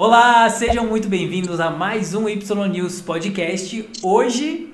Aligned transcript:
Olá, 0.00 0.48
sejam 0.48 0.86
muito 0.86 1.08
bem-vindos 1.08 1.58
a 1.58 1.70
mais 1.70 2.14
um 2.14 2.28
Y 2.28 2.68
News 2.68 3.00
Podcast. 3.00 3.90
Hoje, 4.00 4.72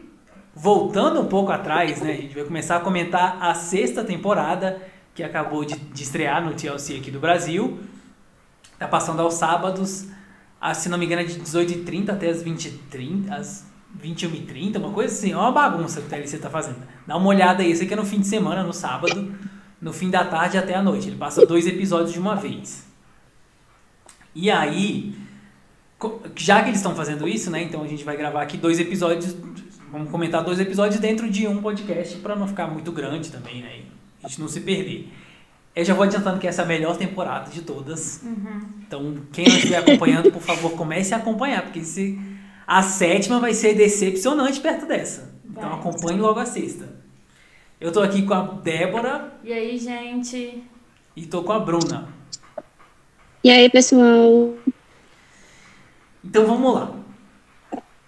voltando 0.55 1.19
um 1.19 1.25
pouco 1.25 1.51
atrás, 1.51 2.03
né, 2.03 2.13
a 2.13 2.17
gente 2.17 2.35
vai 2.35 2.45
começar 2.45 2.77
a 2.77 2.81
comentar 2.81 3.39
a 3.41 3.55
sexta 3.55 4.05
temporada 4.05 4.83
que 5.15 5.23
acabou 5.23 5.65
de, 5.65 5.77
de 5.77 6.03
estrear 6.03 6.45
no 6.45 6.53
TLC 6.53 6.99
aqui 6.99 7.11
do 7.11 7.19
Brasil. 7.19 7.81
Tá 8.79 8.87
passando 8.87 9.23
aos 9.23 9.33
sábados, 9.33 10.09
a, 10.61 10.75
se 10.75 10.91
não 10.91 10.99
me 10.99 11.07
engano, 11.07 11.23
é 11.23 11.25
de 11.25 11.41
18h30 11.41 12.11
até 12.11 12.29
as 12.29 12.45
20h30, 12.45 13.31
às 13.33 13.67
21h30, 13.99 14.77
uma 14.77 14.91
coisa 14.91 15.15
assim. 15.15 15.33
É 15.33 15.37
uma 15.39 15.53
bagunça 15.53 16.03
que 16.03 16.07
o 16.07 16.11
TLC 16.11 16.37
tá 16.37 16.51
fazendo. 16.51 16.87
Dá 17.07 17.17
uma 17.17 17.29
olhada 17.29 17.63
aí, 17.63 17.71
esse 17.71 17.85
aqui 17.85 17.95
é 17.95 17.97
no 17.97 18.05
fim 18.05 18.21
de 18.21 18.27
semana, 18.27 18.63
no 18.63 18.75
sábado, 18.75 19.35
no 19.81 19.91
fim 19.91 20.11
da 20.11 20.23
tarde 20.23 20.59
até 20.59 20.75
a 20.75 20.83
noite. 20.83 21.09
Ele 21.09 21.17
passa 21.17 21.47
dois 21.47 21.67
episódios 21.67 22.13
de 22.13 22.19
uma 22.19 22.35
vez. 22.37 22.93
E 24.35 24.51
aí, 24.51 25.15
já 26.37 26.63
que 26.63 26.71
eles 26.71 26.79
estão 26.79 26.95
fazendo 26.95 27.29
isso, 27.29 27.51
né? 27.51 27.63
Então 27.63 27.83
a 27.83 27.89
gente 27.89 28.05
vai 28.05 28.17
gravar 28.17 28.43
aqui 28.43 28.57
dois 28.57 28.79
episódios, 28.81 29.37
vamos 29.91 30.11
comentar 30.11 30.43
dois 30.43 30.59
episódios 30.59 31.01
dentro 31.01 31.29
de 31.31 31.47
um 31.47 31.61
podcast 31.63 32.17
para 32.19 32.35
não 32.35 32.49
ficar 32.49 32.67
muito 32.67 32.91
grande 32.93 33.31
também, 33.31 33.63
né? 33.63 33.81
A 34.23 34.29
gente 34.29 34.41
não 34.41 34.49
se 34.49 34.61
perder. 34.61 35.09
Eu 35.77 35.85
já 35.85 35.93
vou 35.93 36.05
adiantando 36.05 36.39
que 36.39 36.47
essa 36.47 36.63
é 36.63 36.65
a 36.65 36.69
melhor 36.69 36.97
temporada 36.97 37.51
de 37.51 37.63
todas. 37.63 38.23
Uhum. 38.23 38.61
Então, 38.87 39.17
quem 39.33 39.47
não 39.47 39.57
estiver 39.57 39.79
acompanhando, 39.79 40.31
por 40.31 40.41
favor, 40.41 40.71
comece 40.73 41.13
a 41.13 41.17
acompanhar, 41.17 41.63
porque 41.63 41.83
se 41.85 42.19
a 42.67 42.83
sétima 42.83 43.41
vai 43.41 43.53
ser 43.55 43.75
decepcionante 43.75 44.61
perto 44.61 44.87
dessa. 44.87 45.35
Então, 45.45 45.69
Vai. 45.69 45.79
acompanhe 45.79 46.19
logo 46.19 46.39
a 46.39 46.47
sexta. 46.47 46.95
Eu 47.81 47.91
tô 47.93 48.01
aqui 48.01 48.23
com 48.23 48.35
a 48.35 48.43
Débora 48.43 49.35
E 49.43 49.53
aí, 49.53 49.77
gente? 49.77 50.63
e 51.17 51.27
tô 51.27 51.43
com 51.43 51.53
a 51.53 51.59
Bruna. 51.59 52.09
E 53.45 53.51
aí, 53.51 53.69
pessoal? 53.69 54.55
Então 56.25 56.47
vamos 56.47 56.75
lá. 56.75 56.95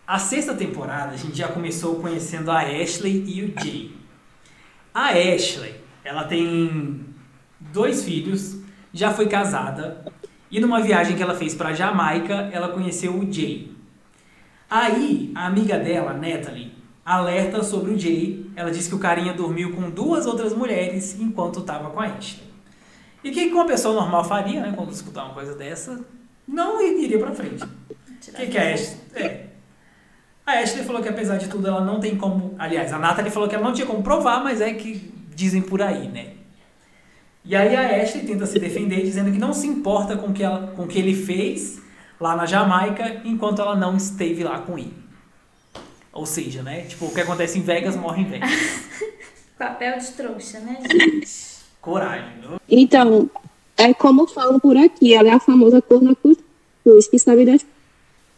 A 0.07 0.19
sexta 0.19 0.55
temporada 0.55 1.13
a 1.13 1.17
gente 1.19 1.37
já 1.37 1.47
começou 1.49 1.97
conhecendo 1.97 2.51
a 2.51 2.61
Ashley 2.61 3.23
e 3.27 3.43
o 3.43 3.63
Jay. 3.63 3.95
A 4.95 5.09
Ashley, 5.11 5.75
ela 6.03 6.25
tem 6.25 7.05
dois 7.61 8.03
filhos, 8.03 8.61
já 8.95 9.13
foi 9.13 9.29
casada 9.29 10.11
e 10.51 10.59
numa 10.59 10.81
viagem 10.81 11.15
que 11.15 11.23
ela 11.23 11.35
fez 11.35 11.55
para 11.55 11.75
Jamaica, 11.75 12.49
ela 12.51 12.71
conheceu 12.71 13.15
o 13.15 13.31
Jay. 13.31 13.77
Aí, 14.71 15.33
a 15.35 15.49
amiga 15.49 15.79
dela, 15.79 16.15
Natalie, 16.15 16.73
alerta 17.05 17.63
sobre 17.63 17.91
o 17.91 17.99
Jay. 17.99 18.47
Ela 18.57 18.71
diz 18.71 18.89
que 18.89 18.95
o 18.95 18.99
carinha 18.99 19.35
dormiu 19.35 19.77
com 19.77 19.91
duas 19.91 20.25
outras 20.25 20.55
mulheres 20.55 21.21
enquanto 21.21 21.61
estava 21.61 21.91
com 21.91 22.01
a 22.01 22.07
Ashley. 22.07 22.46
E 23.27 23.31
o 23.31 23.33
que 23.33 23.47
uma 23.47 23.67
pessoa 23.67 23.93
normal 23.93 24.23
faria, 24.23 24.61
né, 24.61 24.73
quando 24.77 24.93
escutar 24.93 25.25
uma 25.25 25.35
coisa 25.35 25.53
dessa? 25.53 25.99
Não 26.47 26.81
iria 26.81 27.19
pra 27.19 27.33
frente. 27.33 27.61
O 27.65 28.33
que, 28.33 28.47
que 28.47 28.57
é 28.57 28.71
a 28.71 28.75
Ashley? 28.75 29.01
É. 29.17 29.47
A 30.47 30.53
Ashley 30.61 30.85
falou 30.85 31.03
que 31.03 31.09
apesar 31.09 31.37
de 31.37 31.49
tudo 31.49 31.67
ela 31.67 31.81
não 31.85 31.99
tem 31.99 32.17
como. 32.17 32.55
Aliás, 32.57 32.93
a 32.93 33.01
Natalie 33.01 33.33
falou 33.33 33.49
que 33.49 33.57
ela 33.57 33.65
não 33.65 33.73
tinha 33.73 33.85
como 33.85 34.01
provar, 34.01 34.45
mas 34.45 34.61
é 34.61 34.73
que 34.75 35.13
dizem 35.35 35.61
por 35.61 35.83
aí, 35.83 36.07
né? 36.07 36.35
E 37.45 37.57
aí 37.57 37.75
a 37.75 38.01
Ashley 38.01 38.25
tenta 38.25 38.47
se 38.47 38.61
defender 38.61 39.03
dizendo 39.03 39.33
que 39.33 39.39
não 39.39 39.53
se 39.53 39.67
importa 39.67 40.17
com 40.17 40.29
o 40.29 40.33
que, 40.33 40.45
ela, 40.45 40.69
com 40.69 40.85
o 40.85 40.87
que 40.87 41.01
ele 41.01 41.15
fez 41.15 41.83
lá 42.21 42.37
na 42.37 42.47
Jamaica 42.47 43.23
enquanto 43.25 43.61
ela 43.61 43.75
não 43.75 43.97
esteve 43.97 44.45
lá 44.45 44.61
com 44.61 44.79
ele. 44.79 44.95
Ou 46.13 46.25
seja, 46.25 46.63
né? 46.63 46.83
Tipo, 46.83 47.07
o 47.07 47.13
que 47.13 47.21
acontece 47.21 47.59
em 47.59 47.63
Vegas 47.63 47.97
morre 47.97 48.23
em 48.23 48.27
Vegas. 48.27 48.51
Papel 49.59 49.99
de 49.99 50.13
trouxa, 50.13 50.61
né, 50.61 50.79
gente? 50.89 51.56
Coragem. 51.87 52.41
viu? 52.41 52.61
Então, 52.69 53.31
é 53.77 53.95
como 53.95 54.27
falam 54.27 54.59
por 54.59 54.77
aqui, 54.77 55.15
ela 55.15 55.29
é 55.29 55.33
a 55.33 55.39
famosa 55.39 55.81
corna 55.81 56.17
cuscuz, 56.17 57.07
que 57.09 57.17
sabe 57.17 57.47
das 57.47 57.65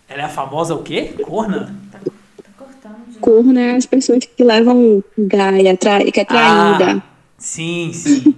Ela 0.06 0.22
é 0.22 0.24
a 0.26 0.28
famosa 0.28 0.74
o 0.74 0.82
quê? 0.82 1.14
Corna? 1.22 1.74
Tá, 1.90 1.98
tá 1.98 2.50
cortando, 2.58 3.06
gente. 3.06 3.20
corna 3.20 3.58
é 3.58 3.76
as 3.76 3.86
pessoas 3.86 4.26
que 4.26 4.44
levam 4.44 5.02
gaia, 5.16 5.74
trai, 5.78 6.12
que 6.12 6.20
é 6.20 6.26
traída. 6.26 6.98
Ah, 6.98 7.02
sim, 7.38 7.90
sim. 7.94 8.34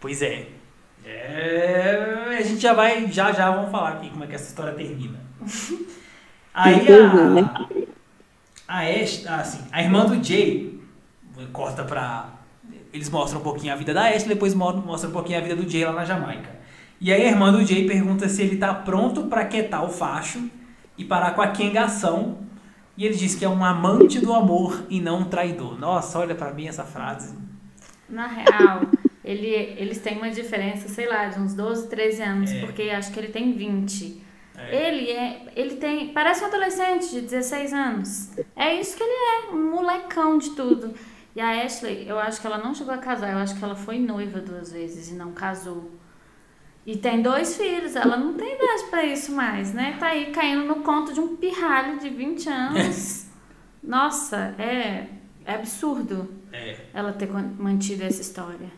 pois 0.00 0.20
é. 0.20 0.48
É, 1.06 2.38
A 2.40 2.42
gente 2.42 2.60
já 2.60 2.72
vai, 2.72 3.06
já 3.06 3.30
já 3.30 3.52
vamos 3.52 3.70
falar 3.70 3.90
aqui 3.90 4.10
como 4.10 4.24
é 4.24 4.26
que 4.26 4.34
essa 4.34 4.48
história 4.48 4.72
termina. 4.72 5.20
Aí 6.52 6.86
Uhum, 6.90 7.38
a, 8.66 8.78
a 8.78 8.80
ah, 8.80 9.40
assim, 9.40 9.60
a 9.70 9.80
irmã 9.80 10.06
do 10.06 10.22
Jay 10.22 10.80
corta 11.52 11.84
pra. 11.84 12.41
Eles 12.92 13.08
mostram 13.10 13.40
um 13.40 13.42
pouquinho 13.42 13.72
a 13.72 13.76
vida 13.76 13.94
da 13.94 14.08
Ash, 14.10 14.24
depois 14.24 14.54
mo- 14.54 14.72
mostram 14.72 15.10
um 15.10 15.12
pouquinho 15.14 15.38
a 15.38 15.42
vida 15.42 15.56
do 15.56 15.68
Jay 15.68 15.84
lá 15.84 15.92
na 15.92 16.04
Jamaica. 16.04 16.50
E 17.00 17.12
aí 17.12 17.22
a 17.24 17.28
irmã 17.28 17.50
do 17.52 17.64
Jay 17.64 17.86
pergunta 17.86 18.28
se 18.28 18.42
ele 18.42 18.56
tá 18.56 18.72
pronto 18.74 19.24
pra 19.24 19.44
quietar 19.46 19.84
o 19.84 19.88
facho 19.88 20.48
e 20.96 21.04
parar 21.04 21.32
com 21.32 21.42
a 21.42 21.48
quengação. 21.48 22.38
E 22.96 23.06
ele 23.06 23.14
diz 23.14 23.34
que 23.34 23.44
é 23.44 23.48
um 23.48 23.64
amante 23.64 24.20
do 24.20 24.32
amor 24.34 24.84
e 24.90 25.00
não 25.00 25.20
um 25.20 25.24
traidor. 25.24 25.78
Nossa, 25.80 26.18
olha 26.18 26.34
pra 26.34 26.52
mim 26.52 26.68
essa 26.68 26.84
frase. 26.84 27.34
Na 28.08 28.26
real, 28.26 28.82
ele, 29.24 29.48
eles 29.48 29.98
têm 29.98 30.18
uma 30.18 30.30
diferença, 30.30 30.86
sei 30.88 31.08
lá, 31.08 31.26
de 31.28 31.40
uns 31.40 31.54
12, 31.54 31.88
13 31.88 32.22
anos, 32.22 32.50
É. 32.50 32.60
porque 32.60 32.82
acho 32.82 33.10
que 33.10 33.18
ele 33.18 33.28
tem 33.28 33.52
20. 33.54 34.22
É. 34.58 34.86
Ele 34.88 35.10
é. 35.10 35.42
Ele 35.56 35.76
tem. 35.76 36.12
Parece 36.12 36.44
um 36.44 36.48
adolescente 36.48 37.08
de 37.10 37.22
16 37.22 37.72
anos. 37.72 38.30
É 38.54 38.74
isso 38.78 38.94
que 38.94 39.02
ele 39.02 39.10
é, 39.10 39.54
um 39.54 39.70
molecão 39.70 40.36
de 40.36 40.50
tudo. 40.50 40.92
E 41.34 41.40
a 41.40 41.64
Ashley, 41.64 42.06
eu 42.06 42.18
acho 42.18 42.40
que 42.40 42.46
ela 42.46 42.58
não 42.58 42.74
chegou 42.74 42.92
a 42.92 42.98
casar, 42.98 43.32
eu 43.32 43.38
acho 43.38 43.56
que 43.56 43.64
ela 43.64 43.74
foi 43.74 43.98
noiva 43.98 44.38
duas 44.40 44.70
vezes 44.72 45.10
e 45.10 45.14
não 45.14 45.32
casou. 45.32 45.90
E 46.86 46.96
tem 46.96 47.22
dois 47.22 47.56
filhos, 47.56 47.94
ela 47.96 48.16
não 48.16 48.34
tem 48.34 48.54
idade 48.54 48.84
pra 48.90 49.04
isso 49.04 49.32
mais, 49.32 49.72
né? 49.72 49.96
Tá 49.98 50.08
aí 50.08 50.26
caindo 50.26 50.64
no 50.66 50.76
conto 50.76 51.12
de 51.14 51.20
um 51.20 51.36
pirralho 51.36 51.98
de 52.00 52.08
20 52.10 52.48
anos. 52.48 53.26
Nossa, 53.82 54.54
é, 54.58 55.06
é 55.44 55.54
absurdo 55.54 56.28
É. 56.52 56.76
ela 56.92 57.12
ter 57.12 57.28
mantido 57.58 58.02
essa 58.04 58.20
história. 58.20 58.70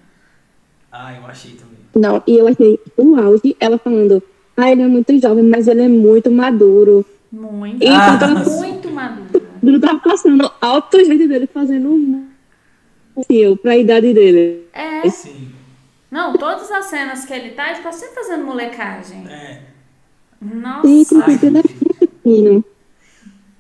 Ah, 0.93 1.13
eu 1.15 1.27
achei 1.27 1.53
também. 1.53 1.79
Não, 1.97 2.23
e 2.27 2.37
eu 2.39 2.47
achei 2.47 2.79
o 2.97 3.17
auge, 3.17 3.57
ela 3.59 3.79
falando, 3.79 4.23
ah, 4.57 4.71
ele 4.71 4.83
é 4.83 4.87
muito 4.87 5.19
jovem, 5.19 5.43
mas 5.43 5.67
ele 5.67 5.83
é 5.83 5.89
muito 5.89 6.31
maduro. 6.31 7.05
Muito, 7.33 7.83
E 7.83 7.89
Ah, 7.89 8.15
enquanto 8.15 8.23
ela 8.23 8.45
muito 8.61 8.91
madura. 8.91 9.43
não 9.63 9.81
tava 9.81 9.99
passando 9.99 10.51
altos 10.61 11.09
vídeos 11.09 11.29
dele 11.29 11.47
fazendo 11.49 11.89
um 11.91 12.29
fio 13.23 13.57
pra 13.57 13.77
idade 13.77 14.13
dele. 14.13 14.67
É. 14.73 15.09
Sim. 15.09 15.53
Não, 16.11 16.37
todas 16.37 16.71
as 16.71 16.87
cenas 16.87 17.25
que 17.25 17.33
ele 17.33 17.51
tá, 17.51 17.71
ele 17.71 17.83
tá 17.83 17.93
sempre 17.93 18.15
fazendo 18.15 18.45
molecagem. 18.45 19.27
É. 19.29 19.63
Nossa. 20.41 20.87
É 20.87 21.51
muito 21.51 22.09
fino. 22.23 22.65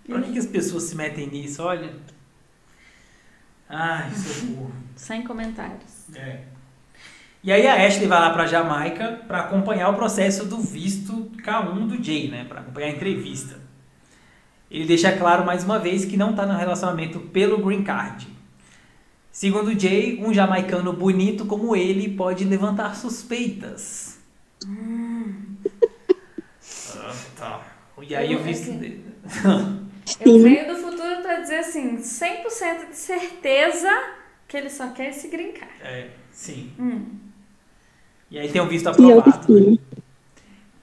Pra 0.06 0.20
que, 0.20 0.32
que 0.32 0.38
as 0.38 0.46
pessoas 0.46 0.84
se 0.84 0.96
metem 0.96 1.28
nisso? 1.28 1.62
Olha. 1.62 1.92
Ai, 3.68 4.10
socorro. 4.12 4.72
Sem 4.94 5.22
comentários. 5.22 6.04
É. 6.14 6.40
E 7.42 7.52
aí 7.52 7.66
a 7.66 7.86
Ashley 7.86 8.06
vai 8.06 8.20
lá 8.20 8.30
pra 8.30 8.46
Jamaica 8.46 9.20
pra 9.26 9.40
acompanhar 9.40 9.90
o 9.90 9.94
processo 9.94 10.46
do 10.46 10.58
visto 10.58 11.30
K1 11.44 11.88
do 11.88 12.02
Jay, 12.02 12.30
né? 12.30 12.44
Pra 12.44 12.60
acompanhar 12.60 12.86
a 12.86 12.90
entrevista. 12.90 13.60
Ele 14.70 14.86
deixa 14.86 15.12
claro 15.12 15.44
mais 15.44 15.62
uma 15.62 15.78
vez 15.78 16.04
que 16.04 16.16
não 16.16 16.34
tá 16.34 16.46
no 16.46 16.56
relacionamento 16.56 17.20
pelo 17.20 17.58
green 17.58 17.84
card. 17.84 18.26
Segundo 19.34 19.76
Jay, 19.78 20.22
um 20.24 20.32
jamaicano 20.32 20.92
bonito 20.92 21.44
como 21.44 21.74
ele 21.74 22.14
pode 22.16 22.44
levantar 22.44 22.94
suspeitas. 22.94 24.16
Ah, 26.96 27.12
tá. 27.36 27.66
E 28.00 28.14
aí 28.14 28.32
Eu- 28.32 28.38
o 28.38 28.42
visto 28.44 28.70
é 28.70 28.72
que- 28.74 28.78
dele. 28.78 29.04
Eu 30.20 30.40
venho 30.40 30.68
do 30.68 30.76
futuro 30.80 31.20
pra 31.20 31.40
dizer 31.40 31.56
assim, 31.58 31.98
100% 32.00 32.90
de 32.90 32.96
certeza 32.96 33.90
que 34.46 34.56
ele 34.56 34.70
só 34.70 34.90
quer 34.90 35.10
se 35.12 35.26
grincar. 35.26 35.68
É, 35.80 36.10
sim. 36.30 36.72
Hum. 36.78 37.04
E 38.30 38.38
aí 38.38 38.48
tem 38.52 38.60
o 38.60 38.68
visto 38.68 38.86
eu 38.86 38.92
aprovado 38.92 39.46
fino. 39.46 39.78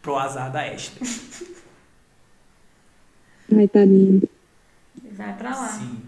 pro 0.02 0.18
azar 0.18 0.52
da 0.52 0.60
Ashley. 0.62 1.10
Ai, 3.56 3.68
tadinho. 3.70 4.28
E 5.06 5.08
vai 5.14 5.38
pra 5.38 5.52
lá. 5.52 5.68
Sim. 5.70 6.02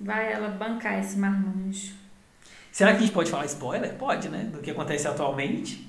Vai 0.00 0.32
ela 0.32 0.48
bancar 0.48 0.98
esse 0.98 1.18
marmanjo. 1.18 1.94
Será 2.70 2.90
que 2.92 2.98
a 2.98 3.00
gente 3.00 3.12
pode 3.12 3.30
falar 3.30 3.46
spoiler? 3.46 3.94
Pode, 3.94 4.28
né? 4.28 4.44
Do 4.52 4.58
que 4.58 4.70
acontece 4.70 5.08
atualmente? 5.08 5.88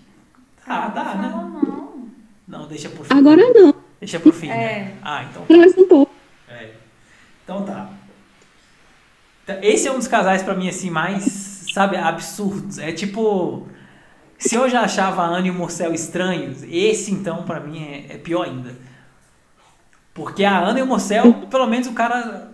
Ah, 0.66 0.88
Não 0.88 0.96
dá, 0.96 1.06
fala 1.06 1.22
né? 1.22 1.30
não. 1.30 2.08
Não, 2.48 2.68
deixa 2.68 2.90
por 2.90 3.06
fim. 3.06 3.14
Agora 3.14 3.42
não, 3.54 3.74
Deixa 4.00 4.20
pro 4.20 4.32
fim, 4.32 4.48
É. 4.50 4.56
né? 4.56 4.96
Ah, 5.02 5.24
então. 5.24 5.46
mais 5.58 5.78
um 5.78 5.88
pouco. 5.88 6.12
É. 6.48 6.72
Então 7.44 7.64
tá. 7.66 7.90
Tá, 9.46 9.58
Esse 9.62 9.88
é 9.88 9.92
um 9.92 9.98
dos 9.98 10.08
casais 10.08 10.44
pra 10.44 10.54
mim 10.56 10.70
assim 10.70 10.90
mais, 10.90 11.66
sabe, 11.74 11.98
absurdos. 11.98 12.78
É 12.80 12.92
tipo, 12.94 13.68
se 14.38 14.56
eu 14.56 14.70
já 14.70 14.82
achava 14.82 15.24
a 15.24 15.26
Ana 15.26 15.48
e 15.48 15.52
o 15.52 15.54
Morcel 15.54 15.94
estranhos, 15.94 16.64
esse 16.64 17.12
então 17.12 17.44
pra 17.44 17.60
mim 17.60 17.84
é, 17.84 18.14
é 18.14 18.18
pior 18.18 18.44
ainda. 18.46 18.76
Porque 20.14 20.46
a 20.46 20.58
Ana 20.60 20.80
e 20.80 20.84
o 20.84 20.88
Morcel, 20.88 21.34
pelo 21.50 21.68
menos 21.68 21.88
o 21.88 21.94
cara, 21.94 22.52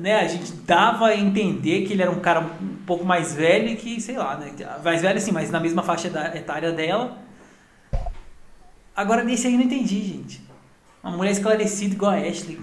né, 0.00 0.20
a 0.20 0.28
gente 0.28 0.52
dava 0.52 1.06
a 1.08 1.16
entender 1.16 1.84
que 1.86 1.92
ele 1.92 2.02
era 2.02 2.10
um 2.10 2.20
cara 2.20 2.40
um 2.40 2.76
pouco 2.86 3.04
mais 3.04 3.34
velho 3.34 3.76
que, 3.76 4.00
sei 4.00 4.16
lá, 4.16 4.36
né, 4.36 4.52
mais 4.84 5.02
velho 5.02 5.18
assim, 5.18 5.32
mas 5.32 5.50
na 5.50 5.60
mesma 5.60 5.82
faixa 5.82 6.08
da- 6.10 6.34
etária 6.36 6.72
dela. 6.72 7.18
Agora 8.96 9.22
nesse 9.22 9.46
aí 9.46 9.52
eu 9.54 9.58
não 9.58 9.66
entendi, 9.66 10.02
gente. 10.02 10.40
Uma 11.02 11.16
mulher 11.16 11.30
esclarecida 11.32 11.94
igual 11.94 12.12
a 12.12 12.16
Ashley. 12.16 12.58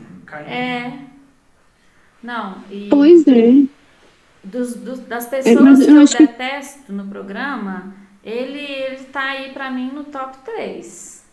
É. 0.48 0.92
Não, 2.22 2.58
e 2.70 2.88
Pois 2.90 3.26
é. 3.28 3.64
dos, 4.44 4.76
dos- 4.76 5.00
das 5.00 5.28
pessoas 5.28 5.80
eu 5.80 5.86
que 5.86 5.92
eu 5.92 6.02
acho 6.02 6.18
que- 6.18 6.28
detesto 6.28 6.92
no 6.92 7.06
programa, 7.08 7.94
ele, 8.24 8.60
ele 8.60 9.04
tá 9.06 9.22
aí 9.32 9.52
pra 9.54 9.70
mim 9.72 9.92
no 9.92 10.04
top 10.06 10.38
3. 10.44 11.24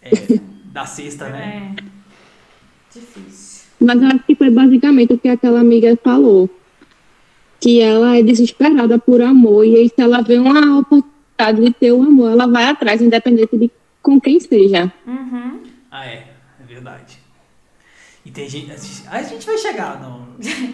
é, 0.00 0.10
da 0.72 0.86
sexta, 0.86 1.28
né? 1.28 1.74
É. 1.76 1.82
Difícil. 2.94 3.57
Mas 3.80 4.00
eu 4.02 4.08
acho 4.08 4.18
que 4.26 4.34
foi 4.34 4.50
basicamente 4.50 5.12
o 5.12 5.18
que 5.18 5.28
aquela 5.28 5.60
amiga 5.60 5.96
falou. 6.02 6.48
Que 7.60 7.80
ela 7.80 8.16
é 8.16 8.22
desesperada 8.22 8.98
por 8.98 9.20
amor. 9.20 9.64
E 9.64 9.76
aí, 9.76 9.88
se 9.88 10.00
ela 10.00 10.20
vê 10.22 10.38
uma 10.38 10.78
oportunidade 10.80 11.60
de 11.64 11.72
ter 11.72 11.92
o 11.92 12.02
amor, 12.02 12.30
ela 12.32 12.46
vai 12.46 12.64
atrás, 12.64 13.00
independente 13.02 13.56
de 13.56 13.70
com 14.02 14.20
quem 14.20 14.38
seja. 14.40 14.92
Uhum. 15.06 15.60
Ah, 15.90 16.06
é. 16.06 16.24
É 16.60 16.66
verdade. 16.72 17.18
E 18.24 18.30
tem 18.30 18.48
gente. 18.48 18.70
A 19.10 19.22
gente 19.22 19.46
vai 19.46 19.56
chegar 19.58 20.00
no, 20.00 20.26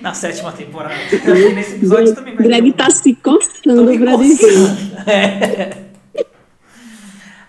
na 0.03 0.13
sétima 0.15 0.51
temporada. 0.53 0.95
Nesse 1.55 1.77
episódio 1.77 2.15
também 2.15 2.35
vai 2.35 2.45
Greg 2.47 2.63
ter 2.63 2.69
um- 2.69 2.73
tá 2.87 2.91
se 2.91 3.15
coçando 3.15 3.99
pra 3.99 4.17
dizer. 4.17 4.55
É. 5.07 5.85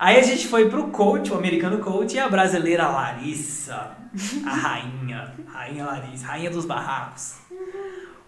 Aí 0.06 0.20
a 0.20 0.22
gente 0.22 0.46
foi 0.46 0.70
pro 0.70 0.90
coach, 0.90 1.34
o 1.34 1.36
americano 1.36 1.80
coach, 1.80 2.16
e 2.16 2.20
a 2.20 2.30
brasileira 2.30 2.88
Larissa, 2.88 3.98
a 4.46 4.54
rainha, 4.54 5.34
rainha 5.48 5.84
Larissa, 5.84 6.28
rainha 6.28 6.52
dos 6.52 6.64
barracos. 6.64 7.38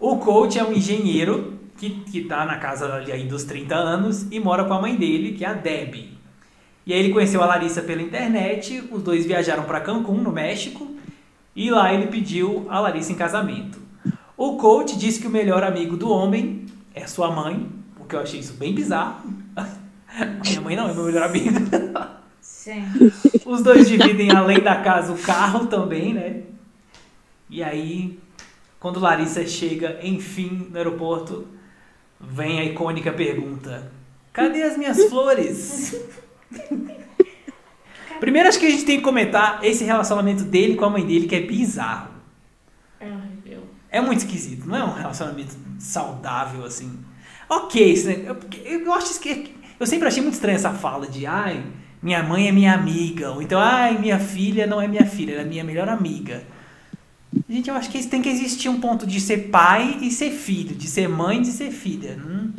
O 0.00 0.16
coach 0.16 0.58
é 0.58 0.64
um 0.64 0.72
engenheiro 0.72 1.56
que, 1.76 1.90
que 2.00 2.24
tá 2.24 2.44
na 2.44 2.56
casa 2.56 2.96
aí 2.96 3.28
dos 3.28 3.44
30 3.44 3.76
anos 3.76 4.26
e 4.28 4.40
mora 4.40 4.64
com 4.64 4.74
a 4.74 4.82
mãe 4.82 4.96
dele, 4.96 5.34
que 5.34 5.44
é 5.44 5.48
a 5.50 5.52
Debbie. 5.52 6.18
E 6.84 6.92
aí 6.92 6.98
ele 6.98 7.12
conheceu 7.12 7.40
a 7.44 7.46
Larissa 7.46 7.80
pela 7.80 8.02
internet, 8.02 8.82
os 8.90 9.00
dois 9.00 9.24
viajaram 9.24 9.62
para 9.62 9.80
Cancún, 9.80 10.20
no 10.20 10.32
México, 10.32 10.96
e 11.54 11.70
lá 11.70 11.94
ele 11.94 12.08
pediu 12.08 12.66
a 12.68 12.80
Larissa 12.80 13.12
em 13.12 13.14
casamento. 13.14 13.78
O 14.36 14.56
coach 14.56 14.98
disse 14.98 15.20
que 15.20 15.28
o 15.28 15.30
melhor 15.30 15.62
amigo 15.62 15.96
do 15.96 16.10
homem 16.10 16.66
é 16.92 17.06
sua 17.06 17.30
mãe, 17.30 17.70
o 18.00 18.04
que 18.04 18.16
eu 18.16 18.20
achei 18.20 18.40
isso 18.40 18.54
bem 18.54 18.74
bizarro. 18.74 19.32
Minha 20.44 20.60
mãe 20.60 20.76
não 20.76 20.88
é 20.88 20.94
meu 20.94 21.04
melhor 21.04 21.24
amigo. 21.24 21.58
Sim. 22.40 22.84
Os 23.44 23.62
dois 23.62 23.88
dividem, 23.88 24.30
além 24.30 24.60
da 24.60 24.76
casa, 24.76 25.12
o 25.12 25.18
carro 25.18 25.66
também, 25.66 26.14
né? 26.14 26.42
E 27.48 27.62
aí, 27.62 28.18
quando 28.78 29.00
Larissa 29.00 29.46
chega, 29.46 29.98
enfim, 30.02 30.68
no 30.70 30.76
aeroporto, 30.76 31.46
vem 32.20 32.60
a 32.60 32.64
icônica 32.64 33.12
pergunta: 33.12 33.90
Cadê 34.32 34.62
as 34.62 34.76
minhas 34.76 35.04
flores? 35.04 35.96
Primeiro, 38.20 38.48
acho 38.48 38.58
que 38.58 38.66
a 38.66 38.70
gente 38.70 38.84
tem 38.84 38.98
que 38.98 39.04
comentar 39.04 39.64
esse 39.64 39.84
relacionamento 39.84 40.42
dele 40.42 40.74
com 40.74 40.84
a 40.84 40.90
mãe 40.90 41.06
dele, 41.06 41.28
que 41.28 41.36
é 41.36 41.40
bizarro. 41.40 42.10
É 42.98 43.06
horrível. 43.06 43.62
É 43.88 44.00
muito 44.00 44.18
esquisito, 44.18 44.66
não 44.66 44.76
é 44.76 44.84
um 44.84 44.92
relacionamento 44.92 45.56
saudável 45.78 46.64
assim. 46.64 46.98
Ok, 47.48 47.92
isso, 47.92 48.08
né? 48.08 48.24
eu, 48.26 48.36
eu 48.80 48.92
acho 48.92 49.18
que 49.20 49.54
eu 49.78 49.86
sempre 49.86 50.08
achei 50.08 50.22
muito 50.22 50.34
estranha 50.34 50.56
essa 50.56 50.70
fala 50.72 51.06
de 51.06 51.26
ai, 51.26 51.62
minha 52.02 52.22
mãe 52.22 52.48
é 52.48 52.52
minha 52.52 52.74
amiga, 52.74 53.30
ou 53.30 53.42
então 53.42 53.58
ai, 53.60 53.98
minha 53.98 54.18
filha 54.18 54.66
não 54.66 54.80
é 54.80 54.86
minha 54.88 55.06
filha, 55.06 55.32
ela 55.32 55.42
é 55.42 55.44
minha 55.44 55.64
melhor 55.64 55.88
amiga. 55.88 56.42
Gente, 57.48 57.68
eu 57.68 57.76
acho 57.76 57.90
que 57.90 58.06
tem 58.06 58.22
que 58.22 58.28
existir 58.28 58.68
um 58.68 58.80
ponto 58.80 59.06
de 59.06 59.20
ser 59.20 59.48
pai 59.50 59.98
e 60.00 60.10
ser 60.10 60.30
filho, 60.30 60.74
de 60.74 60.86
ser 60.88 61.08
mãe 61.08 61.38
e 61.38 61.42
de 61.42 61.48
ser 61.48 61.70
filha. 61.70 62.16
Não, 62.16 62.50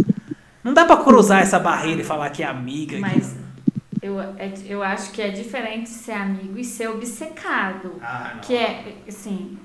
não 0.64 0.74
dá 0.74 0.86
pra 0.86 0.98
cruzar 0.98 1.42
essa 1.42 1.58
barreira 1.60 2.02
e 2.02 2.04
falar 2.04 2.30
que 2.30 2.44
é 2.44 2.46
amiga. 2.48 2.96
que 2.96 3.02
Mas 3.02 3.36
não- 3.36 3.50
eu, 4.02 4.20
é- 4.22 4.54
eu 4.66 4.84
acho 4.84 5.12
que 5.12 5.22
é 5.22 5.30
diferente 5.30 5.90
ser 5.90 6.12
amigo 6.14 6.58
e 6.58 6.64
ser 6.64 6.88
obcecado. 6.90 7.94
Ah, 8.02 8.34
não. 8.36 8.42
Que 8.42 8.56
é, 8.56 8.96
assim, 9.08 9.58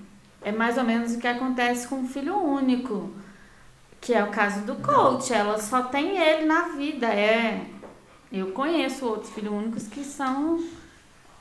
é 0.43 0.51
mais 0.53 0.79
ou 0.79 0.85
menos 0.85 1.12
o 1.15 1.19
que 1.19 1.27
acontece 1.27 1.87
com 1.87 2.03
o 2.03 2.06
filho 2.06 2.37
único. 2.37 3.11
Que 4.05 4.12
é 4.12 4.23
o 4.23 4.29
caso 4.29 4.61
do 4.67 4.75
coach. 4.75 5.33
Ela 5.33 5.59
só 5.59 5.85
tem 5.85 6.19
ele 6.19 6.45
na 6.45 6.69
vida. 6.77 7.06
É. 7.06 7.62
Eu 8.31 8.49
conheço 8.49 9.06
outros 9.06 9.33
filhos 9.33 9.53
únicos 9.53 9.89
que 9.89 10.05
são. 10.05 10.62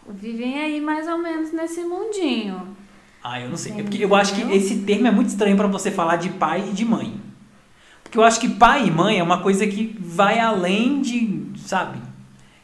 vivem 0.08 0.60
aí 0.60 0.80
mais 0.80 1.06
ou 1.08 1.18
menos 1.18 1.52
nesse 1.52 1.82
mundinho. 1.82 2.76
Ah, 3.22 3.42
eu 3.42 3.50
não 3.50 3.58
sei. 3.58 3.74
É 3.74 3.84
porque 3.84 4.04
eu 4.04 4.16
acho 4.16 4.34
que 4.34 4.42
esse 4.54 4.78
termo 4.84 5.08
é 5.08 5.12
muito 5.12 5.28
estranho 5.28 5.58
pra 5.58 5.68
você 5.68 5.92
falar 5.92 6.16
de 6.16 6.30
pai 6.30 6.70
e 6.70 6.74
de 6.74 6.86
mãe. 6.86 7.20
Porque 8.02 8.18
eu 8.18 8.24
acho 8.24 8.40
que 8.40 8.48
pai 8.48 8.88
e 8.88 8.92
mãe 8.92 9.20
é 9.20 9.24
uma 9.24 9.42
coisa 9.42 9.68
que 9.68 9.98
vai 10.00 10.40
além 10.40 11.02
de, 11.02 11.52
sabe? 11.58 12.00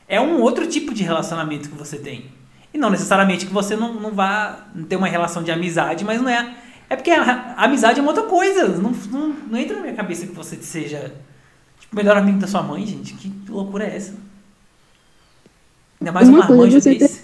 É 0.08 0.22
um 0.22 0.40
outro 0.42 0.66
tipo 0.66 0.94
de 0.94 1.04
relacionamento 1.04 1.70
que 1.70 1.76
você 1.76 1.98
tem. 1.98 2.26
E 2.74 2.78
não 2.78 2.90
necessariamente 2.90 3.46
que 3.46 3.54
você 3.54 3.76
não, 3.76 3.94
não 3.96 4.12
vá 4.12 4.68
ter 4.88 4.96
uma 4.96 5.08
relação 5.08 5.44
de 5.44 5.52
amizade, 5.52 6.06
mas 6.06 6.22
não 6.22 6.30
é. 6.30 6.56
É 6.90 6.96
porque 6.96 7.12
a, 7.12 7.54
a 7.56 7.66
amizade 7.66 8.00
é 8.00 8.02
uma 8.02 8.12
outra 8.12 8.24
coisa. 8.26 8.68
Não, 8.68 8.92
não, 9.12 9.36
não 9.50 9.58
entra 9.60 9.76
na 9.76 9.84
minha 9.84 9.94
cabeça 9.94 10.26
que 10.26 10.34
você 10.34 10.56
seja 10.58 11.14
tipo, 11.80 11.94
o 11.94 11.96
melhor 11.96 12.18
amigo 12.18 12.40
da 12.40 12.48
sua 12.48 12.64
mãe, 12.64 12.86
gente. 12.86 13.14
Que 13.14 13.32
loucura 13.48 13.86
é 13.86 13.96
essa? 13.96 14.16
Ainda 16.02 16.12
mais 16.12 16.28
um 16.28 16.34
Uma 16.34 16.48
coisa 16.48 16.58
marmanjo 16.58 16.82
você 16.82 16.96
desse. 16.96 17.24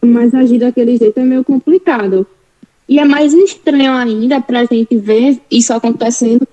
Mas 0.00 0.34
agir 0.34 0.58
daquele 0.58 0.96
jeito 0.96 1.18
é 1.18 1.24
meio 1.24 1.44
complicado. 1.44 2.26
E 2.88 2.98
é 2.98 3.04
mais 3.04 3.32
estranho 3.32 3.92
ainda 3.92 4.40
pra 4.40 4.64
gente 4.64 4.96
ver 4.96 5.40
isso 5.50 5.72
acontecendo 5.72 6.46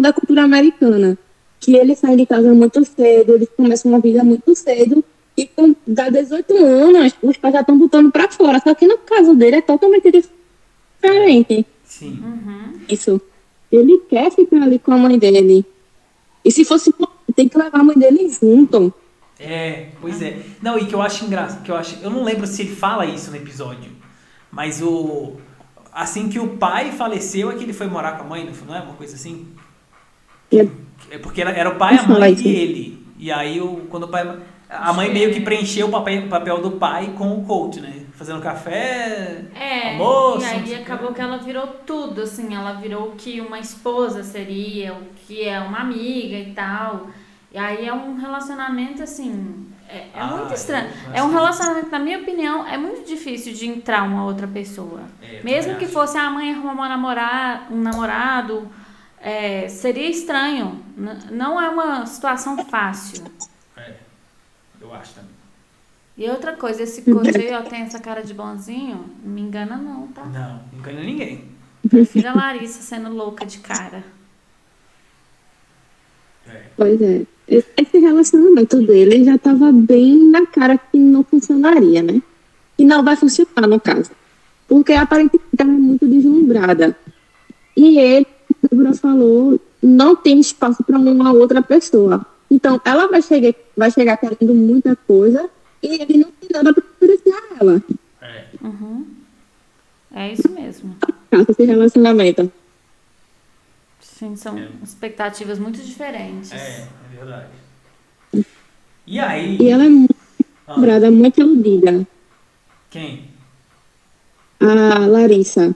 da 0.00 0.12
cultura 0.12 0.44
americana. 0.44 1.18
Que 1.58 1.76
eles 1.76 1.98
saem 1.98 2.16
de 2.16 2.26
casa 2.26 2.52
muito 2.54 2.84
cedo, 2.84 3.34
eles 3.34 3.48
começam 3.56 3.90
uma 3.90 4.00
vida 4.00 4.22
muito 4.24 4.54
cedo. 4.54 5.04
E 5.36 5.46
com 5.46 5.74
dá 5.86 6.08
18 6.08 6.56
anos, 6.56 7.14
os 7.22 7.36
pais 7.36 7.54
já 7.54 7.60
estão 7.60 7.78
botando 7.78 8.10
pra 8.10 8.30
fora. 8.30 8.60
Só 8.60 8.74
que 8.74 8.86
no 8.86 8.98
caso 8.98 9.34
dele 9.34 9.56
é 9.56 9.62
totalmente 9.62 10.10
diferente. 10.10 10.39
Sim. 11.84 12.18
Isso. 12.88 13.20
Ele 13.70 13.98
quer 14.08 14.30
ficar 14.30 14.62
ali 14.62 14.78
com 14.78 14.92
a 14.92 14.98
mãe 14.98 15.18
dele. 15.18 15.64
E 16.44 16.50
se 16.50 16.64
fosse, 16.64 16.92
tem 17.34 17.48
que 17.48 17.56
levar 17.58 17.80
a 17.80 17.84
mãe 17.84 17.96
dele 17.96 18.28
junto. 18.30 18.92
É, 19.38 19.88
pois 20.00 20.20
é. 20.20 20.38
Não, 20.60 20.78
e 20.78 20.86
que 20.86 20.94
eu 20.94 21.00
acho 21.00 21.24
engraçado, 21.24 21.62
que 21.62 21.70
eu 21.70 21.76
acho, 21.76 21.98
eu 22.02 22.10
não 22.10 22.22
lembro 22.24 22.46
se 22.46 22.62
ele 22.62 22.74
fala 22.74 23.06
isso 23.06 23.30
no 23.30 23.36
episódio, 23.36 23.90
mas 24.50 24.82
o 24.82 25.34
assim 25.92 26.28
que 26.28 26.38
o 26.38 26.56
pai 26.56 26.92
faleceu 26.92 27.50
é 27.50 27.54
que 27.54 27.64
ele 27.64 27.72
foi 27.72 27.86
morar 27.86 28.12
com 28.18 28.24
a 28.24 28.26
mãe, 28.28 28.48
não 28.66 28.74
é 28.74 28.80
uma 28.80 28.94
coisa 28.94 29.14
assim? 29.14 29.46
E- 30.52 30.68
É 31.10 31.18
porque 31.18 31.40
era- 31.40 31.50
era 31.52 31.70
o 31.70 31.76
pai, 31.76 31.96
a 31.96 32.02
mãe 32.06 32.20
e 32.48 32.54
ele. 32.56 33.06
E 33.18 33.32
aí 33.32 33.60
o 33.60 33.86
quando 33.88 34.04
o 34.04 34.08
pai 34.08 34.38
a 34.68 34.92
mãe 34.92 35.12
meio 35.12 35.32
que 35.32 35.40
preencheu 35.40 35.88
o 35.88 35.90
papel, 35.90 36.28
papel 36.28 36.60
do 36.60 36.72
pai 36.72 37.12
com 37.16 37.36
o 37.38 37.44
coach, 37.44 37.80
né? 37.80 38.04
Fazendo 38.20 38.42
café, 38.42 39.46
É, 39.54 39.92
almoço. 39.92 40.44
e 40.44 40.44
aí 40.44 40.74
acabou 40.74 41.14
que 41.14 41.22
ela 41.22 41.38
virou 41.38 41.66
tudo, 41.86 42.20
assim, 42.20 42.54
ela 42.54 42.74
virou 42.74 43.08
o 43.08 43.12
que 43.16 43.40
uma 43.40 43.58
esposa 43.58 44.22
seria, 44.22 44.92
o 44.92 45.06
que 45.26 45.48
é 45.48 45.58
uma 45.58 45.78
amiga 45.78 46.36
e 46.36 46.52
tal. 46.52 47.08
E 47.50 47.56
aí 47.56 47.88
é 47.88 47.94
um 47.94 48.16
relacionamento, 48.20 49.02
assim, 49.02 49.66
é, 49.88 49.96
é 50.00 50.10
Ah, 50.14 50.26
muito 50.26 50.50
eu 50.50 50.54
estranho. 50.54 50.90
É 51.14 51.22
um 51.22 51.30
relacionamento, 51.32 51.88
na 51.88 51.98
minha 51.98 52.18
opinião, 52.18 52.68
é 52.68 52.76
muito 52.76 53.08
difícil 53.08 53.54
de 53.54 53.66
entrar 53.66 54.02
uma 54.02 54.22
outra 54.26 54.46
pessoa. 54.46 55.00
É, 55.22 55.40
Mesmo 55.42 55.76
que 55.76 55.86
acho. 55.86 55.94
fosse 55.94 56.18
a 56.18 56.28
mãe 56.28 56.52
arrumar 56.52 56.72
uma 56.74 57.68
um 57.70 57.80
namorado, 57.80 58.70
é, 59.18 59.66
seria 59.70 60.10
estranho. 60.10 60.84
Não 61.30 61.58
é 61.58 61.70
uma 61.70 62.04
situação 62.04 62.62
fácil. 62.66 63.24
É, 63.78 63.94
eu 64.78 64.92
acho 64.92 65.14
também. 65.14 65.39
E 66.20 66.28
outra 66.28 66.52
coisa, 66.52 66.82
esse 66.82 67.02
aí, 67.34 67.54
ó, 67.54 67.62
tem 67.62 67.80
essa 67.80 67.98
cara 67.98 68.22
de 68.22 68.34
bonzinho, 68.34 69.06
não 69.24 69.32
me 69.32 69.40
engana 69.40 69.78
não, 69.78 70.06
tá? 70.08 70.26
Não, 70.26 70.60
não 70.70 70.78
engana 70.78 71.00
ninguém. 71.00 71.46
Prefiro 71.88 72.28
a 72.28 72.34
Larissa 72.34 72.82
sendo 72.82 73.08
louca 73.08 73.46
de 73.46 73.56
cara. 73.56 74.04
É. 76.46 76.64
Pois 76.76 77.00
é. 77.00 77.22
Esse 77.48 77.98
relacionamento 77.98 78.82
dele 78.82 79.24
já 79.24 79.36
estava 79.36 79.72
bem 79.72 80.28
na 80.28 80.44
cara 80.44 80.76
que 80.76 80.98
não 80.98 81.24
funcionaria, 81.24 82.02
né? 82.02 82.20
Que 82.76 82.84
não 82.84 83.02
vai 83.02 83.16
funcionar, 83.16 83.66
no 83.66 83.80
caso. 83.80 84.10
Porque 84.68 84.92
aparentemente 84.92 85.48
ela 85.56 85.70
é 85.70 85.72
muito 85.72 86.06
deslumbrada. 86.06 86.94
E 87.74 87.98
ele, 87.98 88.26
como 88.46 88.58
a 88.62 88.68
Débora 88.68 88.94
falou, 88.94 89.60
não 89.82 90.14
tem 90.14 90.38
espaço 90.38 90.84
para 90.84 90.98
uma 90.98 91.32
outra 91.32 91.62
pessoa. 91.62 92.26
Então, 92.50 92.78
ela 92.84 93.08
vai 93.08 93.22
chegar, 93.22 93.54
vai 93.74 93.90
chegar 93.90 94.18
querendo 94.18 94.54
muita 94.54 94.94
coisa 94.94 95.48
e 95.82 95.88
ele 96.02 96.18
não 96.18 96.30
tem 96.32 96.48
nada 96.52 96.72
para 96.74 96.84
oferecer 96.84 97.32
a 97.32 97.56
ela. 97.60 97.82
É. 98.22 98.44
Uhum. 98.62 99.06
É 100.14 100.32
isso 100.32 100.50
mesmo. 100.50 100.96
Esse 101.48 101.64
relacionamento. 101.64 102.52
Sim, 104.00 104.36
são 104.36 104.58
É. 104.58 104.68
expectativas 104.82 105.58
muito 105.58 105.80
diferentes. 105.80 106.52
É, 106.52 106.56
é 106.56 107.16
verdade. 107.16 107.46
E 109.06 109.18
aí? 109.18 109.56
E 109.60 109.68
ela 109.70 109.84
é 109.84 109.88
muito 109.88 110.14
Ah, 110.66 110.74
lembrada, 110.74 111.10
muito 111.10 111.40
iludida. 111.40 112.06
quem? 112.90 113.28
A 114.60 114.98
Larissa. 115.06 115.74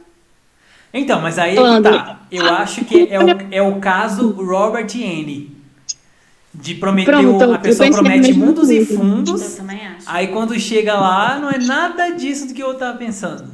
Então, 0.92 1.20
mas 1.20 1.38
aí 1.38 1.52
é 1.52 1.56
Falando. 1.56 1.84
tá. 1.84 2.20
Eu 2.30 2.44
acho 2.54 2.84
que 2.84 3.08
é 3.11 3.18
o, 3.18 3.26
é 3.50 3.62
o 3.62 3.80
caso 3.80 4.30
Robert 4.32 4.94
e 4.94 5.02
Annie. 5.04 5.53
De 6.54 6.75
prometer, 6.76 7.11
Pronto, 7.11 7.42
a 7.44 7.46
eu 7.46 7.58
pessoa 7.58 7.90
promete 7.90 8.32
mundos 8.32 8.70
e 8.70 8.76
coisa. 8.76 8.92
Eu 8.92 8.99
fundos, 8.99 9.61
aí 10.06 10.28
quando 10.28 10.58
chega 10.58 10.94
lá, 10.94 11.38
não 11.38 11.50
é 11.50 11.58
nada 11.58 12.11
disso 12.11 12.46
do 12.46 12.54
que 12.54 12.62
eu 12.62 12.75
tava 12.75 12.96
pensando. 12.96 13.44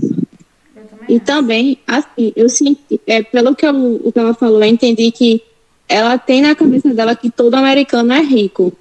Eu 0.00 0.84
também 0.84 1.06
E 1.08 1.16
acho. 1.16 1.24
também, 1.24 1.78
assim, 1.86 2.32
eu 2.36 2.48
senti, 2.48 3.00
é, 3.06 3.22
pelo 3.22 3.54
que, 3.56 3.66
eu, 3.66 4.00
o 4.04 4.12
que 4.12 4.18
ela 4.18 4.34
falou, 4.34 4.62
eu 4.62 4.68
entendi 4.68 5.10
que 5.10 5.42
ela 5.88 6.16
tem 6.16 6.40
na 6.42 6.54
cabeça 6.54 6.88
dela 6.94 7.16
que 7.16 7.30
todo 7.30 7.54
americano 7.54 8.12
é 8.12 8.20
rico. 8.20 8.72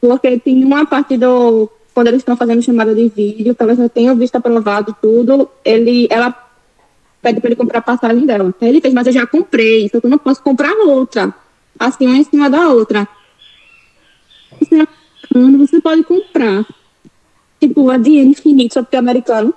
Porque 0.00 0.38
tem 0.38 0.64
uma 0.64 0.86
parte 0.86 1.16
do. 1.16 1.68
Quando 1.92 2.06
eles 2.06 2.20
estão 2.20 2.36
fazendo 2.36 2.62
chamada 2.62 2.94
de 2.94 3.08
vídeo, 3.08 3.54
que 3.54 3.62
ela 3.62 3.74
já 3.74 3.88
tenha 3.88 4.14
visto 4.14 4.36
aprovado 4.36 4.94
tudo, 5.02 5.50
ele, 5.64 6.06
ela 6.08 6.32
pede 7.20 7.40
para 7.40 7.48
ele 7.48 7.56
comprar 7.56 7.80
a 7.80 7.82
passagem 7.82 8.24
dela. 8.24 8.54
Aí 8.60 8.68
ele 8.68 8.80
fez, 8.80 8.94
mas 8.94 9.06
eu 9.08 9.12
já 9.12 9.26
comprei, 9.26 9.88
que 9.88 9.96
eu 9.96 10.08
não 10.08 10.18
posso 10.18 10.40
comprar 10.42 10.72
outra. 10.86 11.34
Assim, 11.78 12.06
uma 12.06 12.16
em 12.16 12.24
cima 12.24 12.48
da 12.50 12.68
outra. 12.68 13.08
Você 14.58 14.82
é 14.82 14.86
você 15.58 15.80
pode 15.80 16.02
comprar. 16.04 16.66
Tipo, 17.60 17.90
a 17.90 17.98
dinheiro 17.98 18.30
infinito 18.30 18.74
só 18.74 18.82
porque 18.82 18.96
é 18.96 18.98
americano. 18.98 19.54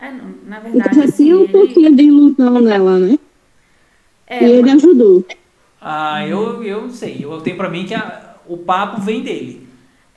É, 0.00 0.10
não, 0.12 0.34
na 0.44 0.58
Então 0.58 0.60
verdade, 0.60 0.94
já 0.94 1.04
assim, 1.04 1.24
tinha 1.24 1.38
um 1.38 1.42
ele, 1.44 1.52
pouquinho 1.52 1.94
de 1.94 2.02
ilusão 2.04 2.60
nela, 2.60 2.98
né? 2.98 3.18
é, 4.26 4.44
e 4.44 4.50
ele 4.50 4.70
ajudou. 4.70 5.24
Ah, 5.80 6.26
eu, 6.26 6.62
eu 6.62 6.82
não 6.82 6.90
sei. 6.90 7.18
Eu 7.24 7.40
tenho 7.40 7.56
pra 7.56 7.68
mim 7.68 7.86
que 7.86 7.94
a- 7.94 8.36
o 8.46 8.56
papo 8.58 9.00
vem 9.00 9.22
dele. 9.22 9.68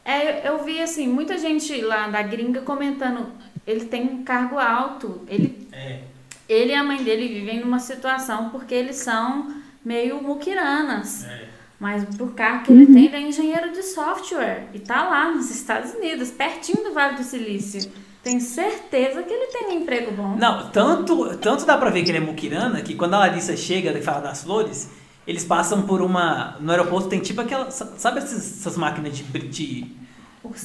É, 0.06 0.48
eu 0.48 0.64
vi 0.64 0.80
assim, 0.82 1.08
muita 1.08 1.38
gente 1.38 1.82
lá 1.82 2.08
da 2.08 2.22
gringa 2.22 2.62
comentando, 2.62 3.28
ele 3.66 3.86
tem 3.86 4.04
um 4.04 4.24
cargo 4.24 4.58
alto, 4.58 5.22
ele, 5.28 5.68
É. 5.74 6.00
ele 6.48 6.72
e 6.72 6.76
a 6.76 6.84
mãe 6.84 7.04
dele 7.04 7.28
vivem 7.28 7.60
numa 7.60 7.80
situação 7.80 8.50
porque 8.50 8.74
eles 8.74 8.96
são 8.98 9.54
meio 9.88 10.22
muquiranas. 10.22 11.24
É. 11.24 11.48
Mas 11.80 12.04
por 12.16 12.34
cargo 12.34 12.66
que 12.66 12.72
ele 12.72 12.88
tem, 12.88 13.06
ele 13.06 13.16
é 13.16 13.22
engenheiro 13.22 13.72
de 13.72 13.84
software 13.84 14.68
e 14.74 14.80
tá 14.80 15.08
lá 15.08 15.32
nos 15.32 15.50
Estados 15.50 15.94
Unidos, 15.94 16.32
pertinho 16.32 16.84
do 16.84 16.94
Vale 16.94 17.16
do 17.16 17.24
Silício. 17.24 17.90
Tenho 18.24 18.42
certeza 18.42 19.24
que 19.24 19.32
ele 19.32 19.48
tem 19.52 19.68
um 19.68 19.72
emprego 19.82 20.12
bom. 20.12 20.36
Não, 20.36 20.70
tanto, 20.72 21.38
tanto 21.38 21.66
dá 21.66 21.78
pra 21.78 21.92
ver 21.92 22.04
que 22.04 22.10
ele 22.10 22.18
é 22.18 22.22
muquirana 22.22 22.82
que 22.82 22.96
quando 22.96 23.14
a 23.14 23.20
Larissa 23.20 23.56
chega 23.56 23.92
e 23.92 24.02
fala 24.02 24.22
das 24.22 24.44
flores, 24.44 24.90
eles 25.26 25.46
passam 25.46 25.84
por 25.84 26.02
uma. 26.02 26.58
No 26.60 26.72
aeroporto 26.72 27.08
tem 27.08 27.20
tipo 27.20 27.40
aquela. 27.40 27.70
Sabe 27.72 28.18
essas, 28.18 28.60
essas 28.60 28.76
máquinas 28.76 29.16
de, 29.16 29.24
de, 29.24 29.96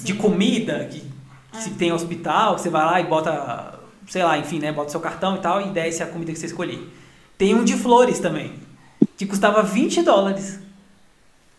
de 0.02 0.14
comida 0.14 0.88
que 0.91 1.05
se 1.52 1.71
tem 1.71 1.93
hospital, 1.93 2.59
você 2.59 2.71
vai 2.71 2.85
lá 2.85 3.00
e 3.00 3.05
bota, 3.05 3.79
sei 4.09 4.25
lá, 4.25 4.38
enfim, 4.38 4.59
né? 4.59 4.73
Bota 4.73 4.91
seu 4.91 5.00
cartão 5.00 5.37
e 5.37 5.41
tal 5.41 5.61
e 5.61 5.71
desce 5.71 6.02
a 6.02 6.07
comida 6.07 6.33
que 6.33 6.38
você 6.38 6.47
escolher. 6.47 6.91
Tem 7.37 7.55
um 7.55 7.62
de 7.62 7.76
flores 7.76 8.19
também, 8.19 8.55
que 9.16 9.26
custava 9.26 9.62
20 9.62 10.02
dólares. 10.02 10.61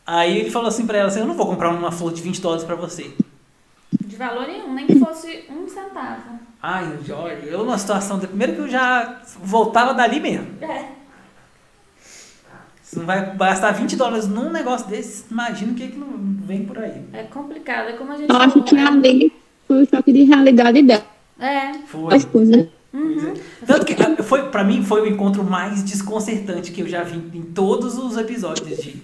Aí 0.06 0.38
ele 0.40 0.52
falou 0.52 0.68
assim 0.68 0.86
pra 0.86 0.98
ela 0.98 1.08
assim, 1.08 1.20
eu 1.20 1.26
não 1.28 1.36
vou 1.36 1.46
comprar 1.46 1.70
uma 1.70 1.92
flor 1.92 2.14
de 2.14 2.22
20 2.22 2.42
dólares 2.42 2.64
pra 2.66 2.76
você. 2.76 3.12
De 4.06 4.16
valor 4.16 4.48
nenhum, 4.48 4.74
nem 4.74 4.86
que 4.86 5.00
fosse 5.00 5.46
um 5.50 5.68
centavo. 5.68 6.40
Ai, 6.62 6.98
Jorge, 7.06 7.48
eu 7.48 7.60
numa 7.60 7.78
situação. 7.78 8.20
da- 8.20 8.28
Primeiro 8.28 8.54
que 8.54 8.60
eu 8.62 8.70
já 8.70 9.22
voltava 9.42 9.94
dali 9.94 10.20
mesmo. 10.20 10.48
É. 10.62 10.86
Você 12.82 13.00
não 13.00 13.06
vai 13.06 13.36
gastar 13.36 13.72
20 13.72 13.96
dólares 13.96 14.28
num 14.28 14.52
negócio 14.52 14.88
desse, 14.88 15.26
imagina 15.32 15.72
o 15.72 15.76
que, 15.76 15.88
que 15.88 15.98
não 15.98 16.08
vem 16.46 16.66
por 16.66 16.78
aí. 16.78 17.02
É 17.14 17.24
complicado, 17.24 17.90
é 17.90 17.94
como 17.94 18.12
a 18.12 18.18
gente 18.18 18.30
Eu 18.30 18.36
acho 18.38 18.62
que 18.64 18.76
ali 18.78 19.34
foi 19.68 19.84
o 19.84 19.90
choque 19.90 20.12
de 20.14 20.24
realidade 20.24 20.82
dela. 20.84 21.04
É, 21.40 21.74
Foi. 21.88 22.14
As 22.16 22.24
coisas. 22.26 22.68
É. 22.94 23.66
Tanto 23.66 23.86
que 23.86 23.94
ah, 23.94 24.22
foi, 24.24 24.50
pra 24.50 24.64
mim 24.64 24.84
foi 24.84 25.02
o 25.02 25.08
encontro 25.08 25.44
mais 25.44 25.82
desconcertante 25.84 26.72
que 26.72 26.82
eu 26.82 26.88
já 26.88 27.04
vi 27.04 27.18
em 27.38 27.42
todos 27.42 27.98
os 27.98 28.16
episódios 28.18 28.78
de, 28.78 29.02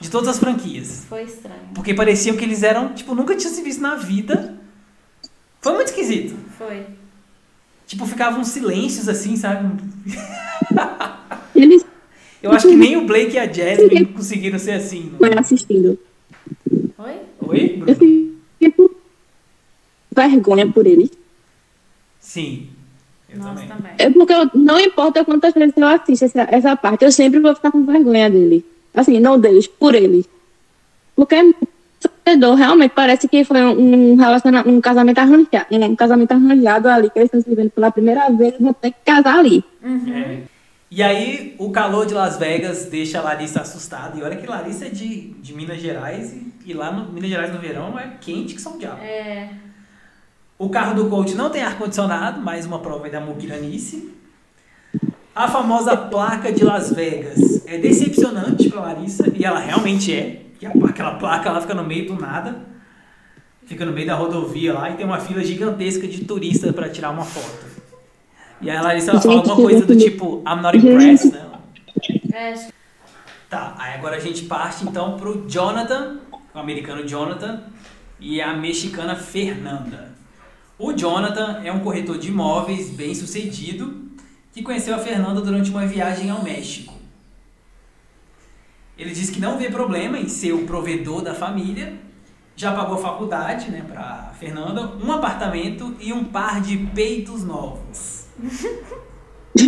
de 0.00 0.10
todas 0.10 0.28
as 0.28 0.38
franquias. 0.38 1.04
foi 1.08 1.22
estranho. 1.24 1.62
Porque 1.74 1.94
parecia 1.94 2.34
que 2.36 2.44
eles 2.44 2.62
eram, 2.62 2.92
tipo, 2.92 3.14
nunca 3.14 3.34
tinha 3.34 3.50
se 3.52 3.62
visto 3.62 3.80
na 3.80 3.96
vida. 3.96 4.54
Foi 5.62 5.72
muito 5.74 5.88
esquisito. 5.88 6.34
Foi. 6.58 6.84
Tipo, 7.86 8.06
ficavam 8.06 8.40
uns 8.40 8.48
silêncios 8.48 9.08
assim, 9.08 9.36
sabe? 9.36 9.82
Eles 11.54 11.84
Eu 12.42 12.52
acho 12.52 12.68
que 12.68 12.74
nem 12.76 12.96
o 12.96 13.06
Blake 13.06 13.34
e 13.34 13.38
a 13.38 13.50
Jasmine 13.50 14.06
conseguiram 14.06 14.58
ser 14.58 14.72
assim. 14.72 15.10
não- 15.12 15.18
foram 15.18 15.38
assistindo. 15.38 15.98
Oi? 16.98 17.16
Oi, 17.40 17.74
Eu 17.74 17.78
Bruno? 17.78 17.94
fiquei 17.94 18.72
com 18.76 18.90
vergonha 20.14 20.70
por 20.70 20.86
eles. 20.86 21.10
Sim. 22.20 22.68
Eu 23.34 23.66
também. 23.68 23.92
É 23.98 24.10
porque 24.10 24.32
eu- 24.32 24.50
não 24.54 24.78
importa 24.80 25.24
quantas 25.24 25.52
vezes 25.54 25.74
eu 25.76 25.86
assisto 25.86 26.24
essa, 26.24 26.42
essa 26.50 26.76
parte, 26.76 27.04
eu 27.04 27.12
sempre 27.12 27.40
vou 27.40 27.54
ficar 27.54 27.70
com 27.70 27.84
vergonha 27.84 28.28
dele. 28.30 28.64
Assim, 28.94 29.18
não 29.20 29.38
deles, 29.38 29.66
por 29.66 29.94
eles. 29.94 30.28
Porque 31.16 31.34
é 31.34 31.42
sofredor, 32.00 32.54
realmente 32.56 32.92
parece 32.94 33.28
que 33.28 33.44
foi 33.44 33.62
um, 33.62 34.16
relaciona 34.16 34.62
um 34.66 34.80
casamento 34.80 35.18
arranjado, 35.18 35.66
um 35.70 35.96
casamento 35.96 36.32
arranjado 36.32 36.88
ali, 36.88 37.10
que 37.10 37.18
eles 37.18 37.26
estão 37.32 37.40
se 37.40 37.54
vendo 37.54 37.70
pela 37.70 37.90
primeira 37.90 38.28
vez, 38.30 38.54
vão 38.58 38.72
ter 38.72 38.90
que 38.90 38.98
casar 39.04 39.38
ali. 39.38 39.62
É. 39.84 40.38
E 40.94 41.02
aí, 41.02 41.54
o 41.58 41.70
calor 41.70 42.04
de 42.04 42.12
Las 42.12 42.36
Vegas 42.36 42.84
deixa 42.84 43.18
a 43.18 43.22
Larissa 43.22 43.62
assustada. 43.62 44.18
E 44.18 44.22
olha 44.22 44.36
que 44.36 44.46
Larissa 44.46 44.84
é 44.86 44.88
de, 44.90 45.30
de 45.40 45.54
Minas 45.54 45.80
Gerais. 45.80 46.34
E, 46.34 46.70
e 46.70 46.74
lá 46.74 46.92
no 46.92 47.10
Minas 47.10 47.30
Gerais 47.30 47.50
no 47.50 47.58
verão 47.58 47.98
é 47.98 48.12
quente 48.20 48.54
que 48.54 48.60
são 48.60 48.76
diabo. 48.76 49.00
É, 49.02 49.48
O 50.62 50.68
carro 50.68 50.94
do 50.94 51.10
coach 51.10 51.34
não 51.34 51.50
tem 51.50 51.60
ar-condicionado, 51.60 52.40
mais 52.40 52.64
uma 52.64 52.78
prova 52.78 53.06
aí 53.06 53.10
da 53.10 53.20
muquiranice. 53.20 54.12
A 55.34 55.48
famosa 55.48 55.96
placa 55.96 56.52
de 56.52 56.62
Las 56.62 56.92
Vegas 56.92 57.66
é 57.66 57.78
decepcionante 57.78 58.70
para 58.70 58.80
Larissa, 58.82 59.28
e 59.34 59.44
ela 59.44 59.58
realmente 59.58 60.14
é. 60.14 60.42
Que 60.60 60.64
aquela 60.64 61.16
placa 61.16 61.50
lá 61.50 61.60
fica 61.60 61.74
no 61.74 61.82
meio 61.82 62.06
do 62.06 62.14
nada, 62.14 62.60
fica 63.66 63.84
no 63.84 63.90
meio 63.90 64.06
da 64.06 64.14
rodovia 64.14 64.72
lá, 64.72 64.88
e 64.88 64.94
tem 64.94 65.04
uma 65.04 65.18
fila 65.18 65.42
gigantesca 65.42 66.06
de 66.06 66.24
turistas 66.24 66.70
para 66.72 66.88
tirar 66.88 67.10
uma 67.10 67.24
foto. 67.24 67.66
E 68.60 68.70
aí 68.70 68.76
a 68.76 68.82
Larissa 68.82 69.10
ela 69.10 69.20
fala 69.20 69.38
alguma 69.38 69.56
coisa 69.56 69.84
do 69.84 69.96
tipo, 69.96 70.44
I'm 70.46 70.62
not 70.62 70.78
impressed, 70.78 71.32
né? 71.32 71.44
é, 72.32 72.68
Tá, 73.50 73.74
aí 73.76 73.94
agora 73.94 74.14
a 74.14 74.20
gente 74.20 74.44
parte 74.44 74.84
então 74.84 75.16
pro 75.16 75.44
Jonathan, 75.48 76.20
o 76.54 76.58
americano 76.60 77.04
Jonathan, 77.04 77.64
e 78.20 78.40
a 78.40 78.54
mexicana 78.54 79.16
Fernanda. 79.16 80.11
O 80.82 80.92
Jonathan 80.92 81.60
é 81.62 81.70
um 81.70 81.78
corretor 81.78 82.18
de 82.18 82.26
imóveis 82.26 82.90
bem 82.90 83.14
sucedido 83.14 84.02
que 84.52 84.64
conheceu 84.64 84.92
a 84.96 84.98
Fernanda 84.98 85.40
durante 85.40 85.70
uma 85.70 85.86
viagem 85.86 86.28
ao 86.28 86.42
México. 86.42 86.92
Ele 88.98 89.12
diz 89.12 89.30
que 89.30 89.38
não 89.38 89.56
vê 89.56 89.70
problema 89.70 90.18
em 90.18 90.26
ser 90.26 90.52
o 90.52 90.66
provedor 90.66 91.22
da 91.22 91.36
família, 91.36 92.00
já 92.56 92.74
pagou 92.74 92.96
a 92.96 93.00
faculdade 93.00 93.70
né, 93.70 93.86
para 93.88 94.34
Fernanda, 94.40 94.96
um 95.00 95.12
apartamento 95.12 95.94
e 96.00 96.12
um 96.12 96.24
par 96.24 96.60
de 96.60 96.76
peitos 96.76 97.44
novos. 97.44 98.26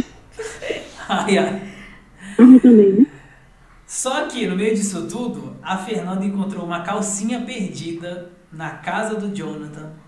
ai, 1.09 1.39
ai. 1.39 1.63
Ah, 2.33 2.61
também, 2.61 2.93
né? 2.93 3.07
Só 3.87 4.27
que 4.27 4.49
no 4.49 4.57
meio 4.57 4.75
disso 4.75 5.07
tudo, 5.07 5.57
a 5.63 5.79
Fernanda 5.79 6.25
encontrou 6.25 6.65
uma 6.65 6.81
calcinha 6.81 7.41
perdida 7.43 8.33
na 8.51 8.71
casa 8.71 9.15
do 9.15 9.33
Jonathan. 9.33 10.03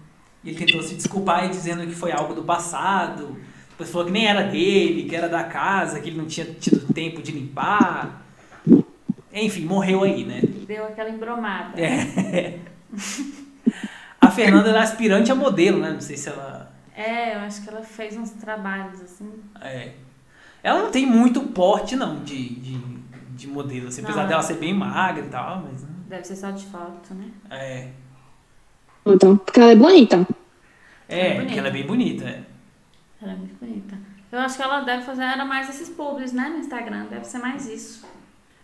Ele 0.46 0.56
tentou 0.56 0.82
se 0.82 0.94
desculpar 0.94 1.46
e 1.46 1.48
dizendo 1.48 1.86
que 1.86 1.94
foi 1.94 2.12
algo 2.12 2.34
do 2.34 2.44
passado. 2.44 3.36
Depois 3.70 3.90
falou 3.90 4.06
que 4.06 4.12
nem 4.12 4.26
era 4.26 4.42
dele, 4.42 5.08
que 5.08 5.14
era 5.14 5.28
da 5.28 5.44
casa, 5.44 6.00
que 6.00 6.08
ele 6.08 6.18
não 6.18 6.26
tinha 6.26 6.46
tido 6.46 6.92
tempo 6.92 7.20
de 7.20 7.32
limpar. 7.32 8.22
Enfim, 9.32 9.66
morreu 9.66 10.02
aí, 10.02 10.24
né? 10.24 10.40
deu 10.66 10.84
aquela 10.84 11.08
embromada. 11.08 11.80
É. 11.80 12.58
A 14.20 14.30
Fernanda 14.30 14.70
era 14.70 14.82
aspirante 14.82 15.30
a 15.30 15.34
modelo, 15.34 15.78
né? 15.78 15.92
Não 15.92 16.00
sei 16.00 16.16
se 16.16 16.28
ela. 16.28 16.72
É, 16.96 17.36
eu 17.36 17.40
acho 17.40 17.62
que 17.62 17.68
ela 17.68 17.82
fez 17.82 18.16
uns 18.16 18.30
trabalhos 18.30 19.00
assim. 19.00 19.30
É. 19.60 19.92
Ela 20.62 20.82
não 20.82 20.90
tem 20.90 21.06
muito 21.06 21.40
porte, 21.42 21.94
não, 21.94 22.24
de, 22.24 22.56
de, 22.56 22.78
de 23.36 23.46
modelo. 23.46 23.88
Assim, 23.88 24.02
apesar 24.02 24.22
Não. 24.22 24.28
dela 24.28 24.42
ser 24.42 24.54
bem 24.54 24.74
magra 24.74 25.24
e 25.24 25.28
tal, 25.28 25.62
mas. 25.62 25.84
Deve 26.08 26.24
ser 26.24 26.36
só 26.36 26.50
de 26.50 26.64
foto, 26.66 27.14
né? 27.14 27.30
É. 27.50 27.88
Então, 29.06 29.36
porque 29.36 29.60
ela 29.60 29.72
é 29.72 29.76
bonita. 29.76 30.26
É, 31.08 31.34
bonita. 31.34 31.52
que 31.52 31.58
ela 31.58 31.68
é 31.68 31.70
bem 31.70 31.86
bonita. 31.86 32.25
é. 32.25 32.42
Ela 33.22 33.32
é 33.32 33.36
muito 33.36 33.54
bonita. 33.58 33.96
Eu 34.32 34.40
acho 34.40 34.56
que 34.56 34.62
ela 34.62 34.80
deve 34.80 35.02
fazer 35.04 35.22
era 35.22 35.44
mais 35.44 35.68
esses 35.70 35.88
publis, 35.88 36.32
né? 36.32 36.48
No 36.48 36.58
Instagram. 36.58 37.06
Deve 37.06 37.25
ser 37.25 37.38
mais 37.38 37.66
isso. 37.68 38.04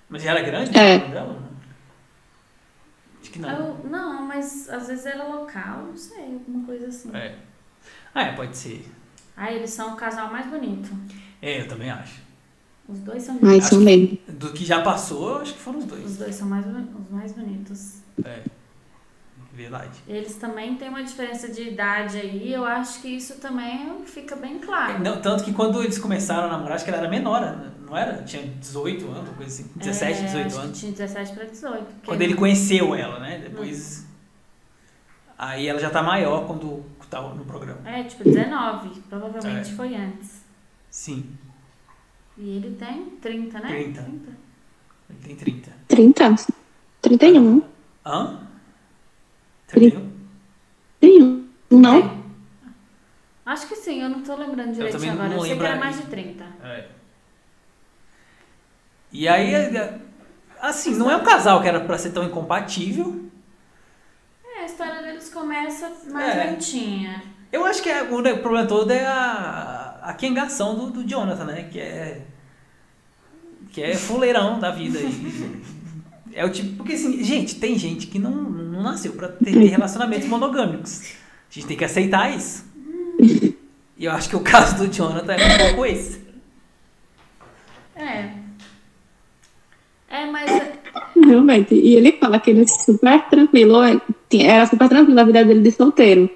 Mas 0.09 0.23
já 0.23 0.33
era 0.33 0.43
grande 0.43 0.77
É. 0.77 0.99
dela? 0.99 1.41
Acho 3.21 3.31
que 3.31 3.39
não. 3.39 3.49
Eu- 3.51 3.87
não, 3.89 4.23
mas 4.27 4.69
às 4.69 4.89
vezes 4.89 5.07
era 5.07 5.25
local, 5.25 5.85
não 5.87 5.97
sei, 5.97 6.25
alguma 6.25 6.67
coisa 6.67 6.89
assim. 6.89 7.11
É. 7.15 7.37
Ah, 8.15 8.23
é, 8.25 8.33
pode 8.33 8.57
ser. 8.57 8.85
Aí 9.37 9.57
eles 9.57 9.71
são 9.71 9.95
o 9.95 9.97
casal 9.97 10.31
mais 10.31 10.47
bonito. 10.47 10.91
É, 11.41 11.61
eu 11.63 11.69
também 11.69 11.89
acho. 11.91 12.21
Os 12.89 12.99
dois 12.99 13.23
são 13.23 13.39
são 13.63 13.81
mesmo. 13.81 14.19
Do 14.29 14.53
que 14.53 14.65
já 14.65 14.83
passou, 14.83 15.37
eu 15.37 15.43
acho 15.43 15.55
que 15.55 15.61
foram 15.61 15.79
os 15.79 15.85
Os 15.85 15.91
dois. 15.91 16.17
dois 16.19 16.35
são 16.35 16.49
mais, 16.49 16.67
os 16.67 17.11
mais 17.11 17.33
bonitos. 17.33 18.01
É. 18.25 18.43
Verdade. 19.53 19.91
Eles 20.09 20.37
também 20.37 20.77
têm 20.77 20.89
uma 20.89 21.03
diferença 21.05 21.47
de 21.49 21.63
idade 21.69 22.17
aí, 22.19 22.51
eu 22.53 22.65
acho 22.65 23.03
que 23.03 23.09
isso 23.09 23.39
também 23.39 24.03
fica 24.07 24.35
bem 24.35 24.59
claro. 24.59 24.99
Não, 25.01 25.21
tanto 25.21 25.45
que 25.45 25.53
quando 25.53 25.83
eles 25.83 25.99
começaram 25.99 26.45
a 26.49 26.53
namorar, 26.53 26.77
acho 26.77 26.85
que 26.85 26.91
ela 26.91 27.01
era 27.01 27.09
menor, 27.11 27.71
não 27.85 27.95
era? 27.97 28.23
Tinha 28.23 28.43
18 28.47 29.07
anos, 29.11 29.29
coisa 29.37 29.53
assim. 29.63 29.71
17, 29.77 30.21
É, 30.21 30.25
18 30.25 30.47
acho 30.47 30.57
que 30.57 30.63
anos. 30.65 30.81
Tinha 30.81 30.93
17 30.93 31.33
pra 31.35 31.45
18. 31.45 31.85
porque- 31.85 32.07
Quando 32.07 32.23
ele 32.23 32.35
conheceu 32.35 32.95
ela, 32.95 33.19
né? 33.21 33.41
Depois. 33.47 34.07
Aí 35.37 35.67
ela 35.67 35.79
já 35.81 35.91
tá 35.91 36.03
maior 36.03 36.47
quando 36.47 36.85
tá 37.11 37.21
no 37.21 37.45
programa. 37.45 37.81
É, 37.85 38.05
tipo 38.05 38.25
19. 38.25 39.01
Provavelmente 39.11 39.71
É. 39.71 39.75
foi 39.75 39.95
antes. 39.95 40.41
Sim, 40.91 41.27
E 42.39 42.57
ele 42.57 42.75
tem 42.77 43.05
30, 43.21 43.61
né? 43.61 43.69
30. 43.69 44.01
ele 45.11 45.19
tem 45.23 45.37
30. 45.37 45.71
30? 45.87 46.37
31. 47.03 47.63
Hã? 48.07 48.41
Tri- 49.73 49.91
31? 49.91 50.13
31. 51.01 51.49
Não? 51.81 52.01
Tem. 52.09 52.23
Acho 53.45 53.67
que 53.67 53.75
sim, 53.77 54.01
eu 54.03 54.09
não 54.09 54.23
tô 54.23 54.37
lembrando 54.37 54.73
direitinho 54.73 54.93
também 54.93 55.11
agora. 55.11 55.29
não 55.31 55.37
Eu 55.39 55.43
sei 55.43 55.57
que 55.59 55.65
era 55.65 55.75
aí. 55.75 55.81
mais 55.81 55.97
de 55.97 56.03
30. 56.07 56.45
É. 56.63 56.89
E 59.11 59.29
aí, 59.29 59.53
assim, 60.61 60.95
não 60.97 61.11
é 61.11 61.17
um 61.17 61.25
casal 61.25 61.61
que 61.61 61.69
era 61.69 61.81
pra 61.81 61.99
ser 61.99 62.11
tão 62.13 62.25
incompatível. 62.25 63.27
É, 64.45 64.61
a 64.61 64.65
história 64.67 65.03
deles 65.03 65.29
começa 65.29 65.91
mais 66.11 66.37
É. 66.37 66.45
lentinha. 66.45 67.23
Eu 67.51 67.67
acho 67.67 67.83
que 67.83 67.91
é- 67.91 68.03
o 68.03 68.39
problema 68.41 68.67
todo 68.67 68.91
é 68.91 69.05
a, 69.07 69.99
a 70.03 70.15
quengação 70.15 70.75
do, 70.77 70.91
do 70.91 71.05
Jonathan, 71.05 71.45
né? 71.45 71.65
Que 71.65 71.81
é. 71.81 72.27
Que 73.71 73.83
é 73.83 73.95
fuleirão 73.97 74.59
da 74.59 74.71
vida. 74.71 74.99
E, 74.99 75.05
é 76.35 76.45
o 76.45 76.51
tipo. 76.51 76.77
Porque 76.77 76.93
assim, 76.95 77.23
gente, 77.23 77.57
tem 77.57 77.79
gente 77.79 78.07
que 78.07 78.19
não, 78.19 78.31
não 78.31 78.83
nasceu 78.83 79.13
pra 79.13 79.29
ter, 79.29 79.51
relacionamentos 79.69 80.29
monogâmicos. 80.29 81.03
A 81.03 81.55
gente 81.55 81.67
tem 81.67 81.77
que 81.77 81.85
aceitar 81.85 82.35
isso. 82.37 82.65
E 83.21 84.05
eu 84.05 84.13
acho 84.13 84.29
que 84.29 84.37
o 84.37 84.41
caso 84.45 84.77
do 84.79 84.93
Jonathan 84.93 85.35
é 85.35 85.55
um 85.55 85.67
pouco 85.69 85.87
esse. 85.87 86.21
É. 87.95 88.31
É, 90.09 90.27
mas. 90.27 90.51
Realmente. 91.17 91.75
E 91.75 91.95
ele 91.95 92.13
fala 92.13 92.39
que 92.41 92.51
ele 92.51 92.63
é 92.63 92.67
super 92.67 93.23
tranquilo, 93.29 93.83
é, 93.83 94.01
era 94.43 94.67
super 94.67 94.89
tranquilo 94.89 95.21
a 95.21 95.25
vida 95.25 95.45
dele 95.45 95.61
de 95.61 95.71
solteiro. 95.71 96.29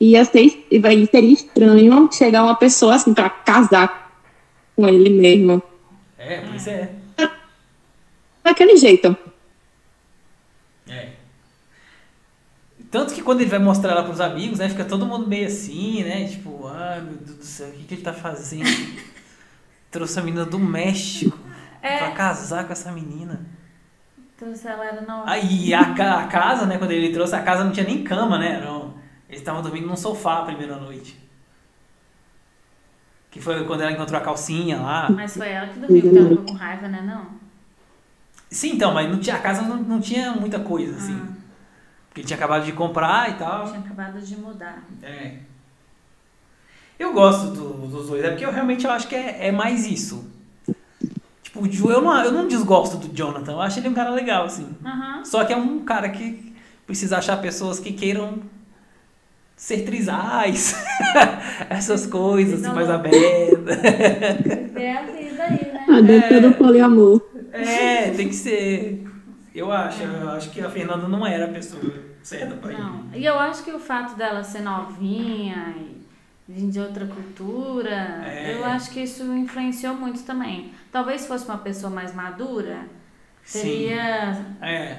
Ia 0.00 0.24
ser, 0.24 0.66
e 0.70 0.78
vai- 0.78 1.06
seria 1.06 1.32
estranho 1.32 2.08
chegar 2.12 2.42
uma 2.42 2.54
pessoa 2.54 2.94
assim 2.96 3.14
pra 3.14 3.30
casar 3.30 4.12
com 4.74 4.86
ele 4.88 5.08
mesmo. 5.10 5.62
É, 6.18 6.40
pois 6.48 6.66
é. 6.66 6.90
Daquele 8.46 8.76
jeito. 8.76 9.16
É. 10.88 11.10
Tanto 12.90 13.12
que 13.12 13.22
quando 13.22 13.40
ele 13.40 13.50
vai 13.50 13.58
mostrar 13.58 13.90
ela 13.90 14.04
pros 14.04 14.20
amigos, 14.20 14.60
né? 14.60 14.68
Fica 14.68 14.84
todo 14.84 15.04
mundo 15.04 15.26
meio 15.26 15.46
assim, 15.48 16.04
né? 16.04 16.28
Tipo, 16.28 16.68
ai 16.68 17.00
meu 17.00 17.16
Deus 17.16 17.38
do 17.38 17.44
céu, 17.44 17.68
o 17.68 17.72
que, 17.72 17.82
que 17.84 17.94
ele 17.94 18.02
tá 18.02 18.12
fazendo? 18.12 18.64
Trouxe 19.90 20.18
a 20.20 20.22
menina 20.22 20.44
do 20.44 20.58
México 20.60 21.36
É. 21.82 21.98
pra 21.98 22.12
casar 22.12 22.66
com 22.66 22.72
essa 22.72 22.92
menina. 22.92 23.44
Trouxe 24.36 24.68
ela 24.68 24.84
era 24.84 25.00
nova. 25.00 25.28
Aí 25.28 25.74
a, 25.74 25.92
ca- 25.94 26.20
a 26.20 26.26
casa, 26.28 26.66
né? 26.66 26.78
Quando 26.78 26.92
ele 26.92 27.12
trouxe, 27.12 27.34
a 27.34 27.42
casa 27.42 27.64
não 27.64 27.72
tinha 27.72 27.86
nem 27.86 28.04
cama, 28.04 28.38
né? 28.38 28.60
Era 28.60 28.72
um- 28.72 28.94
eles 29.28 29.40
estavam 29.40 29.60
dormindo 29.62 29.88
num 29.88 29.96
sofá 29.96 30.38
a 30.38 30.44
primeira 30.44 30.76
noite. 30.76 31.18
Que 33.30 33.40
foi 33.40 33.64
quando 33.66 33.80
ela 33.80 33.90
encontrou 33.92 34.20
a 34.20 34.22
calcinha 34.24 34.78
lá. 34.80 35.10
Mas 35.10 35.36
foi 35.36 35.48
ela 35.48 35.66
que 35.66 35.78
dormiu, 35.80 36.00
porque 36.02 36.18
ela 36.18 36.28
ficou 36.28 36.44
com 36.44 36.52
raiva, 36.54 36.86
né? 36.88 37.02
Não. 37.02 37.45
Sim, 38.50 38.72
então, 38.74 38.94
mas 38.94 39.10
não 39.10 39.18
tinha, 39.18 39.36
a 39.36 39.40
casa 39.40 39.62
não, 39.62 39.76
não 39.76 40.00
tinha 40.00 40.32
muita 40.32 40.58
coisa, 40.60 40.96
assim. 40.96 41.20
Ah. 41.20 41.32
Porque 42.08 42.20
ele 42.20 42.26
tinha 42.26 42.36
acabado 42.36 42.64
de 42.64 42.72
comprar 42.72 43.30
e 43.30 43.34
tal. 43.34 43.66
Tinha 43.66 43.80
acabado 43.80 44.20
de 44.20 44.36
mudar. 44.36 44.82
É. 45.02 45.34
Eu 46.98 47.12
gosto 47.12 47.48
do- 47.50 47.86
dos 47.88 48.08
dois, 48.08 48.24
é 48.24 48.30
porque 48.30 48.44
eu 48.44 48.50
realmente 48.52 48.84
eu 48.86 48.90
acho 48.90 49.06
que 49.08 49.14
é, 49.14 49.48
é 49.48 49.52
mais 49.52 49.86
isso. 49.86 50.30
Tipo, 51.42 51.60
o 51.60 51.90
eu 51.90 52.00
não, 52.00 52.24
eu 52.24 52.32
não 52.32 52.48
desgosto 52.48 52.96
do 52.96 53.14
Jonathan, 53.14 53.52
eu 53.52 53.60
acho 53.60 53.78
ele 53.78 53.88
um 53.88 53.94
cara 53.94 54.10
legal, 54.10 54.46
assim. 54.46 54.68
Aham. 54.84 55.24
Só 55.24 55.44
que 55.44 55.52
é 55.52 55.56
um 55.56 55.80
cara 55.84 56.08
que 56.08 56.54
precisa 56.86 57.18
achar 57.18 57.36
pessoas 57.40 57.78
que 57.78 57.92
queiram 57.92 58.40
ser 59.54 59.84
trisais, 59.84 60.74
essas 61.68 62.06
coisas, 62.06 62.62
assim, 62.64 62.74
mais 62.74 62.88
abertas. 62.90 63.78
É 64.74 64.96
a 64.96 65.02
vida 65.02 65.42
aí, 65.42 65.72
né? 65.72 65.86
Ah, 65.88 66.00
dentro 66.00 66.40
do 66.42 66.52
poliamor. 66.54 67.22
É, 67.52 68.10
tem 68.16 68.28
que 68.28 68.34
ser. 68.34 69.06
Eu 69.54 69.72
acho, 69.72 70.02
eu 70.02 70.28
acho 70.30 70.50
que 70.50 70.60
a 70.60 70.68
Fernanda 70.70 71.08
não 71.08 71.26
era 71.26 71.46
a 71.46 71.48
pessoa 71.48 71.82
certa 72.22 72.54
pra 72.56 72.72
ele. 72.72 72.80
Não. 72.82 73.04
E 73.14 73.24
eu 73.24 73.38
acho 73.38 73.62
que 73.64 73.70
o 73.72 73.78
fato 73.78 74.14
dela 74.16 74.42
ser 74.44 74.60
novinha 74.60 75.74
e 75.78 76.04
vir 76.48 76.70
de 76.70 76.78
outra 76.78 77.06
cultura, 77.06 77.90
É. 78.26 78.54
eu 78.58 78.64
acho 78.64 78.90
que 78.90 79.00
isso 79.00 79.22
influenciou 79.34 79.94
muito 79.94 80.22
também. 80.24 80.72
Talvez 80.92 81.26
fosse 81.26 81.46
uma 81.46 81.58
pessoa 81.58 81.90
mais 81.90 82.14
madura, 82.14 82.80
teria 83.50 84.44
É, 84.60 84.98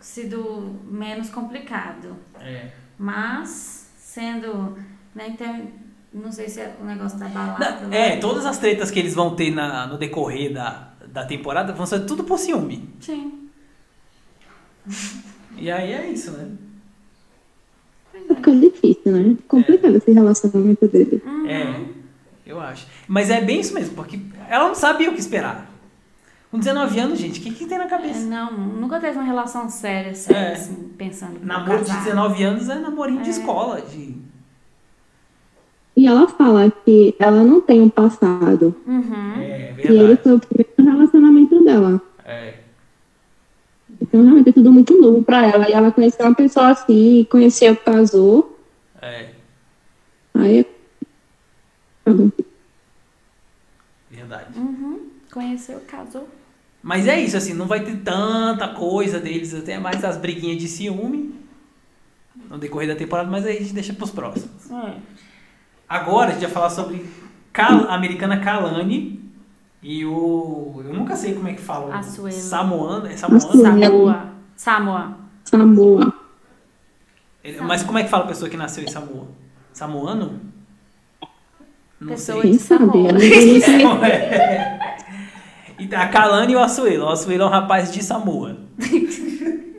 sido 0.00 0.80
menos 0.84 1.28
complicado. 1.30 2.16
é. 2.40 2.68
Mas, 2.98 3.92
sendo. 3.96 4.76
Né, 5.14 5.28
então, 5.28 5.68
não 6.12 6.32
sei 6.32 6.48
se 6.48 6.60
é 6.60 6.74
o 6.80 6.84
negócio 6.84 7.16
da 7.18 7.28
balada. 7.28 7.80
Não. 7.82 7.92
É, 7.92 8.16
todas 8.16 8.44
as 8.44 8.58
tretas 8.58 8.90
que 8.90 8.98
eles 8.98 9.14
vão 9.14 9.36
ter 9.36 9.50
na, 9.52 9.86
no 9.86 9.96
decorrer 9.98 10.52
da, 10.52 10.87
da 11.12 11.24
temporada 11.24 11.72
vão 11.72 11.86
ser 11.86 12.00
tudo 12.06 12.24
por 12.24 12.38
ciúme. 12.38 12.88
Sim. 13.00 13.48
E 15.56 15.70
aí 15.70 15.92
é 15.92 16.08
isso, 16.10 16.30
né? 16.32 16.48
Pois 18.12 18.30
é. 18.30 18.34
Fica 18.34 18.52
difícil, 18.56 19.12
né? 19.12 19.36
Complicado 19.46 19.96
esse 19.96 20.10
relacionamento 20.12 20.86
dele. 20.88 21.22
Uhum. 21.26 21.46
É, 21.46 21.84
eu 22.46 22.60
acho. 22.60 22.86
Mas 23.06 23.30
é 23.30 23.40
bem 23.40 23.60
isso 23.60 23.74
mesmo, 23.74 23.94
porque 23.94 24.20
ela 24.48 24.68
não 24.68 24.74
sabia 24.74 25.10
o 25.10 25.14
que 25.14 25.20
esperar. 25.20 25.68
Com 26.50 26.58
19 26.58 26.98
anos, 26.98 27.18
gente, 27.18 27.40
o 27.40 27.42
que, 27.42 27.50
que 27.52 27.66
tem 27.66 27.76
na 27.76 27.84
É, 27.84 27.88
cabeça? 27.88 28.20
não, 28.20 28.50
nunca 28.56 28.98
teve 28.98 29.18
uma 29.18 29.24
relação 29.26 29.68
séria, 29.68 30.14
séria 30.14 30.38
É. 30.40 30.52
assim, 30.54 30.74
pensando 30.96 31.38
Namoro 31.44 31.80
de 31.84 31.90
casar. 31.90 32.04
19 32.04 32.42
anos 32.42 32.68
é 32.70 32.78
namorinho 32.78 33.20
de 33.20 33.28
É. 33.28 33.32
escola. 33.32 33.82
De... 33.82 34.16
E 35.98 36.06
ela 36.06 36.28
fala 36.28 36.70
que 36.84 37.12
ela 37.18 37.42
não 37.42 37.60
tem 37.60 37.80
um 37.80 37.88
passado. 37.88 38.72
Uhum. 38.86 39.32
É, 39.36 39.74
E 39.76 39.98
ele 39.98 40.14
foi 40.14 40.34
o 40.34 40.38
primeiro 40.38 40.92
relacionamento 40.92 41.64
dela. 41.64 42.00
É. 42.24 42.54
Então, 44.00 44.22
realmente, 44.22 44.50
é 44.50 44.52
tudo 44.52 44.72
muito 44.72 44.96
novo 44.96 45.24
pra 45.24 45.44
ela. 45.44 45.68
E 45.68 45.72
ela 45.72 45.90
conheceu 45.90 46.24
uma 46.24 46.36
pessoa 46.36 46.68
assim, 46.68 47.26
conheceu, 47.28 47.74
casou. 47.74 48.56
É, 49.02 49.30
Aí. 50.34 50.64
verdade. 54.08 54.56
Uhum. 54.56 55.00
Conheceu, 55.32 55.80
casou. 55.80 56.28
Mas 56.80 57.08
é 57.08 57.20
isso, 57.20 57.36
assim, 57.36 57.54
não 57.54 57.66
vai 57.66 57.84
ter 57.84 57.96
tanta 57.96 58.68
coisa 58.68 59.18
deles, 59.18 59.52
até 59.52 59.80
mais 59.80 60.04
as 60.04 60.16
briguinhas 60.16 60.58
de 60.58 60.68
ciúme 60.68 61.34
no 62.48 62.56
decorrer 62.56 62.86
da 62.86 62.94
temporada, 62.94 63.28
mas 63.28 63.44
aí 63.44 63.56
a 63.56 63.60
gente 63.60 63.74
deixa 63.74 63.92
pros 63.92 64.12
próximos. 64.12 64.70
É. 64.70 65.27
Agora 65.88 66.30
a 66.30 66.32
gente 66.32 66.42
vai 66.42 66.50
falar 66.50 66.70
sobre 66.70 67.04
Cal- 67.52 67.88
a 67.88 67.94
americana 67.94 68.38
Kalani 68.40 69.20
e 69.82 70.04
o. 70.04 70.82
Eu 70.84 70.92
nunca 70.94 71.16
sei 71.16 71.34
como 71.34 71.48
é 71.48 71.54
que 71.54 71.60
fala. 71.60 71.86
o 71.88 71.92
Açuelo. 71.92 72.32
Samoano. 72.36 73.06
É 73.06 73.16
Samoano? 73.16 73.46
Açuelo. 73.48 73.72
Samoa. 73.72 74.28
Samoa. 74.56 75.16
Samoa. 75.44 76.14
Ele- 77.42 77.60
Mas 77.62 77.82
como 77.82 77.98
é 77.98 78.04
que 78.04 78.10
fala 78.10 78.24
a 78.24 78.28
pessoa 78.28 78.50
que 78.50 78.56
nasceu 78.56 78.84
em 78.84 78.88
Samoa? 78.88 79.26
Samoano? 79.72 80.40
Não 82.00 82.08
Pessoa 82.08 82.42
sei. 82.42 82.50
Quem 82.50 82.52
de 82.52 82.58
sabe? 82.62 82.84
Samoa. 82.84 83.08
Ela 83.08 83.18
ninguém 83.18 83.60
conhece. 83.60 84.28
E 85.80 85.94
a 85.94 86.08
Kalani 86.08 86.52
e 86.52 86.56
o 86.56 86.60
Açuelo. 86.60 87.04
O 87.06 87.08
Açuelo 87.08 87.42
é 87.44 87.46
um 87.46 87.50
rapaz 87.50 87.90
de 87.92 88.02
Samoa. 88.04 88.56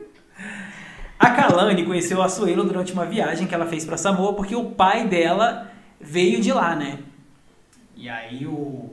A 1.20 1.30
Kalani 1.32 1.84
conheceu 1.86 2.18
o 2.20 2.22
Açuelo 2.22 2.64
durante 2.64 2.94
uma 2.94 3.06
viagem 3.06 3.46
que 3.46 3.54
ela 3.54 3.66
fez 3.66 3.84
pra 3.84 3.98
Samoa 3.98 4.34
porque 4.34 4.56
o 4.56 4.72
pai 4.72 5.06
dela 5.06 5.69
veio 6.00 6.42
de 6.42 6.52
lá, 6.52 6.76
né? 6.76 7.00
E 7.96 8.08
aí 8.10 8.46
o. 8.46 8.90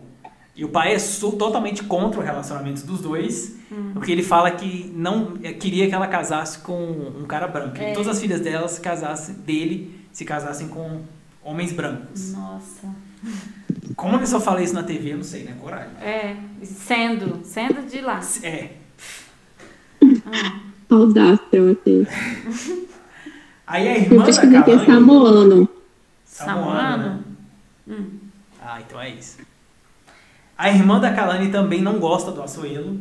E 0.55 0.65
o 0.65 0.71
pai 0.71 0.95
é 0.95 0.99
totalmente 1.39 1.85
contra 1.85 2.19
o 2.19 2.25
relacionamento 2.25 2.87
dos 2.87 3.03
dois, 3.03 3.57
porque 3.93 4.11
ele 4.11 4.23
fala 4.23 4.51
que 4.51 4.91
não 4.97 5.35
eh, 5.43 5.53
queria 5.53 5.87
que 5.87 5.95
ela 5.95 6.07
casasse 6.07 6.61
com 6.61 7.13
um 7.21 7.27
cara 7.27 7.47
branco. 7.47 7.77
É. 7.77 7.91
E 7.91 7.95
todas 7.95 8.09
as 8.09 8.21
filhas 8.21 8.41
dela 8.41 8.67
se 8.67 8.81
casassem 8.81 9.35
dele 9.35 10.07
se 10.17 10.25
casassem 10.25 10.69
com 10.69 11.03
homens 11.45 11.73
brancos. 11.73 12.33
Nossa. 12.33 12.89
Como 13.95 14.17
a 14.17 14.19
pessoa 14.19 14.41
fala 14.41 14.63
isso 14.63 14.73
na 14.73 14.83
TV, 14.83 15.13
eu 15.13 15.19
não 15.19 15.23
sei, 15.23 15.45
né? 15.45 15.55
Coragem. 15.61 15.93
É. 16.01 16.37
Sendo. 16.63 17.41
Sendo 17.45 17.87
de 17.87 18.01
lá. 18.01 18.19
É. 18.43 18.71
Audácia, 20.89 21.43
eu 21.53 21.77
achei. 21.79 22.07
Aí 23.67 23.89
a 23.89 23.99
Eu 23.99 24.03
irmã 24.05 24.19
da 24.21 24.25
pesquisei 24.25 24.63
que 24.63 24.71
Kalani. 24.71 24.87
samoano. 24.87 25.69
Samoano, 26.45 27.09
né? 27.15 27.25
Hum. 27.89 28.19
Ah, 28.61 28.81
então 28.81 29.01
é 29.01 29.11
isso. 29.11 29.39
A 30.59 30.71
irmã 30.71 31.01
da 31.01 31.15
Kalani 31.15 31.51
também 31.51 31.81
não 31.81 31.99
gosta 31.99 32.31
do 32.31 32.43
Açoelo, 32.43 32.99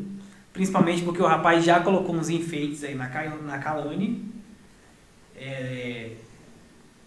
principalmente 0.53 1.03
porque 1.03 1.21
o 1.21 1.27
rapaz 1.27 1.63
já 1.63 1.79
colocou 1.79 2.15
uns 2.15 2.29
enfeites 2.29 2.83
aí 2.83 2.95
na, 2.95 3.07
na 3.07 3.59
Kalani. 3.59 4.31
É, 5.35 6.11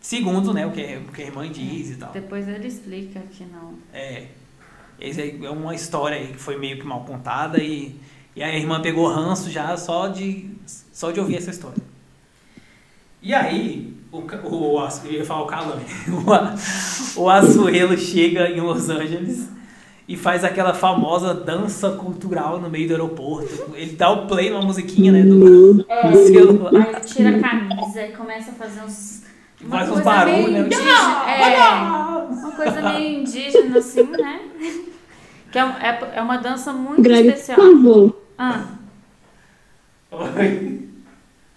segundo, 0.00 0.52
né, 0.52 0.66
o 0.66 0.70
que, 0.70 0.96
o 0.96 1.12
que 1.12 1.22
a 1.22 1.26
irmã 1.26 1.50
diz 1.50 1.90
e 1.90 1.96
tal. 1.96 2.12
Depois 2.12 2.46
ele 2.46 2.68
explica 2.68 3.20
que 3.30 3.44
não. 3.44 3.74
É. 3.92 4.26
Essa 5.00 5.22
aí 5.22 5.44
é 5.44 5.50
uma 5.50 5.74
história 5.74 6.16
aí 6.16 6.32
que 6.32 6.38
foi 6.38 6.58
meio 6.58 6.78
que 6.78 6.84
mal 6.84 7.04
contada 7.04 7.62
e, 7.62 7.98
e 8.34 8.42
a 8.42 8.54
irmã 8.54 8.82
pegou 8.82 9.08
ranço 9.08 9.50
já 9.50 9.76
só 9.76 10.08
de, 10.08 10.50
só 10.66 11.10
de 11.10 11.20
ouvir 11.20 11.36
essa 11.36 11.50
história. 11.50 11.82
E 13.22 13.34
aí, 13.34 13.97
o, 14.12 14.22
o, 14.74 14.78
Azu- 14.80 15.06
eu 15.06 15.12
ia 15.12 15.24
falar 15.24 15.42
o 15.42 15.46
Calame, 15.46 15.82
o, 17.16 17.20
o 17.22 17.28
Azuelo 17.30 17.96
chega 17.96 18.48
em 18.50 18.60
Los 18.60 18.88
Angeles 18.88 19.48
e 20.08 20.16
faz 20.16 20.42
aquela 20.44 20.72
famosa 20.72 21.34
dança 21.34 21.90
cultural 21.90 22.58
no 22.58 22.70
meio 22.70 22.88
do 22.88 22.92
aeroporto. 22.94 23.48
Ele 23.74 23.92
dá 23.92 24.10
o 24.10 24.26
play 24.26 24.48
numa 24.50 24.62
musiquinha, 24.62 25.12
né, 25.12 25.22
do, 25.22 25.34
Meu 25.34 25.84
É, 25.88 26.10
do 26.10 26.16
celular. 26.26 26.74
aí 26.74 26.92
ele 26.94 27.00
tira 27.00 27.36
a 27.36 27.40
camisa 27.40 28.02
e 28.06 28.12
começa 28.12 28.50
a 28.50 28.54
fazer 28.54 28.80
uns. 28.82 29.22
uma 29.60 29.76
Faz 29.78 29.90
uns 29.90 30.00
barulhos, 30.00 30.50
né? 30.50 30.60
indígena, 30.60 31.30
É, 31.30 32.32
uma 32.32 32.52
coisa 32.52 32.80
meio 32.92 33.20
indígena, 33.20 33.78
assim, 33.78 34.02
né? 34.04 34.40
Que 35.52 35.58
é, 35.58 35.62
é, 35.62 36.10
é 36.16 36.22
uma 36.22 36.36
dança 36.36 36.72
muito 36.74 37.00
Greg, 37.02 37.24
por 37.24 37.32
especial. 37.34 37.56
favor, 37.58 38.20
Ah, 38.38 38.64
Oi. 40.10 40.87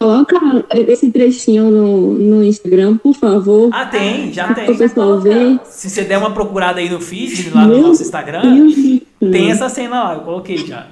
Coloca 0.01 0.35
esse 0.75 1.11
trechinho 1.11 1.69
no, 1.69 2.13
no 2.13 2.43
Instagram, 2.43 2.97
por 2.97 3.13
favor. 3.15 3.69
Ah, 3.71 3.85
tem, 3.85 4.33
já 4.33 4.45
Ah, 4.49 4.53
Para 4.53 4.63
o 4.63 4.67
tem. 4.67 4.77
pessoal 4.77 5.19
ver. 5.19 5.59
Se 5.65 5.89
você 5.89 6.03
der 6.03 6.17
uma 6.17 6.33
procurada 6.33 6.79
aí 6.79 6.89
no 6.89 6.99
feed, 6.99 7.51
lá 7.51 7.61
no 7.63 7.69
Meu 7.75 7.81
nosso 7.89 8.01
Instagram, 8.01 8.41
Deus 8.41 9.01
tem 9.31 9.51
essa 9.51 9.69
cena 9.69 10.03
lá, 10.03 10.13
eu 10.15 10.21
coloquei 10.21 10.57
já. 10.57 10.87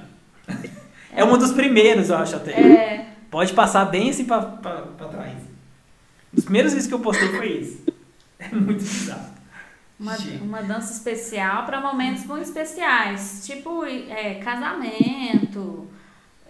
É 1.14 1.24
um 1.24 1.36
dos 1.36 1.52
primeiros, 1.52 2.08
eu 2.08 2.16
acho 2.16 2.36
até. 2.36 2.52
é, 2.52 3.06
Pode 3.30 3.52
passar 3.52 3.84
bem 3.86 4.10
assim 4.10 4.24
pra, 4.24 4.40
pra, 4.40 4.72
pra 4.96 5.08
trás. 5.08 5.34
Os 6.36 6.44
primeiros 6.44 6.72
vídeos 6.72 6.88
que 6.88 6.94
eu 6.94 7.00
postei 7.00 7.28
foi 7.28 7.52
esse. 7.60 7.80
É 8.38 8.48
muito 8.54 8.78
bizarro. 8.82 9.26
uma, 9.98 10.16
uma 10.42 10.62
dança 10.62 10.92
especial 10.92 11.64
para 11.66 11.80
momentos 11.80 12.24
muito 12.24 12.44
especiais, 12.44 13.42
tipo 13.44 13.84
é, 13.84 14.34
casamento, 14.42 15.86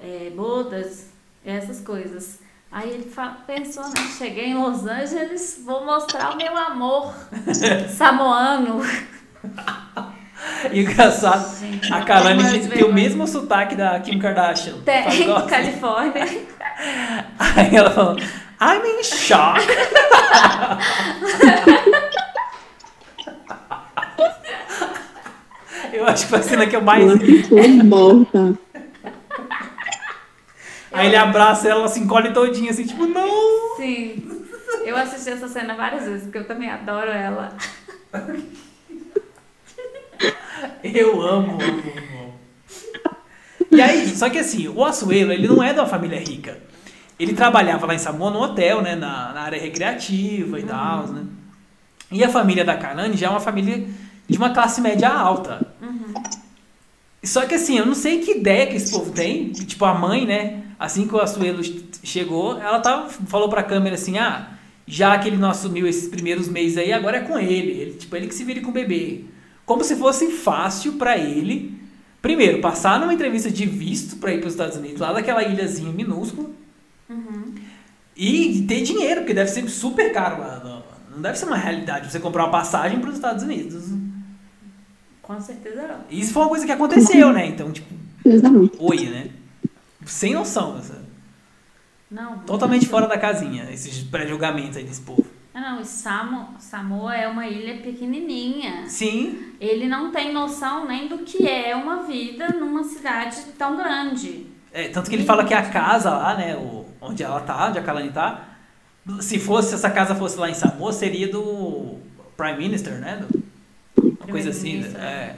é, 0.03 0.31
bodas, 0.37 1.07
essas 1.45 1.81
coisas. 1.81 2.39
Aí 2.73 2.89
ele 2.91 3.11
fa- 3.11 3.37
pensou, 3.47 3.83
né? 3.85 3.95
Cheguei 4.17 4.47
em 4.47 4.55
Los 4.55 4.87
Angeles, 4.87 5.61
vou 5.65 5.85
mostrar 5.85 6.31
o 6.33 6.37
meu 6.37 6.57
amor 6.57 7.13
samoano. 7.97 8.81
E 10.73 10.81
engraçado, 10.83 11.59
Gente, 11.59 11.93
a 11.93 12.03
Kalani 12.03 12.69
tem 12.69 12.85
o 12.85 12.93
mesmo 12.93 13.27
sotaque 13.27 13.75
da 13.75 13.99
Kim 14.01 14.19
Kardashian. 14.21 14.75
Tem, 14.85 15.05
assim. 15.07 15.27
Califórnia. 15.49 16.25
Aí 17.39 17.75
ela 17.75 17.91
falou, 17.91 18.17
I'm 18.17 19.01
in 19.01 19.03
shock. 19.03 19.61
Eu 25.93 26.07
acho 26.07 26.25
que 26.25 26.31
foi 26.31 26.39
a 26.39 26.43
cena 26.43 26.67
que 26.67 26.77
eu 26.77 26.83
mais 26.83 27.03
Ela 27.03 27.17
ri. 27.17 27.43
ficou 27.43 27.69
morta. 27.85 28.59
Aí 30.93 31.07
ele 31.07 31.17
abraça 31.17 31.69
ela, 31.69 31.81
ela 31.81 31.89
se 31.89 32.01
encolhe 32.01 32.33
todinha, 32.33 32.71
assim, 32.71 32.85
tipo, 32.85 33.07
não. 33.07 33.77
Sim. 33.77 34.45
Eu 34.85 34.97
assisti 34.97 35.31
essa 35.31 35.49
cena 35.49 35.75
várias 35.75 36.05
vezes, 36.05 36.23
porque 36.25 36.39
eu 36.39 36.47
também 36.47 36.71
adoro 36.71 37.11
ela. 37.11 37.57
Eu 40.83 41.23
amo, 41.23 41.53
amo, 41.53 41.63
amo. 41.63 42.35
E 43.71 43.81
aí, 43.81 44.09
só 44.09 44.29
que 44.29 44.39
assim, 44.39 44.69
o 44.69 44.85
Assuelo, 44.85 45.33
ele 45.33 45.47
não 45.47 45.63
é 45.63 45.73
de 45.73 45.79
uma 45.79 45.87
família 45.87 46.19
rica. 46.19 46.59
Ele 47.19 47.35
trabalhava 47.35 47.87
lá 47.87 47.95
em 47.95 47.99
Samoa 47.99 48.31
no 48.31 48.41
hotel, 48.41 48.83
né, 48.83 48.97
na, 48.97 49.33
na 49.33 49.43
área 49.43 49.61
recreativa 49.61 50.59
e 50.59 50.63
tal, 50.65 51.07
né. 51.07 51.25
E 52.11 52.25
a 52.25 52.29
família 52.29 52.65
da 52.65 52.77
Kanani 52.77 53.17
já 53.17 53.29
é 53.29 53.31
uma 53.31 53.41
família 53.41 53.87
de 54.29 54.37
uma 54.37 54.51
classe 54.53 54.81
média 54.81 55.09
alta. 55.09 55.75
Só 57.23 57.45
que 57.45 57.55
assim, 57.55 57.79
eu 57.79 57.85
não 57.85 57.95
sei 57.95 58.21
que 58.21 58.39
ideia 58.39 58.67
que 58.67 58.77
esse 58.77 58.91
povo 58.91 59.13
tem. 59.13 59.51
Tipo, 59.51 59.85
a 59.85 59.95
mãe, 59.95 60.27
né? 60.27 60.63
Assim 60.79 61.07
que 61.07 61.15
o 61.15 61.21
Assuelo 61.21 61.63
chegou, 62.03 62.59
ela 62.59 62.81
tava, 62.81 63.09
falou 63.11 63.49
pra 63.49 63.63
câmera 63.63 63.95
assim: 63.95 64.19
ah, 64.19 64.55
já 64.87 65.19
que 65.19 65.29
ele 65.29 65.37
não 65.37 65.51
assumiu 65.51 65.87
esses 65.87 66.09
primeiros 66.09 66.49
meses 66.49 66.79
aí, 66.79 66.93
agora 66.93 67.19
é 67.19 67.21
com 67.21 67.39
ele. 67.39 67.73
ele 67.73 67.93
tipo, 67.95 68.17
ele 68.17 68.27
que 68.27 68.35
se 68.35 68.45
vire 68.45 68.61
com 68.61 68.71
o 68.71 68.75
bebê. 68.75 69.25
Como 69.67 69.85
se 69.85 69.95
fosse 69.97 70.31
fácil 70.33 70.95
pra 70.95 71.17
ele, 71.17 71.79
primeiro, 72.21 72.61
passar 72.61 72.99
numa 72.99 73.15
entrevista 73.15 73.51
de 73.51 73.67
visto 73.67 74.17
pra 74.17 74.33
ir 74.33 74.41
pros 74.41 74.55
Estados 74.55 74.77
Unidos, 74.77 75.01
lá 75.01 75.13
daquela 75.13 75.45
ilhazinha 75.45 75.93
minúscula, 75.93 76.51
e 78.17 78.65
ter 78.67 78.83
dinheiro, 78.83 79.21
porque 79.21 79.33
deve 79.33 79.51
ser 79.51 79.69
super 79.69 80.13
caro 80.13 80.41
lá. 80.41 80.61
Não, 80.65 80.83
não 81.15 81.23
deve 81.23 81.39
ser 81.39 81.47
uma 81.47 81.57
realidade 81.57 82.11
você 82.11 82.19
comprar 82.19 82.45
uma 82.45 82.51
passagem 82.51 82.99
pros 83.01 83.15
Estados 83.15 83.45
Unidos. 83.45 83.85
Com 85.35 85.41
certeza 85.41 85.87
não. 85.87 86.01
Isso 86.11 86.33
foi 86.33 86.43
uma 86.43 86.49
coisa 86.49 86.67
que 86.67 86.73
aconteceu, 86.73 87.33
né? 87.33 87.47
Então, 87.47 87.71
tipo, 87.71 87.95
Exatamente. 88.25 88.77
oi, 88.81 89.05
né? 89.09 89.29
Sem 90.05 90.35
noção, 90.35 90.77
essa- 90.77 91.01
Não. 92.11 92.41
totalmente 92.41 92.87
fora 92.89 93.07
da 93.07 93.17
casinha, 93.17 93.69
esses 93.71 94.03
pré-julgamentos 94.03 94.77
aí 94.77 94.83
desse 94.83 95.03
povo. 95.03 95.25
Ah, 95.55 95.61
não, 95.61 95.81
e 95.81 95.85
Samo, 95.85 96.49
Samoa 96.59 97.15
é 97.15 97.29
uma 97.29 97.47
ilha 97.47 97.81
pequenininha. 97.81 98.89
Sim, 98.89 99.39
Ele 99.61 99.87
não 99.87 100.11
tem 100.11 100.33
noção 100.33 100.87
nem 100.89 101.07
do 101.07 101.19
que 101.19 101.47
é 101.47 101.77
uma 101.77 102.03
vida 102.03 102.49
numa 102.49 102.83
cidade 102.83 103.37
tão 103.57 103.77
grande. 103.77 104.47
é, 104.73 104.89
tanto 104.89 105.09
que 105.11 105.15
ele 105.17 105.25
fala 105.25 105.45
que 105.45 105.55
a 105.55 105.63
casa 105.71 106.11
lá, 106.11 106.37
né, 106.37 106.57
o, 106.57 106.85
onde 107.01 107.23
ela 107.23 107.41
tá, 107.41 107.69
onde 107.69 107.79
a 107.79 107.83
Kalani 107.83 108.11
tá, 108.11 108.49
se 109.21 109.39
fosse, 109.39 109.75
essa 109.75 109.91
casa 109.91 110.15
fosse 110.15 110.37
lá 110.39 110.51
em 110.51 110.55
Samoa, 110.55 110.93
seria 110.93 111.29
do 111.29 111.99
Prime 112.37 112.59
Minister, 112.59 112.95
né? 113.01 113.17
Do- 113.17 113.50
coisa 114.31 114.51
assim, 114.51 114.79
né? 114.79 114.89
Primeiro-ministro, 114.89 115.03
é. 115.03 115.37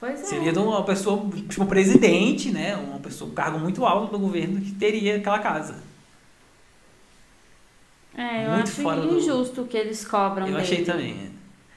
Pois 0.00 0.20
é. 0.20 0.24
Seria 0.24 0.52
de 0.52 0.58
uma 0.58 0.84
pessoa, 0.84 1.28
tipo, 1.48 1.66
presidente, 1.66 2.50
né? 2.50 2.76
Uma 2.76 3.00
pessoa, 3.00 3.30
um 3.30 3.34
cargo 3.34 3.58
muito 3.58 3.84
alto 3.84 4.12
do 4.12 4.18
governo 4.18 4.60
que 4.60 4.70
teria 4.72 5.16
aquela 5.16 5.38
casa. 5.40 5.76
É, 8.16 8.46
eu 8.46 8.50
muito 8.52 8.68
acho 8.68 8.82
fora 8.82 9.00
do- 9.00 9.16
injusto 9.18 9.62
o 9.62 9.66
que 9.66 9.76
eles 9.76 10.04
cobram 10.06 10.46
Eu 10.46 10.52
dele. 10.54 10.62
achei 10.64 10.84
também. 10.84 11.30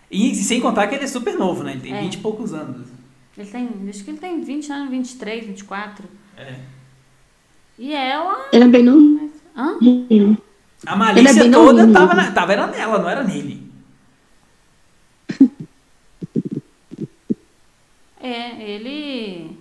E 0.09 0.35
sem 0.35 0.59
contar 0.59 0.87
que 0.87 0.95
ele 0.95 1.03
é 1.03 1.07
super 1.07 1.35
novo, 1.37 1.63
né? 1.63 1.71
Ele 1.73 1.81
tem 1.81 1.93
É. 1.95 2.01
20 2.01 2.15
e 2.15 2.17
poucos 2.17 2.53
anos. 2.53 2.87
Ele 3.37 3.49
tem, 3.49 3.69
acho 3.89 4.03
que 4.03 4.11
ele 4.11 4.17
tem 4.17 4.41
20 4.41 4.71
anos, 4.71 4.89
23, 4.89 5.45
24. 5.45 6.05
É. 6.37 6.55
E 7.79 7.93
ela... 7.93 8.47
Ela 8.51 8.65
é 8.65 8.67
bem 8.67 8.83
novinha. 8.83 9.29
Hã? 9.55 9.77
A 10.85 10.95
malícia 10.95 11.29
Ele 11.43 11.49
é 11.49 11.51
toda 11.51 11.73
novinho. 11.85 11.93
tava, 11.93 12.13
na, 12.13 12.31
tava 12.31 12.53
era 12.53 12.67
nela, 12.67 12.99
não 12.99 13.09
era 13.09 13.23
nele. 13.23 13.71
É, 18.21 18.61
ele 18.61 19.57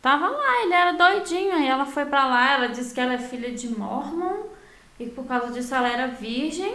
tava 0.00 0.28
lá, 0.28 0.62
ele 0.62 0.74
era 0.74 0.92
doidinho. 0.92 1.52
Aí 1.52 1.66
ela 1.66 1.86
foi 1.86 2.04
pra 2.06 2.26
lá, 2.26 2.52
ela 2.52 2.68
disse 2.68 2.94
que 2.94 3.00
ela 3.00 3.14
é 3.14 3.18
filha 3.18 3.52
de 3.52 3.68
Mormon 3.68 4.44
e 4.98 5.06
por 5.06 5.24
causa 5.26 5.52
disso 5.52 5.74
ela 5.74 5.88
era 5.88 6.06
virgem, 6.06 6.72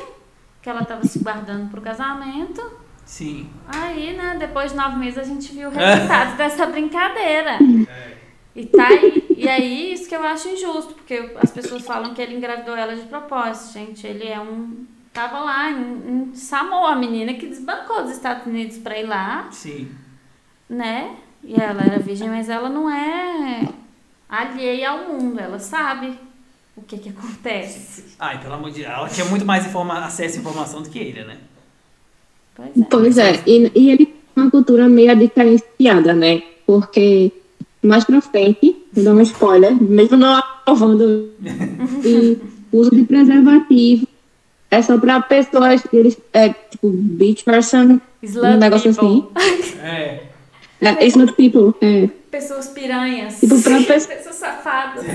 que 0.61 0.69
ela 0.69 0.83
tava 0.83 1.05
se 1.05 1.19
guardando 1.19 1.69
pro 1.69 1.81
casamento. 1.81 2.61
Sim. 3.05 3.49
Aí, 3.67 4.15
né, 4.15 4.35
depois 4.37 4.71
de 4.71 4.77
nove 4.77 4.97
meses 4.97 5.17
a 5.17 5.23
gente 5.23 5.51
viu 5.51 5.69
o 5.69 5.71
resultado 5.71 6.37
dessa 6.37 6.65
brincadeira. 6.67 7.57
E 8.55 8.65
tá 8.65 8.87
aí, 8.87 9.25
e 9.35 9.47
aí 9.47 9.93
isso 9.93 10.07
que 10.07 10.15
eu 10.15 10.23
acho 10.23 10.49
injusto, 10.49 10.93
porque 10.93 11.33
as 11.41 11.49
pessoas 11.49 11.83
falam 11.85 12.13
que 12.13 12.21
ele 12.21 12.35
engravidou 12.35 12.75
ela 12.75 12.95
de 12.95 13.03
propósito, 13.03 13.73
gente. 13.73 14.05
Ele 14.05 14.27
é 14.27 14.39
um. 14.39 14.85
Tava 15.13 15.39
lá 15.39 15.71
em, 15.71 16.29
em 16.29 16.35
Samoa, 16.35 16.91
a 16.91 16.95
menina 16.95 17.33
que 17.33 17.47
desbancou 17.47 18.03
dos 18.03 18.11
Estados 18.11 18.45
Unidos 18.45 18.77
pra 18.77 18.99
ir 18.99 19.07
lá 19.07 19.47
Sim. 19.49 19.89
Né? 20.69 21.15
E 21.43 21.55
ela 21.55 21.81
era 21.81 21.99
virgem, 21.99 22.29
mas 22.29 22.49
ela 22.49 22.69
não 22.69 22.89
é 22.89 23.67
alheia 24.29 24.91
ao 24.91 25.07
mundo, 25.07 25.39
ela 25.39 25.57
sabe 25.57 26.13
o 26.75 26.81
que 26.81 26.97
que 26.97 27.09
acontece. 27.09 28.05
Ai, 28.19 28.39
pelo 28.39 28.53
amor 28.53 28.71
de 28.71 28.81
Deus. 28.81 28.93
Ela 28.93 29.09
tinha 29.09 29.25
muito 29.25 29.45
mais 29.45 29.65
informa 29.65 30.05
acesso 30.05 30.37
à 30.37 30.41
informação 30.41 30.81
do 30.81 30.89
que 30.89 30.99
ele, 30.99 31.23
né? 31.23 31.37
Pois 32.55 32.69
é. 32.69 32.85
Pois 32.89 33.17
é, 33.17 33.43
e, 33.47 33.71
e 33.75 33.89
ele 33.89 34.05
tem 34.05 34.15
uma 34.35 34.51
cultura 34.51 34.87
meio 34.87 35.15
diferenciada, 35.15 36.13
né? 36.13 36.43
Porque 36.65 37.31
mais 37.81 38.03
pra 38.03 38.21
frente, 38.21 38.75
vou 38.93 39.03
dar 39.03 39.13
um 39.13 39.21
spoiler, 39.21 39.73
mesmo 39.81 40.17
não 40.17 40.35
aprovando, 40.35 41.31
e 42.03 42.37
uso 42.71 42.91
de 42.91 43.03
preservativo 43.03 44.07
é 44.69 44.81
só 44.81 44.97
pra 44.97 45.21
pessoas, 45.21 45.81
eles, 45.91 46.17
é, 46.33 46.49
tipo, 46.49 46.89
beach 46.89 47.43
person, 47.43 47.99
Slut 48.21 48.47
um 48.47 48.57
negócio 48.57 48.93
people. 48.93 49.31
É. 49.81 50.28
é, 50.81 51.05
it's 51.05 51.15
not 51.15 51.33
people, 51.33 51.73
é, 51.81 52.09
Pessoas 52.31 52.67
piranhas. 52.67 53.39
Tipo, 53.39 53.61
pra 53.61 53.77
pessoa- 53.81 54.15
Pessoas 54.15 54.35
safadas. 54.35 55.05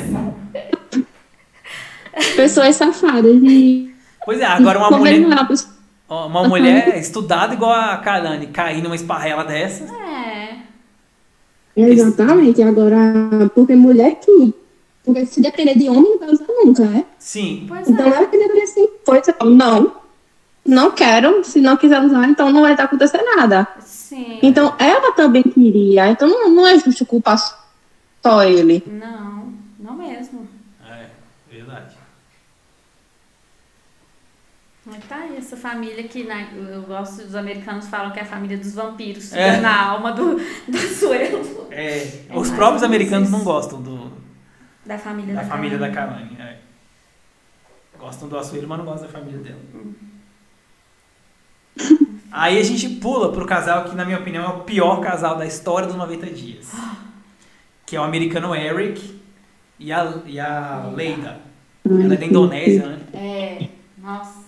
pessoas 2.37 2.77
safadas 2.77 3.37
e 3.43 3.95
Pois 4.25 4.41
é, 4.41 4.45
agora 4.47 4.79
uma 4.79 4.91
mulher, 4.99 5.21
é 5.23 5.27
uma 5.27 5.45
pessoa- 5.47 5.75
uma 6.09 6.49
mulher 6.49 6.97
estudada 6.99 7.55
igual 7.55 7.73
a 7.73 7.97
Kalani 7.99 8.47
cair 8.49 8.83
numa 8.83 8.95
esparrela 8.95 9.45
dessa. 9.45 9.85
É. 9.95 10.57
Exatamente, 11.77 12.63
agora, 12.63 12.97
porque 13.55 13.75
mulher 13.75 14.15
que. 14.21 14.55
Porque 15.05 15.27
se 15.27 15.41
depender 15.43 15.77
de 15.77 15.89
homem, 15.89 16.13
não 16.13 16.19
vai 16.19 16.31
usar 16.31 16.47
nunca, 16.49 16.85
né? 16.85 17.05
Sim. 17.19 17.65
Pois 17.69 17.89
Então 17.89 18.07
é. 18.07 18.17
ela 18.17 18.27
que 18.27 18.39
deveria 18.39 18.67
ser 18.67 18.87
coisa. 19.05 19.35
Não. 19.45 19.93
Não 20.65 20.91
quero, 20.93 21.45
se 21.45 21.61
não 21.61 21.77
quiser 21.77 22.01
usar, 22.01 22.27
então 22.29 22.51
não 22.51 22.63
vai 22.63 22.73
estar 22.73 22.85
acontecendo 22.85 23.25
nada. 23.37 23.67
Sim. 23.81 24.39
Então 24.43 24.75
ela 24.79 25.13
também 25.13 25.43
queria, 25.43 26.09
então 26.11 26.29
não, 26.29 26.49
não 26.51 26.67
é 26.67 26.79
justo 26.79 27.05
culpar 27.05 27.37
só 28.23 28.43
ele. 28.45 28.83
Não, 28.87 29.53
não 29.79 29.95
mesmo. 29.95 30.49
É, 30.89 31.09
verdade. 31.51 31.97
Mas 34.87 35.03
tá 35.09 35.17
aí, 35.17 35.37
essa 35.39 35.57
família 35.57 36.03
que 36.05 36.25
né, 36.25 36.47
eu 36.71 36.83
gosto, 36.83 37.23
os 37.23 37.35
americanos 37.35 37.89
falam 37.89 38.11
que 38.13 38.19
é 38.19 38.23
a 38.23 38.27
família 38.27 38.59
dos 38.59 38.75
vampiros, 38.75 39.33
É. 39.33 39.53
sugando 39.53 39.67
a 39.67 39.83
alma 39.83 40.13
do, 40.13 40.37
do 40.69 40.79
Suelo. 40.79 41.69
É, 41.71 41.99
É 42.29 42.37
os 42.39 42.51
próprios 42.51 42.83
americanos 42.83 43.29
isso. 43.29 43.37
não 43.39 43.43
gostam 43.45 43.81
do, 43.81 44.13
Da 44.85 44.99
família 44.99 45.35
da 45.35 45.41
da, 45.43 45.49
família 45.49 45.79
da 45.79 45.91
Carmen. 45.91 46.29
Kalani. 46.37 46.43
É. 46.51 46.59
Gostam 47.99 48.29
do 48.29 48.37
Açoeiro, 48.37 48.69
mas 48.69 48.77
não 48.79 48.85
gostam 48.85 49.07
da 49.07 49.13
família 49.13 49.41
dela. 49.41 49.59
Aí 52.31 52.59
a 52.59 52.63
gente 52.65 52.89
pula 52.89 53.31
pro 53.31 53.47
casal 53.47 53.85
que, 53.85 53.95
na 53.95 54.05
minha 54.05 54.19
opinião, 54.19 54.45
é 54.45 54.49
o 54.49 54.61
pior 54.61 55.01
casal 55.01 55.37
da 55.37 55.47
história 55.47 55.87
dos 55.87 55.97
90 55.97 56.27
dias. 56.27 56.73
Que 57.87 57.95
é 57.95 58.01
o 58.01 58.03
americano 58.03 58.55
Eric 58.55 59.21
e 59.79 59.93
a, 59.93 60.15
e 60.27 60.41
a 60.41 60.91
Leida. 60.95 61.39
Ela 61.89 62.15
é 62.15 62.17
da 62.17 62.27
Indonésia, 62.27 62.87
né? 62.87 62.99
É, 63.13 63.69
nossa. 63.97 64.45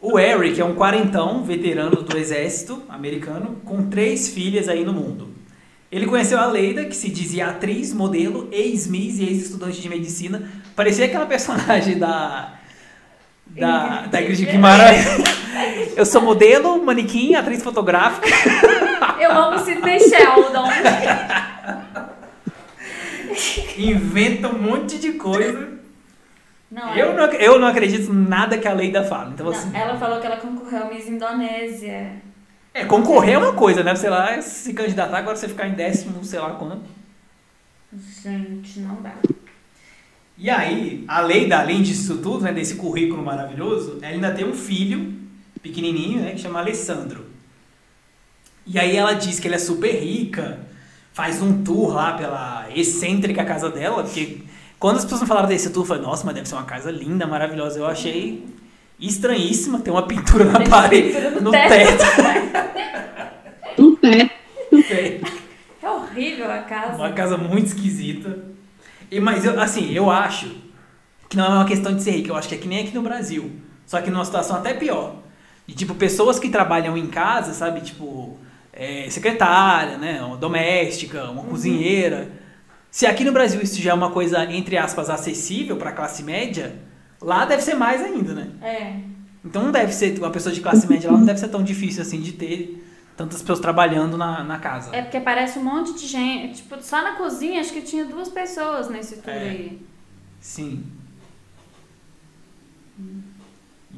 O 0.00 0.18
Eric 0.18 0.60
é 0.60 0.64
um 0.64 0.74
quarentão 0.74 1.42
veterano 1.42 2.02
do 2.02 2.16
exército 2.16 2.82
americano 2.88 3.56
com 3.64 3.90
três 3.90 4.28
filhas 4.28 4.68
aí 4.68 4.84
no 4.84 4.92
mundo. 4.92 5.28
Ele 5.90 6.06
conheceu 6.06 6.38
a 6.38 6.46
Leida, 6.46 6.84
que 6.84 6.94
se 6.94 7.10
dizia 7.10 7.48
atriz, 7.48 7.92
modelo, 7.92 8.48
ex-miss 8.52 9.18
e 9.18 9.24
ex-estudante 9.24 9.80
de 9.80 9.88
medicina. 9.88 10.50
Parecia 10.76 11.06
aquela 11.06 11.26
personagem 11.26 11.98
da... 11.98 12.54
Da, 13.46 14.06
da 14.06 14.22
Ingrid 14.22 14.44
Guimarães. 14.44 15.06
Eu 15.96 16.06
sou 16.06 16.20
modelo, 16.20 16.84
manequim, 16.84 17.34
atriz 17.34 17.62
fotográfica. 17.62 18.26
Eu 19.20 19.32
amo 19.32 19.58
Sidney 19.58 19.98
Sheldon. 20.00 20.68
Inventa 23.76 24.48
um 24.48 24.58
monte 24.58 24.98
de 24.98 25.12
coisa. 25.12 25.78
Não, 26.70 26.94
Eu 26.94 27.14
não, 27.14 27.24
eu 27.32 27.58
não 27.58 27.68
acredito 27.68 28.10
em 28.10 28.14
nada 28.14 28.58
que 28.58 28.68
a 28.68 28.72
Leida 28.72 29.02
fala. 29.02 29.30
Então, 29.32 29.46
não, 29.46 29.52
assim, 29.52 29.70
ela 29.74 29.96
falou 29.96 30.20
que 30.20 30.26
ela 30.26 30.36
concorreu 30.36 30.84
à 30.84 30.84
Miss 30.86 31.08
Indonésia. 31.08 32.12
é, 32.74 32.84
concorrer 32.84 33.34
é 33.34 33.38
uma 33.38 33.54
coisa, 33.54 33.82
né? 33.82 33.94
Sei 33.94 34.10
lá, 34.10 34.40
se 34.42 34.74
candidatar, 34.74 35.16
agora 35.18 35.36
você 35.36 35.48
ficar 35.48 35.66
em 35.66 35.72
décimo, 35.72 36.22
sei 36.24 36.38
lá 36.38 36.50
quando. 36.50 36.82
Gente, 38.22 38.80
não 38.80 38.96
dá. 39.00 39.14
E 40.36 40.50
aí, 40.50 41.04
a 41.08 41.20
Leida, 41.20 41.58
além 41.58 41.82
disso 41.82 42.18
tudo, 42.18 42.44
né, 42.44 42.52
desse 42.52 42.76
currículo 42.76 43.24
maravilhoso, 43.24 43.98
ela 44.02 44.12
ainda 44.12 44.30
tem 44.30 44.44
um 44.46 44.52
filho 44.54 45.14
pequenininho, 45.58 46.22
né, 46.22 46.32
que 46.32 46.40
chama 46.40 46.60
Alessandro. 46.60 47.26
E 48.66 48.78
aí 48.78 48.96
ela 48.96 49.14
diz 49.14 49.40
que 49.40 49.48
ele 49.48 49.54
é 49.54 49.58
super 49.58 49.90
rica, 49.92 50.60
faz 51.12 51.40
um 51.40 51.62
tour 51.62 51.94
lá 51.94 52.12
pela 52.12 52.66
excêntrica 52.74 53.44
casa 53.44 53.70
dela, 53.70 54.02
porque 54.02 54.42
quando 54.78 54.98
as 54.98 55.04
pessoas 55.04 55.22
me 55.22 55.26
falaram 55.26 55.48
desse 55.48 55.70
tour, 55.70 55.82
eu 55.82 55.86
falei, 55.88 56.02
nossa, 56.02 56.24
mas 56.24 56.34
deve 56.34 56.48
ser 56.48 56.54
uma 56.54 56.64
casa 56.64 56.90
linda, 56.90 57.26
maravilhosa. 57.26 57.78
Eu 57.78 57.86
achei 57.86 58.44
estranhíssima, 59.00 59.80
tem 59.80 59.92
uma 59.92 60.06
pintura 60.06 60.44
na 60.44 60.58
Tem 60.58 60.68
parede, 60.68 61.08
pintura 61.08 61.30
no 61.30 61.40
no 61.40 61.50
teto. 61.50 61.98
teto. 61.98 62.68
Um 63.78 64.82
pé. 64.82 65.20
É 65.80 65.88
horrível 65.88 66.50
a 66.50 66.58
casa. 66.58 66.96
Uma 66.96 67.12
casa 67.12 67.36
muito 67.36 67.66
esquisita. 67.66 68.38
E, 69.10 69.20
mas, 69.20 69.44
eu, 69.44 69.58
assim, 69.60 69.92
eu 69.92 70.10
acho 70.10 70.50
que 71.28 71.36
não 71.36 71.44
é 71.44 71.48
uma 71.48 71.64
questão 71.64 71.94
de 71.94 72.02
ser 72.02 72.10
rico. 72.10 72.30
Eu 72.30 72.36
acho 72.36 72.48
que 72.48 72.54
é 72.56 72.58
que 72.58 72.68
nem 72.68 72.80
aqui 72.80 72.94
no 72.94 73.02
Brasil. 73.02 73.52
Só 73.86 74.00
que 74.00 74.10
numa 74.10 74.24
situação 74.24 74.56
até 74.56 74.74
pior. 74.74 75.17
E, 75.68 75.72
tipo, 75.74 75.94
pessoas 75.94 76.38
que 76.38 76.48
trabalham 76.48 76.96
em 76.96 77.06
casa, 77.06 77.52
sabe? 77.52 77.82
Tipo, 77.82 78.38
é, 78.72 79.08
secretária, 79.10 79.98
né? 79.98 80.22
Uma 80.22 80.36
doméstica, 80.38 81.30
uma 81.30 81.44
cozinheira. 81.44 82.32
Se 82.90 83.06
aqui 83.06 83.22
no 83.22 83.32
Brasil 83.32 83.60
isso 83.60 83.80
já 83.80 83.90
é 83.90 83.94
uma 83.94 84.10
coisa, 84.10 84.44
entre 84.50 84.78
aspas, 84.78 85.10
acessível 85.10 85.76
para 85.76 85.90
a 85.90 85.92
classe 85.92 86.22
média, 86.22 86.74
lá 87.20 87.44
deve 87.44 87.62
ser 87.62 87.74
mais 87.74 88.02
ainda, 88.02 88.34
né? 88.34 88.48
É. 88.62 89.00
Então 89.44 89.62
não 89.62 89.70
deve 89.70 89.92
ser, 89.92 90.18
uma 90.18 90.30
pessoa 90.30 90.54
de 90.54 90.60
classe 90.62 90.88
média 90.88 91.10
lá 91.10 91.18
não 91.18 91.26
deve 91.26 91.38
ser 91.38 91.48
tão 91.48 91.62
difícil 91.62 92.00
assim 92.02 92.20
de 92.20 92.32
ter 92.32 92.84
tantas 93.14 93.40
pessoas 93.40 93.60
trabalhando 93.60 94.16
na, 94.16 94.42
na 94.42 94.58
casa. 94.58 94.94
É 94.96 95.02
porque 95.02 95.20
parece 95.20 95.58
um 95.58 95.64
monte 95.64 95.92
de 95.98 96.06
gente. 96.06 96.62
Tipo, 96.62 96.82
só 96.82 97.02
na 97.02 97.12
cozinha 97.16 97.60
acho 97.60 97.72
que 97.72 97.82
tinha 97.82 98.04
duas 98.06 98.28
pessoas 98.28 98.88
nesse 98.88 99.16
tour 99.16 99.34
É. 99.34 99.50
aí. 99.50 99.82
Sim. 100.40 100.84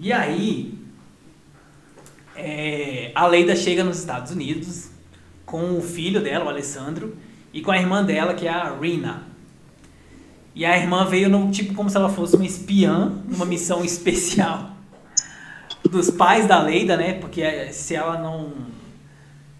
E 0.00 0.12
aí, 0.12 0.78
é, 2.36 3.10
a 3.14 3.26
Leida 3.26 3.54
chega 3.56 3.84
nos 3.84 3.98
Estados 3.98 4.32
Unidos 4.32 4.90
com 5.44 5.76
o 5.76 5.82
filho 5.82 6.20
dela, 6.20 6.44
o 6.44 6.48
Alessandro, 6.48 7.16
e 7.52 7.60
com 7.60 7.70
a 7.70 7.78
irmã 7.78 8.04
dela, 8.04 8.34
que 8.34 8.46
é 8.46 8.50
a 8.50 8.72
Rina. 8.78 9.24
E 10.54 10.64
a 10.64 10.76
irmã 10.76 11.04
veio 11.04 11.28
no 11.28 11.50
tipo 11.50 11.74
como 11.74 11.88
se 11.90 11.96
ela 11.96 12.08
fosse 12.08 12.36
uma 12.36 12.46
espiã, 12.46 13.12
numa 13.26 13.44
missão 13.44 13.82
especial 13.84 14.70
dos 15.88 16.10
pais 16.10 16.46
da 16.46 16.62
Leida, 16.62 16.96
né? 16.96 17.14
Porque 17.14 17.42
é, 17.42 17.72
se 17.72 17.94
ela 17.94 18.18
não. 18.18 18.52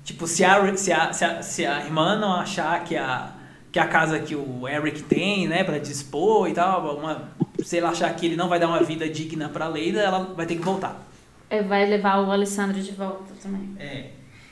Tipo, 0.05 0.27
se 0.27 0.45
a, 0.45 0.77
se 0.77 0.93
a, 0.93 1.13
se 1.13 1.25
a, 1.25 1.43
se 1.43 1.67
a 1.67 1.85
irmã 1.85 2.19
não 2.19 2.35
achar 2.35 2.83
que 2.85 2.97
a, 2.97 3.33
que 3.71 3.79
a 3.79 3.87
casa 3.87 4.19
que 4.19 4.35
o 4.35 4.67
Eric 4.67 5.03
tem, 5.03 5.47
né, 5.47 5.63
pra 5.63 5.79
dispor 5.79 6.49
e 6.49 6.53
tal, 6.53 6.99
uma, 6.99 7.31
se 7.63 7.79
ela 7.79 7.91
achar 7.91 8.15
que 8.15 8.27
ele 8.27 8.37
não 8.37 8.49
vai 8.49 8.59
dar 8.59 8.69
uma 8.69 8.83
vida 8.83 9.09
digna 9.09 9.49
pra 9.49 9.69
Leida, 9.69 10.01
ela 10.01 10.33
vai 10.37 10.47
ter 10.47 10.57
que 10.57 10.63
voltar. 10.63 11.10
É, 11.51 11.63
vai 11.63 11.85
levar 11.85 12.21
o 12.21 12.31
Alessandro 12.31 12.81
de 12.81 12.93
volta 12.93 13.35
também. 13.43 13.77
É. 13.79 14.07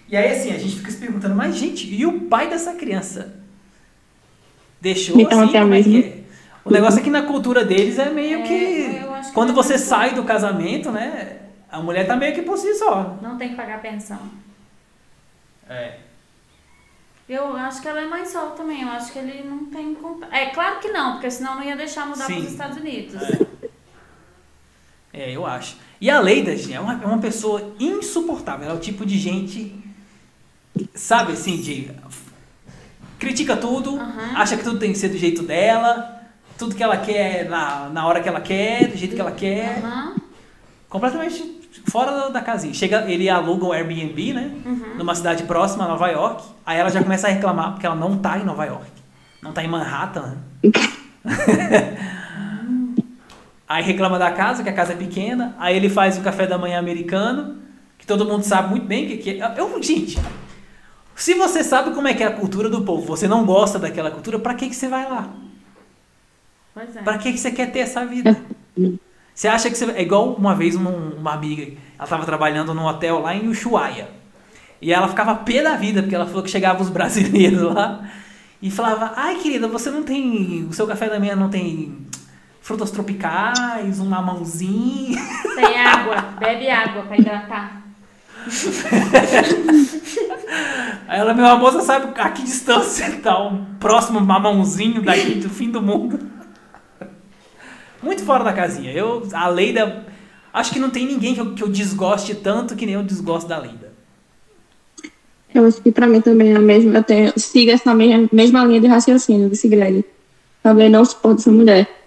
E 0.09 0.17
aí, 0.17 0.33
assim, 0.33 0.51
a 0.53 0.59
gente 0.59 0.77
fica 0.77 0.91
se 0.91 0.99
perguntando, 0.99 1.35
mas, 1.35 1.55
gente, 1.55 1.87
e 1.87 2.05
o 2.05 2.23
pai 2.23 2.49
dessa 2.49 2.75
criança? 2.75 3.37
Deixou 4.81 5.21
Então, 5.21 5.41
assim, 5.41 5.51
até 5.51 5.61
como 5.61 5.75
é 5.75 5.83
que 5.83 6.05
é? 6.05 6.19
O 6.65 6.71
negócio 6.71 7.01
é 7.01 7.03
que 7.03 7.11
na 7.11 7.23
cultura 7.23 7.65
deles 7.65 7.99
é 7.99 8.11
meio 8.11 8.41
É, 8.41 8.43
que... 8.43 9.33
Quando 9.33 9.49
não 9.49 9.55
você 9.55 9.75
é 9.75 9.79
sai 9.79 10.15
do 10.15 10.25
casamento, 10.25 10.91
né, 10.91 11.39
a 11.71 11.81
mulher 11.81 12.07
tá 12.07 12.17
meio 12.17 12.35
que 12.35 12.43
por 12.43 12.59
si 12.59 12.75
só. 12.75 13.19
Não 13.23 13.37
tem 13.37 13.51
que 13.51 13.55
pagar 13.55 13.81
pensão. 13.81 14.21
É. 15.69 15.99
Eu 17.29 17.55
acho 17.57 17.83
que 17.83 17.89
ela 17.89 18.01
é 18.01 18.07
mais 18.07 18.29
sol 18.29 18.51
também. 18.53 18.83
Eu 18.83 18.89
acho 18.89 19.13
que 19.13 19.19
ele 19.19 19.47
não 19.47 19.67
tem. 19.67 19.97
É 20.33 20.47
claro 20.47 20.81
que 20.81 20.89
não, 20.89 21.13
porque 21.13 21.31
senão 21.31 21.57
não 21.57 21.63
ia 21.63 21.77
deixar 21.77 22.07
mudar 22.07 22.25
Sim. 22.25 22.37
para 22.37 22.45
os 22.45 22.53
Estados 22.53 22.79
Unidos. 22.79 23.15
É, 23.23 23.47
eu 25.27 25.47
acho. 25.47 25.77
E 26.01 26.11
a 26.11 26.21
Leida, 26.21 26.57
gente, 26.57 26.73
é 26.73 26.81
uma, 26.81 26.93
é 26.95 27.07
uma 27.07 27.19
pessoa 27.19 27.75
insuportável. 27.79 28.65
Ela 28.65 28.75
é 28.75 28.77
o 28.77 28.81
tipo 28.81 29.05
de 29.05 29.19
gente, 29.19 29.75
sabe, 30.95 31.33
assim, 31.33 31.57
de... 31.57 31.91
Critica 33.19 33.57
tudo, 33.57 33.99
Aham. 33.99 34.37
acha 34.37 34.57
que 34.57 34.63
tudo 34.63 34.79
tem 34.79 34.93
que 34.93 34.99
ser 34.99 35.09
do 35.09 35.19
jeito 35.19 35.43
dela, 35.43 36.23
tudo 36.57 36.77
que 36.77 36.83
ela 36.83 36.97
quer 36.97 37.49
na, 37.49 37.89
na 37.89 38.07
hora 38.07 38.21
que 38.21 38.29
ela 38.29 38.41
quer, 38.41 38.87
do 38.87 38.97
jeito 38.97 39.17
que 39.17 39.21
ela 39.21 39.33
quer. 39.33 39.83
Aham. 39.83 40.15
Completamente 40.89 41.59
fora 41.91 42.13
da, 42.13 42.29
da 42.29 42.41
casinha. 42.41 42.73
Chega, 42.73 43.11
ele 43.11 43.29
aluga 43.29 43.67
um 43.67 43.73
Airbnb, 43.73 44.33
né? 44.33 44.53
Numa 44.97 45.15
cidade 45.15 45.43
próxima 45.45 45.85
a 45.85 45.89
Nova 45.89 46.09
York. 46.09 46.45
Aí 46.65 46.79
ela 46.79 46.91
já 46.91 47.03
começa 47.03 47.27
a 47.27 47.31
reclamar 47.31 47.73
porque 47.73 47.87
ela 47.87 47.97
não 47.97 48.19
tá 48.19 48.39
em 48.39 48.45
Nova 48.45 48.65
York. 48.65 48.91
Não 49.43 49.53
tá 49.53 49.63
em 49.65 49.69
Manhattan. 49.69 50.39
aí 53.69 53.83
reclama 53.83 54.19
da 54.19 54.31
casa, 54.31 54.63
que 54.63 54.69
a 54.69 54.73
casa 54.73 54.95
é 54.95 54.97
pequena. 54.97 55.55
Aí 55.59 55.77
ele 55.77 55.89
faz 55.89 56.17
o 56.17 56.23
café 56.23 56.47
da 56.47 56.57
manhã 56.57 56.79
americano, 56.79 57.59
que 57.99 58.07
todo 58.07 58.25
mundo 58.25 58.43
sabe 58.43 58.71
muito 58.71 58.87
bem 58.87 59.05
o 59.05 59.19
que, 59.19 59.43
é. 59.43 59.55
Eu, 59.57 59.83
gente, 59.83 60.19
se 61.15 61.35
você 61.35 61.63
sabe 61.63 61.91
como 61.91 62.09
é 62.09 62.15
que 62.15 62.23
é 62.23 62.27
a 62.27 62.33
cultura 62.33 62.71
do 62.71 62.83
povo, 62.83 63.05
você 63.05 63.29
não 63.29 63.45
gosta 63.45 63.79
daquela 63.79 64.11
cultura, 64.11 64.39
pra 64.39 64.55
que, 64.55 64.69
que 64.69 64.77
você 64.77 64.89
vai 64.89 65.09
lá? 65.09 65.29
Pois 66.73 66.97
é. 66.97 67.03
Pra 67.03 67.19
que, 67.19 67.33
que 67.33 67.39
você 67.39 67.51
quer 67.51 67.71
ter 67.71 67.81
essa 67.81 68.07
vida? 68.07 68.41
Você 69.35 69.47
acha 69.49 69.69
que 69.69 69.77
você. 69.77 69.85
É 69.93 70.03
igual 70.03 70.33
uma 70.33 70.55
vez 70.55 70.75
uma, 70.75 70.91
uma 70.91 71.33
amiga, 71.33 71.77
ela 71.99 72.09
tava 72.09 72.25
trabalhando 72.25 72.73
num 72.73 72.87
hotel 72.87 73.21
lá 73.21 73.35
em 73.35 73.49
Ushuaia. 73.49 74.09
E 74.81 74.93
ela 74.93 75.09
ficava 75.09 75.35
pé 75.35 75.63
da 75.63 75.77
vida, 75.77 76.03
porque 76.03 76.15
ela 76.15 76.27
falou 76.27 76.43
que 76.43 76.51
chegavam 76.51 76.83
os 76.83 76.89
brasileiros 76.91 77.63
lá 77.63 78.09
e 78.63 78.71
falava: 78.71 79.13
Ai, 79.17 79.37
querida, 79.37 79.69
você 79.69 79.91
não 79.91 80.03
tem. 80.03 80.67
O 80.69 80.73
seu 80.73 80.87
café 80.87 81.09
da 81.09 81.19
manhã 81.21 81.37
não 81.37 81.49
tem 81.49 82.08
frutas 82.61 82.91
tropicais, 82.91 84.01
um 84.01 84.07
mamãozinho. 84.07 85.19
Tem 85.55 85.81
água. 85.81 86.17
Bebe 86.39 86.69
água 86.69 87.03
para 87.03 87.19
hidratar. 87.19 87.83
Aí 91.07 91.19
ela, 91.21 91.35
meu 91.35 91.47
amor, 91.47 91.73
você 91.73 91.85
sabe 91.85 92.09
a 92.19 92.31
que 92.31 92.43
distância 92.43 93.21
tá 93.23 93.39
um 93.43 93.65
próximo 93.79 94.21
mamãozinho 94.21 95.03
daqui 95.03 95.35
do 95.35 95.51
fim 95.51 95.71
do 95.71 95.83
mundo? 95.83 96.19
Muito 98.03 98.23
fora 98.25 98.45
da 98.45 98.53
casinha. 98.53 98.93
Eu, 98.93 99.27
a 99.33 99.49
Leida. 99.49 100.07
Acho 100.53 100.73
que 100.73 100.79
não 100.79 100.91
tem 100.91 101.07
ninguém 101.07 101.35
que 101.35 101.41
eu, 101.41 101.55
que 101.55 101.63
eu 101.63 101.69
desgoste 101.69 102.35
tanto 102.35 102.75
que 102.75 102.87
nem 102.87 102.95
eu 102.95 103.03
desgosto 103.03 103.49
da 103.49 103.59
Leida. 103.59 103.93
Eu 105.55 105.67
acho 105.67 105.81
que 105.83 105.91
pra 105.91 106.07
mim 106.07 106.21
também 106.21 106.53
é 106.53 106.57
a 106.57 106.61
mesma. 106.61 106.99
Eu 106.99 107.03
tenho, 107.03 107.33
sigo 107.37 107.71
essa 107.71 107.95
mesma, 107.95 108.29
mesma 108.33 108.65
linha 108.65 108.81
de 108.81 108.87
raciocínio 108.87 109.49
desse 109.49 109.69
Greg. 109.69 110.05
Também 110.63 110.89
não 110.89 111.05
suporto 111.05 111.41
essa 111.41 111.51
mulher. 111.51 111.98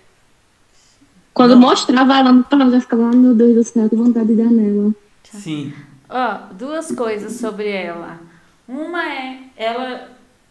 Quando 1.34 1.52
Não. 1.52 1.62
mostrava 1.62 2.18
ela 2.18 2.32
no 2.32 2.44
palco, 2.44 2.66
eu 2.66 2.82
ficava, 2.82 3.08
ai 3.08 3.16
meu 3.16 3.34
Deus 3.34 3.56
do 3.56 3.64
céu, 3.64 3.90
que 3.90 3.96
vontade 3.96 4.28
de 4.28 4.36
dar 4.36 4.50
nela. 4.50 4.94
Sim. 5.24 5.74
Ó, 6.10 6.54
duas 6.54 6.92
coisas 6.92 7.34
sobre 7.34 7.70
ela. 7.70 8.20
Uma 8.68 9.04
é, 9.12 9.40
ela 9.56 10.10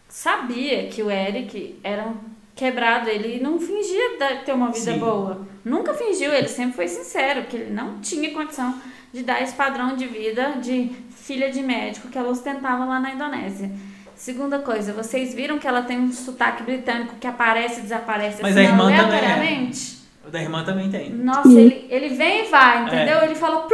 sabia 0.09 0.88
que 0.88 1.03
o 1.03 1.11
Eric 1.11 1.79
era 1.83 2.05
um 2.05 2.14
quebrado, 2.55 3.09
ele 3.09 3.43
não 3.43 3.59
fingia 3.59 4.19
ter 4.45 4.53
uma 4.53 4.71
vida 4.71 4.93
Sim. 4.93 4.99
boa. 4.99 5.47
Nunca 5.64 5.95
fingiu, 5.95 6.33
ele 6.33 6.49
sempre 6.49 6.77
foi 6.77 6.88
sincero, 6.88 7.45
que 7.45 7.57
ele 7.57 7.73
não 7.73 7.99
tinha 8.01 8.33
condição 8.33 8.75
de 9.12 9.23
dar 9.23 9.43
esse 9.43 9.55
padrão 9.55 9.97
de 9.97 10.07
vida 10.07 10.55
de 10.62 10.90
filha 11.11 11.51
de 11.51 11.62
médico 11.62 12.09
que 12.09 12.19
ela 12.19 12.29
ostentava 12.31 12.85
lá 12.85 12.99
na 12.99 13.12
Indonésia. 13.12 13.71
Segunda 14.16 14.59
coisa, 14.59 14.93
vocês 14.93 15.35
viram 15.35 15.59
que 15.59 15.66
ela 15.66 15.83
tem 15.83 15.99
um 15.99 16.12
sotaque 16.12 16.62
britânico 16.62 17.14
que 17.19 17.27
aparece 17.27 17.81
e 17.81 17.83
desaparece 17.83 18.43
Mas 18.43 18.57
assim, 18.57 18.66
a 18.66 18.71
irmã 18.71 18.95
também 18.95 19.21
é. 19.21 19.71
O 20.31 20.33
da 20.33 20.40
irmã 20.40 20.62
também 20.62 20.88
tem. 20.88 21.11
Nossa, 21.11 21.51
ele, 21.51 21.88
ele 21.90 22.11
vem 22.11 22.45
e 22.45 22.49
vai, 22.49 22.85
entendeu? 22.85 23.19
É. 23.19 23.25
Ele 23.25 23.35
fala 23.35 23.66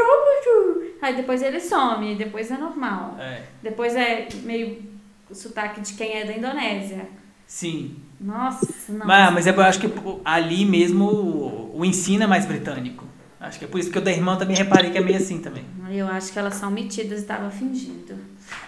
aí 1.02 1.14
depois 1.14 1.42
ele 1.42 1.60
some, 1.60 2.14
depois 2.14 2.50
é 2.50 2.56
normal. 2.56 3.14
É. 3.20 3.42
Depois 3.62 3.94
é 3.94 4.26
meio 4.42 4.82
o 5.28 5.34
sotaque 5.34 5.82
de 5.82 5.92
quem 5.92 6.14
é 6.14 6.24
da 6.24 6.32
Indonésia. 6.32 7.10
Sim. 7.46 7.96
Nossa, 8.18 8.66
não. 8.88 9.06
Mas, 9.06 9.34
mas 9.34 9.46
é, 9.46 9.50
eu 9.50 9.60
acho 9.60 9.78
que 9.78 9.92
ali 10.24 10.64
mesmo 10.64 11.04
o, 11.04 11.80
o 11.80 11.84
ensino 11.84 12.24
é 12.24 12.26
mais 12.26 12.46
britânico. 12.46 13.04
Acho 13.38 13.58
que 13.58 13.66
é 13.66 13.68
por 13.68 13.78
isso 13.78 13.90
que 13.90 13.98
o 13.98 14.00
da 14.00 14.10
irmã 14.10 14.38
também 14.38 14.56
reparei 14.56 14.90
que 14.90 14.96
é 14.96 15.02
meio 15.02 15.18
assim 15.18 15.40
também. 15.40 15.66
Eu 15.92 16.08
acho 16.08 16.32
que 16.32 16.38
elas 16.38 16.54
são 16.54 16.70
metidas 16.70 17.18
e 17.18 17.22
estava 17.22 17.50
fingindo. 17.50 18.16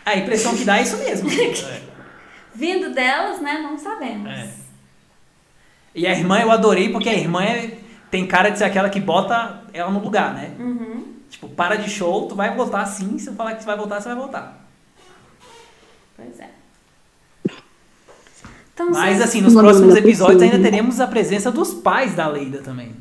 A 0.05 0.15
impressão 0.15 0.55
que 0.55 0.67
dá 0.67 0.77
é 0.77 0.83
isso 0.83 0.99
mesmo. 0.99 1.27
É. 1.33 1.81
Vindo 2.55 2.93
delas, 2.93 3.41
né? 3.41 3.61
Não 3.63 3.79
sabemos. 3.79 4.29
É. 4.31 4.58
E 5.99 6.07
a 6.07 6.13
irmã 6.13 6.39
eu 6.41 6.51
adorei 6.51 6.91
porque 6.91 7.09
a 7.09 7.15
irmã 7.15 7.43
é- 7.43 7.79
tem 8.11 8.27
cara 8.27 8.51
de 8.51 8.59
ser 8.59 8.65
aquela 8.65 8.89
que 8.89 9.01
bota 9.01 9.63
ela 9.73 9.91
no 9.91 9.99
lugar, 10.01 10.33
né? 10.35 10.53
Uhum. 10.59 11.15
Tipo, 11.29 11.49
para 11.49 11.77
de 11.77 11.91
show, 11.91 12.27
tu 12.29 12.35
vai 12.35 12.55
voltar 12.55 12.87
sim. 12.87 13.19
Se 13.19 13.29
eu 13.29 13.35
falar 13.35 13.55
que 13.55 13.61
tu 13.61 13.67
vai 13.67 13.77
voltar, 13.77 14.01
você 14.01 14.09
vai 14.09 14.17
voltar. 14.17 14.65
Pois 16.17 16.41
é. 16.41 16.51
Então, 18.75 18.91
Mas 18.93 19.21
assim, 19.21 19.41
nos 19.41 19.53
Uma 19.55 19.63
próximos 19.63 19.97
episódios 19.97 20.41
ainda 20.41 20.59
teremos 20.61 21.01
a 21.01 21.07
presença 21.09 21.51
dos 21.51 21.75
pais 21.75 22.15
da 22.15 22.29
Leida 22.29 22.59
também. 22.63 22.95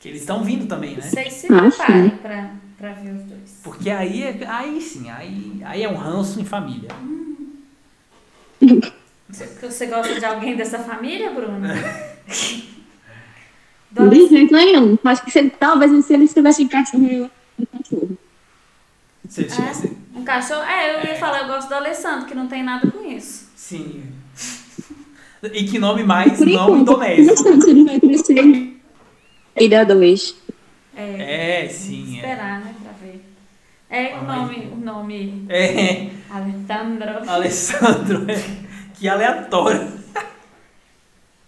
Que 0.00 0.08
eles 0.08 0.20
estão 0.22 0.42
vindo 0.42 0.66
também, 0.66 0.96
né? 0.96 1.02
vocês 1.02 1.32
se 1.34 1.46
preparem 1.46 2.10
pra, 2.16 2.50
pra 2.78 2.92
ver 2.94 3.10
os 3.14 3.22
dois. 3.24 3.60
Porque 3.62 3.90
aí, 3.90 4.22
é- 4.22 4.46
aí 4.46 4.80
sim, 4.80 5.10
aí, 5.10 5.60
aí 5.64 5.82
é 5.82 5.88
um 5.88 5.96
ranço 5.96 6.40
em 6.40 6.44
família. 6.46 6.88
Você, 8.60 8.92
você 9.60 9.86
gosta 9.86 10.18
de 10.18 10.24
alguém 10.24 10.56
dessa 10.56 10.78
família, 10.78 11.30
Bruno? 11.30 11.60
De 13.90 14.26
jeito 14.28 14.52
nenhum. 14.52 14.98
Acho 15.04 15.24
que 15.24 15.30
se 15.30 15.38
ele, 15.38 15.50
talvez 15.50 16.04
se 16.04 16.14
eles 16.14 16.34
tivessem 16.34 16.66
cachorro, 16.66 17.06
eu 17.06 17.30
um 17.60 17.66
cachorro. 17.66 18.18
Se 19.28 19.42
ele 19.42 19.50
tivesse. 19.50 19.86
É? 19.86 20.18
Um 20.18 20.24
cachorro? 20.24 20.62
É, 20.64 20.96
eu 20.96 21.08
ia 21.10 21.14
falar, 21.14 21.42
eu 21.42 21.46
gosto 21.46 21.68
do 21.68 21.74
Alessandro, 21.74 22.26
que 22.26 22.34
não 22.34 22.48
tem 22.48 22.64
nada 22.64 22.90
com 22.90 23.08
isso. 23.08 23.48
Sim. 23.54 24.02
E 25.44 25.64
que 25.64 25.78
nome 25.78 26.02
mais 26.02 26.38
Por 26.38 26.46
não 26.46 26.76
indonésio. 26.78 27.26
não 27.26 27.36
sei 27.36 27.60
se 27.60 27.70
ele 27.70 27.84
vai 27.84 28.00
crescer. 28.00 28.80
Filha 29.56 29.84
dois. 29.84 30.34
É, 30.96 31.64
É, 31.64 31.68
sim. 31.68 32.14
É. 32.14 32.16
esperar, 32.16 32.60
né, 32.60 32.74
pra 32.82 32.92
ver. 32.92 33.24
É 33.90 34.16
o 34.16 34.24
nome, 34.24 34.68
o 34.72 34.76
nome 34.76 35.44
é. 35.48 36.08
Alessandro. 36.30 37.30
Alessandro, 37.30 38.30
é. 38.30 38.64
Que 38.94 39.08
aleatório. 39.08 39.88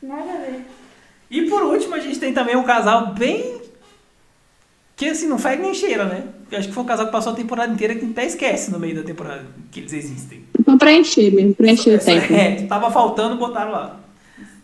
Nada 0.03 0.33
a 0.33 0.37
ver. 0.37 0.67
E 1.31 1.43
por 1.49 1.63
último, 1.63 1.95
a 1.95 2.01
gente 2.01 2.19
tem 2.19 2.33
também 2.33 2.57
um 2.57 2.63
casal 2.65 3.15
bem. 3.15 3.61
Que 4.95 5.09
assim, 5.09 5.27
não 5.27 5.39
faz 5.39 5.61
nem 5.61 5.75
cheira, 5.75 6.07
né? 6.07 6.25
Eu 6.51 6.59
acho 6.59 6.69
que 6.69 6.75
foi 6.75 6.83
um 6.83 6.87
casal 6.87 7.07
que 7.07 7.13
passou 7.13 7.33
a 7.33 7.37
temporada 7.37 7.73
inteira 7.73 7.95
que 7.95 8.07
até 8.07 8.25
esquece 8.25 8.71
no 8.71 8.79
meio 8.79 8.95
da 8.95 9.03
temporada 9.03 9.45
que 9.71 9.81
eles 9.81 9.93
existem. 9.93 10.45
Pra 10.65 10.77
preencher 10.77 11.31
mesmo, 11.33 11.55
preencher 11.55 11.97
o 11.97 11.99
tempo. 12.05 12.27
É, 12.33 12.63
tava 12.67 12.91
faltando, 12.91 13.37
botaram 13.37 13.73
lá. 13.73 14.01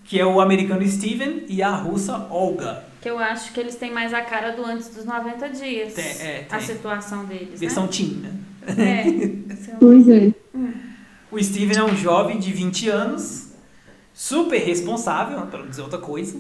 Que 0.05 0.19
é 0.19 0.25
o 0.25 0.41
americano 0.41 0.87
Steven 0.89 1.45
e 1.49 1.63
a 1.63 1.71
russa 1.71 2.27
Olga. 2.31 2.85
Que 3.01 3.11
eu 3.11 3.19
acho 3.19 3.53
que 3.53 3.61
eles 3.61 3.75
têm 3.75 3.91
mais 3.91 4.15
a 4.15 4.23
cara 4.23 4.53
do 4.53 4.65
antes 4.65 4.89
dos 4.89 5.05
90 5.05 5.49
dias. 5.51 5.93
Tem, 5.95 6.05
é, 6.05 6.47
A 6.51 6.59
tem. 6.59 6.67
situação 6.67 7.25
deles, 7.25 7.61
Versão 7.61 7.85
né? 7.85 7.89
teen, 7.93 8.09
né? 8.23 8.33
É. 8.69 9.53
Pois 9.81 10.09
é. 10.09 10.33
O 11.33 11.43
Steven 11.43 11.77
é 11.79 11.85
um 11.85 11.97
jovem 11.97 12.39
de 12.39 12.53
20 12.53 12.89
anos, 12.91 13.49
super 14.13 14.59
responsável, 14.61 15.41
para 15.47 15.61
não 15.61 15.69
dizer 15.69 15.83
outra 15.83 15.99
coisa. 15.99 16.39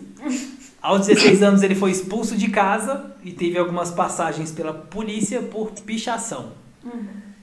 Aos 0.82 1.06
16 1.06 1.42
anos 1.42 1.62
ele 1.62 1.74
foi 1.74 1.90
expulso 1.90 2.36
de 2.36 2.48
casa 2.50 3.14
e 3.24 3.32
teve 3.32 3.56
algumas 3.58 3.90
passagens 3.90 4.50
pela 4.52 4.72
polícia 4.74 5.40
por 5.42 5.70
pichação. 5.72 6.52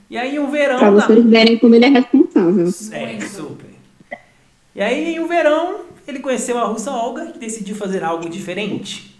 E 0.08 0.16
aí 0.16 0.38
um 0.38 0.50
verão... 0.50 0.78
Pra 0.78 0.90
na- 0.90 1.06
vocês 1.06 1.24
verem 1.24 1.58
como 1.58 1.74
ele 1.74 1.86
é 1.86 1.88
responsável. 1.88 2.66
É, 2.92 3.20
super. 3.20 3.70
E 4.74 4.80
aí, 4.80 5.14
em 5.16 5.20
um 5.20 5.26
verão, 5.26 5.80
ele 6.06 6.20
conheceu 6.20 6.56
a 6.56 6.64
russa 6.64 6.92
Olga, 6.92 7.26
que 7.32 7.38
decidiu 7.40 7.74
fazer 7.74 8.04
algo 8.04 8.28
diferente. 8.28 9.18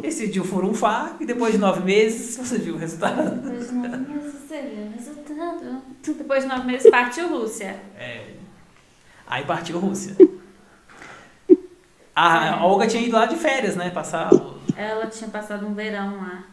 Decidiu 0.00 0.42
furunfar 0.44 1.16
e 1.20 1.26
depois 1.26 1.52
de 1.52 1.58
nove 1.58 1.82
meses, 1.84 2.36
você 2.42 2.56
viu 2.58 2.74
o 2.76 2.78
resultado. 2.78 3.36
Depois 3.42 3.68
de 3.68 3.74
nove 3.74 3.96
meses, 4.12 4.34
você 4.48 4.62
viu 4.62 4.86
o 4.86 4.92
resultado. 4.96 5.82
Depois 6.14 6.42
de 6.42 6.48
nove 6.48 6.66
meses 6.66 6.90
partiu 6.90 7.28
Rússia. 7.28 7.78
É. 7.98 8.34
Aí 9.26 9.44
partiu 9.44 9.78
Rússia. 9.78 10.16
A 12.14 12.64
Olga 12.64 12.86
tinha 12.86 13.02
ido 13.02 13.14
lá 13.16 13.26
de 13.26 13.36
férias, 13.36 13.76
né? 13.76 13.90
Passar. 13.90 14.32
o- 14.32 14.58
Ela 14.76 15.06
tinha 15.06 15.28
passado 15.28 15.66
um 15.66 15.74
verão 15.74 16.16
lá. 16.16 16.44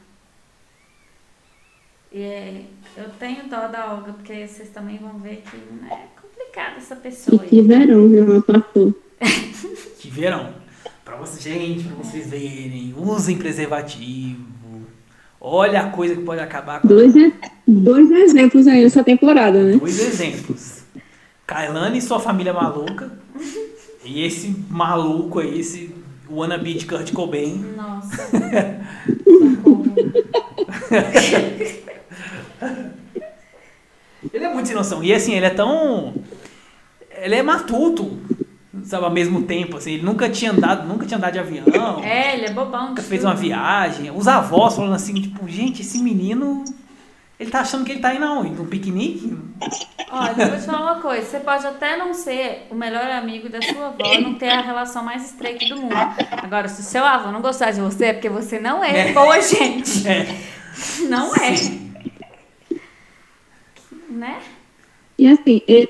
E 2.11 2.21
é, 2.21 2.65
eu 2.97 3.09
tenho 3.17 3.47
dó 3.49 3.67
da 3.67 3.93
Olga, 3.93 4.13
porque 4.13 4.47
vocês 4.47 4.69
também 4.69 4.97
vão 4.97 5.17
ver 5.19 5.41
que 5.49 5.57
não 5.57 5.87
é 5.87 6.07
complicada 6.21 6.77
essa 6.77 6.93
E 6.95 6.97
pessoa 6.99 7.39
que 7.39 7.59
aí. 7.59 7.67
verão, 7.67 8.07
viu? 8.09 8.23
Ela 8.33 8.41
passou. 8.41 8.93
Que 9.99 10.09
verão. 10.09 10.53
Pra 11.05 11.15
vocês, 11.15 11.41
gente, 11.43 11.85
pra 11.85 11.95
vocês 11.95 12.29
verem. 12.29 12.93
Usem 12.97 13.37
preservativo. 13.37 14.45
Olha 15.45 15.81
a 15.81 15.89
coisa 15.89 16.15
que 16.15 16.21
pode 16.21 16.39
acabar 16.39 16.79
com 16.79 16.87
Dois, 16.87 17.13
dois 17.67 18.09
exemplos 18.09 18.65
aí 18.65 18.81
nessa 18.81 19.03
temporada, 19.03 19.61
né? 19.61 19.75
Dois 19.75 19.99
exemplos. 19.99 20.83
Kailane 21.45 21.97
e 21.97 22.01
sua 22.01 22.17
família 22.17 22.53
maluca. 22.53 23.11
E 24.05 24.23
esse 24.23 24.55
maluco 24.69 25.39
aí, 25.39 25.59
esse 25.59 25.93
wannabe 26.31 26.75
de 26.75 26.85
Kurt 26.85 27.11
Cobain. 27.11 27.57
Nossa. 27.75 28.29
Ele 34.33 34.45
é 34.45 34.53
muito 34.53 34.67
sem 34.67 34.75
noção. 34.75 35.03
E 35.03 35.13
assim, 35.13 35.33
ele 35.33 35.45
é 35.45 35.49
tão. 35.49 36.13
Ele 37.21 37.35
é 37.35 37.43
matuto, 37.43 38.17
sabe, 38.83 39.05
ao 39.05 39.11
mesmo 39.11 39.43
tempo. 39.43 39.77
Assim, 39.77 39.93
ele 39.93 40.03
nunca 40.03 40.29
tinha 40.29 40.51
andado, 40.51 40.87
nunca 40.87 41.05
tinha 41.05 41.17
andado 41.17 41.33
de 41.33 41.39
avião. 41.39 41.63
É, 42.03 42.35
ele 42.35 42.45
é 42.47 42.51
bobão. 42.51 42.89
Nunca 42.89 43.01
fez 43.01 43.23
uma 43.23 43.33
viagem. 43.35 44.11
Os 44.11 44.27
avós 44.27 44.75
falando 44.75 44.93
assim, 44.95 45.13
tipo, 45.15 45.47
gente, 45.47 45.81
esse 45.81 45.99
menino. 45.99 46.63
Ele 47.39 47.49
tá 47.49 47.61
achando 47.61 47.83
que 47.83 47.91
ele 47.91 47.99
tá 47.99 48.13
indo 48.13 48.23
aonde? 48.23 48.51
Num 48.51 48.67
piquenique? 48.67 49.35
Olha, 50.11 50.43
eu 50.43 50.49
vou 50.49 50.57
te 50.59 50.65
falar 50.65 50.81
uma 50.93 51.01
coisa. 51.01 51.25
Você 51.27 51.39
pode 51.39 51.65
até 51.65 51.97
não 51.97 52.13
ser 52.13 52.67
o 52.69 52.75
melhor 52.75 53.03
amigo 53.09 53.49
da 53.49 53.59
sua 53.61 53.87
avó, 53.87 54.19
não 54.21 54.35
ter 54.35 54.49
a 54.49 54.61
relação 54.61 55.03
mais 55.03 55.25
estreita 55.25 55.65
do 55.65 55.77
mundo. 55.81 55.95
Agora, 56.41 56.67
se 56.69 56.79
o 56.81 56.83
seu 56.83 57.03
avô 57.03 57.31
não 57.31 57.41
gostar 57.41 57.71
de 57.71 57.81
você, 57.81 58.05
é 58.05 58.13
porque 58.13 58.29
você 58.29 58.59
não 58.59 58.83
é, 58.83 59.09
É. 59.09 59.13
boa 59.13 59.41
gente. 59.41 60.07
É. 60.07 60.27
Não 61.09 61.35
é. 61.35 61.55
Sim. 61.55 61.91
Né? 64.09 64.39
E 65.17 65.27
assim, 65.27 65.61
ele- 65.67 65.89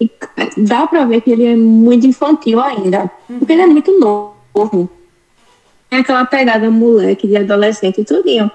e 0.00 0.10
dá 0.58 0.86
pra 0.86 1.04
ver 1.04 1.22
que 1.22 1.30
ele 1.30 1.46
é 1.46 1.56
muito 1.56 2.06
infantil 2.06 2.60
ainda. 2.60 3.10
Porque 3.26 3.52
ele 3.52 3.62
é 3.62 3.66
muito 3.66 3.98
novo. 3.98 4.90
Tem 5.88 6.00
aquela 6.00 6.24
pegada 6.24 6.70
moleque, 6.70 7.26
de 7.26 7.36
adolescente 7.36 8.00
e 8.00 8.04
tudinho. 8.04 8.50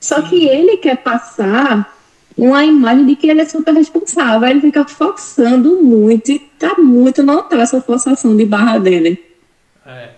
Só 0.00 0.22
que 0.22 0.46
ele 0.46 0.78
quer 0.78 0.96
passar 0.96 1.96
uma 2.36 2.64
imagem 2.64 3.06
de 3.06 3.16
que 3.16 3.28
ele 3.28 3.42
é 3.42 3.44
super 3.44 3.74
responsável. 3.74 4.48
Ele 4.48 4.60
fica 4.60 4.84
forçando 4.86 5.82
muito 5.82 6.32
e 6.32 6.38
tá 6.38 6.74
muito 6.78 7.22
notável 7.22 7.60
essa 7.60 7.80
forçação 7.80 8.36
de 8.36 8.44
barra 8.44 8.78
dele. 8.78 9.22
É. 9.86 10.10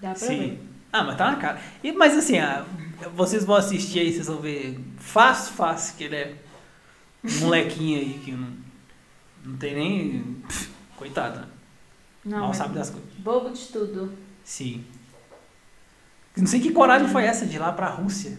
Dá 0.00 0.10
pra 0.10 0.14
Sim. 0.18 0.38
ver. 0.38 0.60
Ah, 0.92 1.04
mas 1.04 1.16
tá 1.16 1.30
na 1.30 1.36
cara. 1.36 1.60
E, 1.84 1.92
mas 1.92 2.16
assim, 2.16 2.38
ah, 2.38 2.64
vocês 3.14 3.44
vão 3.44 3.56
assistir 3.56 4.00
aí, 4.00 4.12
vocês 4.12 4.26
vão 4.26 4.38
ver 4.38 4.78
fácil, 4.98 5.54
fácil, 5.54 5.94
que 5.96 6.04
ele 6.04 6.16
é 6.16 6.32
um 7.24 7.44
molequinho 7.44 7.98
aí 7.98 8.20
que 8.24 8.32
não, 8.32 8.48
não 9.50 9.56
tem 9.58 9.74
nem. 9.74 10.36
Coitado, 10.96 11.40
né? 11.40 11.46
Não, 12.24 12.38
Mal 12.40 12.54
sabe 12.54 12.74
das 12.74 12.90
coisas. 12.90 13.08
bobo 13.18 13.50
de 13.50 13.60
tudo. 13.66 14.12
Sim. 14.44 14.84
Não 16.36 16.46
sei 16.46 16.60
que 16.60 16.70
coragem 16.72 17.08
foi 17.08 17.24
essa 17.24 17.44
de 17.46 17.56
ir 17.56 17.58
lá 17.58 17.72
pra 17.72 17.88
Rússia. 17.88 18.38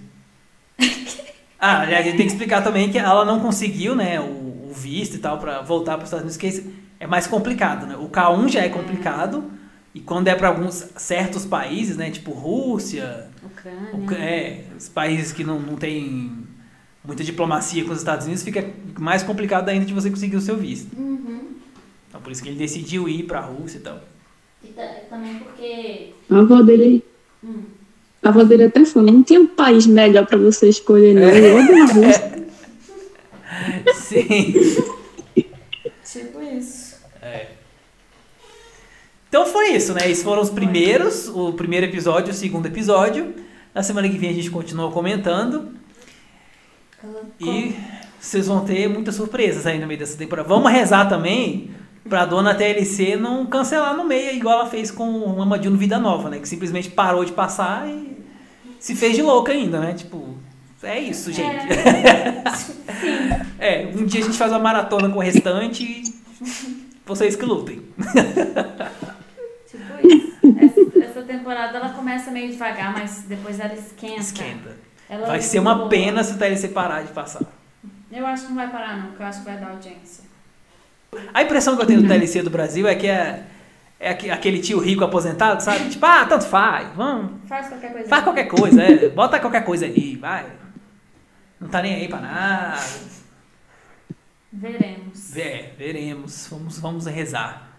Ah, 1.63 1.81
a 1.81 2.01
gente 2.01 2.17
tem 2.17 2.25
que 2.25 2.31
explicar 2.31 2.63
também 2.63 2.91
que 2.91 2.97
ela 2.97 3.23
não 3.23 3.39
conseguiu, 3.39 3.95
né, 3.95 4.19
o, 4.19 4.23
o 4.23 4.73
visto 4.75 5.13
e 5.17 5.19
tal 5.19 5.37
pra 5.37 5.61
voltar 5.61 5.91
para 5.91 5.99
os 6.05 6.05
Estados 6.11 6.23
Unidos, 6.23 6.37
que 6.37 6.73
é 6.99 7.05
mais 7.05 7.27
complicado, 7.27 7.85
né? 7.85 7.95
O 7.97 8.09
K1 8.09 8.47
já 8.49 8.61
é 8.61 8.69
complicado 8.69 9.43
e 9.93 9.99
quando 9.99 10.27
é 10.27 10.33
para 10.33 10.47
alguns 10.47 10.73
certos 10.95 11.45
países, 11.45 11.97
né, 11.97 12.09
tipo 12.09 12.31
Rússia, 12.31 13.27
Ucrânia. 13.43 13.91
Ucra- 13.93 14.17
é, 14.17 14.65
os 14.75 14.89
países 14.89 15.31
que 15.31 15.43
não, 15.43 15.59
não 15.59 15.75
tem 15.75 16.40
muita 17.03 17.23
diplomacia 17.23 17.83
com 17.83 17.91
os 17.91 17.97
Estados 17.99 18.25
Unidos, 18.25 18.43
fica 18.43 18.69
mais 18.99 19.23
complicado 19.23 19.69
ainda 19.69 19.85
de 19.85 19.93
você 19.93 20.09
conseguir 20.09 20.35
o 20.35 20.41
seu 20.41 20.55
visto. 20.57 20.93
Uhum. 20.97 21.41
Então 22.09 22.21
por 22.21 22.31
isso 22.31 22.41
que 22.43 22.49
ele 22.49 22.57
decidiu 22.57 23.07
ir 23.09 23.23
pra 23.23 23.39
Rússia 23.41 23.77
e 23.77 23.81
tal. 23.81 23.99
E 24.63 24.67
ta- 24.67 24.95
também 25.09 25.35
porque. 25.39 26.09
A 26.29 26.39
avó 26.39 26.61
dele, 26.61 27.03
Hum. 27.43 27.63
a 28.21 28.29
avó 28.29 28.43
dele 28.43 28.65
até 28.65 28.85
falou, 28.85 29.11
não 29.11 29.23
tinha 29.23 29.39
um 29.41 29.47
país 29.47 29.87
melhor 29.87 30.25
pra 30.27 30.37
você 30.37 30.69
escolher, 30.69 31.15
não. 31.15 31.23
Eu 31.23 31.57
odeio 31.57 31.83
a 31.83 31.87
Rússia. 31.87 32.31
Sim. 33.95 34.53
Tipo 36.03 36.41
isso. 36.41 36.91
Então 39.29 39.45
foi 39.45 39.69
isso, 39.69 39.93
né? 39.93 40.09
Esses 40.11 40.23
foram 40.23 40.41
os 40.41 40.49
primeiros, 40.49 41.29
o 41.29 41.53
primeiro 41.53 41.85
episódio, 41.85 42.31
o 42.31 42.35
segundo 42.35 42.65
episódio. 42.65 43.33
Na 43.73 43.81
semana 43.81 44.09
que 44.09 44.17
vem 44.17 44.29
a 44.29 44.33
gente 44.33 44.51
continua 44.51 44.91
comentando. 44.91 45.69
E 47.39 47.75
vocês 48.19 48.47
vão 48.47 48.63
ter 48.63 48.87
muitas 48.87 49.15
surpresas 49.15 49.65
aí 49.65 49.79
no 49.79 49.87
meio 49.87 49.99
dessa 49.99 50.17
temporada. 50.17 50.47
Vamos 50.47 50.71
rezar 50.71 51.09
também 51.09 51.71
pra 52.07 52.25
dona 52.25 52.55
TLC 52.55 53.15
não 53.15 53.45
cancelar 53.45 53.95
no 53.95 54.03
meio, 54.03 54.35
igual 54.35 54.59
ela 54.59 54.69
fez 54.69 54.91
com 54.91 55.35
o 55.35 55.41
Amadil 55.41 55.71
no 55.71 55.77
Vida 55.77 55.99
Nova, 55.99 56.29
né? 56.29 56.39
Que 56.39 56.47
simplesmente 56.47 56.89
parou 56.89 57.23
de 57.25 57.31
passar 57.31 57.87
e 57.87 58.17
se 58.79 58.95
fez 58.95 59.15
de 59.15 59.21
louca 59.21 59.51
ainda, 59.51 59.79
né? 59.79 59.93
Tipo, 59.93 60.35
é 60.83 60.99
isso, 60.99 61.31
gente. 61.31 61.65
É, 63.57 63.87
um 63.95 64.05
dia 64.05 64.21
a 64.21 64.23
gente 64.23 64.37
faz 64.37 64.51
uma 64.51 64.59
maratona 64.59 65.09
com 65.09 65.17
o 65.17 65.21
restante 65.21 65.83
e 65.83 66.03
vocês 67.05 67.35
que 67.35 67.45
lutem. 67.45 67.81
Tipo 69.67 70.07
isso. 70.07 70.37
Essa, 70.59 71.03
essa 71.03 71.21
temporada 71.21 71.77
ela 71.77 71.89
começa 71.89 72.31
meio 72.31 72.51
devagar, 72.51 72.93
mas 72.93 73.23
depois 73.27 73.59
ela 73.59 73.73
esquenta. 73.73 74.19
Esquenta. 74.19 74.75
Ela 75.11 75.27
Vai 75.27 75.41
ser 75.41 75.59
uma 75.59 75.89
pena 75.89 76.23
se 76.23 76.33
o 76.33 76.37
TLC 76.37 76.69
parar 76.69 77.01
de 77.03 77.11
passar. 77.11 77.41
Eu 78.09 78.25
acho 78.25 78.43
que 78.43 78.49
não 78.49 78.55
vai 78.55 78.71
parar, 78.71 78.97
não, 78.97 79.07
porque 79.07 79.21
eu 79.21 79.27
acho 79.27 79.39
que 79.39 79.45
vai 79.45 79.57
dar 79.57 79.71
audiência. 79.71 80.23
A 81.33 81.43
impressão 81.43 81.75
que 81.75 81.81
eu 81.81 81.85
tenho 81.85 82.01
do 82.01 82.07
TLC 82.07 82.41
do 82.41 82.49
Brasil 82.49 82.87
é 82.87 82.95
que 82.95 83.07
é, 83.07 83.43
é 83.99 84.09
aque- 84.11 84.31
aquele 84.31 84.59
tio 84.59 84.79
rico 84.79 85.03
aposentado, 85.03 85.61
sabe? 85.61 85.89
Tipo, 85.89 86.05
ah, 86.05 86.25
tanto 86.25 86.45
faz, 86.45 86.87
vamos, 86.95 87.33
Faz 87.45 87.67
qualquer 87.67 87.91
coisa. 87.91 88.07
faz 88.07 88.23
qualquer 88.23 88.45
coisa, 88.45 88.81
é, 88.83 89.09
bota 89.09 89.37
qualquer 89.37 89.65
coisa 89.65 89.85
ali, 89.85 90.15
vai. 90.15 90.45
Não 91.59 91.67
tá 91.67 91.81
nem 91.81 91.93
aí 91.95 92.07
pra 92.07 92.21
nada. 92.21 92.81
Veremos. 94.53 95.35
É, 95.35 95.73
veremos, 95.77 96.47
vamos, 96.49 96.79
vamos 96.79 97.05
rezar. 97.05 97.69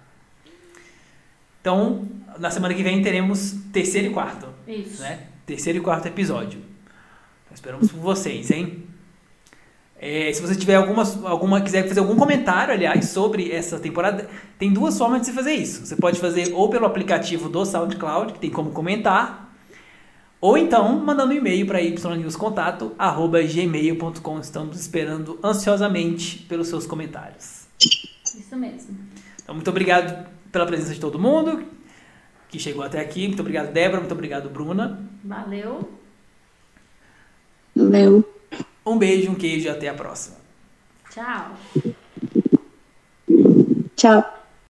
Então, 1.60 2.06
na 2.38 2.50
semana 2.50 2.74
que 2.74 2.82
vem 2.82 3.02
teremos 3.02 3.52
terceiro 3.72 4.08
e 4.08 4.10
quarto, 4.10 4.48
Isso. 4.68 5.00
né? 5.02 5.20
Terceiro 5.46 5.78
e 5.78 5.82
quarto 5.82 6.06
episódio. 6.06 6.60
Esperamos 7.54 7.90
por 7.90 8.00
vocês, 8.00 8.50
hein? 8.50 8.84
É, 10.04 10.32
se 10.32 10.42
você 10.42 10.56
tiver 10.56 10.74
alguma, 10.74 11.04
alguma, 11.28 11.60
quiser 11.60 11.86
fazer 11.86 12.00
algum 12.00 12.16
comentário, 12.16 12.74
aliás, 12.74 13.10
sobre 13.10 13.52
essa 13.52 13.78
temporada, 13.78 14.28
tem 14.58 14.72
duas 14.72 14.98
formas 14.98 15.20
de 15.20 15.28
você 15.28 15.32
fazer 15.32 15.52
isso. 15.52 15.86
Você 15.86 15.94
pode 15.94 16.18
fazer 16.18 16.52
ou 16.52 16.68
pelo 16.68 16.86
aplicativo 16.86 17.48
do 17.48 17.64
SoundCloud, 17.64 18.32
que 18.32 18.40
tem 18.40 18.50
como 18.50 18.72
comentar, 18.72 19.54
ou 20.40 20.58
então 20.58 20.98
mandando 20.98 21.32
um 21.32 21.36
e-mail 21.36 21.64
para 21.66 21.80
ynewscontato@gmail.com. 21.80 24.40
Estamos 24.40 24.80
esperando 24.80 25.38
ansiosamente 25.42 26.38
pelos 26.48 26.66
seus 26.66 26.84
comentários. 26.84 27.68
Isso 27.78 28.56
mesmo. 28.56 28.98
Então, 29.40 29.54
muito 29.54 29.70
obrigado 29.70 30.28
pela 30.50 30.66
presença 30.66 30.94
de 30.94 31.00
todo 31.00 31.16
mundo 31.16 31.64
que 32.52 32.58
chegou 32.58 32.82
até 32.82 33.00
aqui. 33.00 33.26
Muito 33.26 33.40
obrigado, 33.40 33.72
Débora. 33.72 34.00
Muito 34.00 34.12
obrigado, 34.12 34.50
Bruna. 34.50 35.00
Valeu. 35.24 36.01
Léo. 37.74 38.24
Um 38.84 38.98
beijo, 38.98 39.30
um 39.30 39.34
queijo 39.34 39.66
e 39.66 39.70
até 39.70 39.88
a 39.88 39.94
próxima. 39.94 40.36
Tchau. 41.10 41.56
Tchau. 43.96 44.41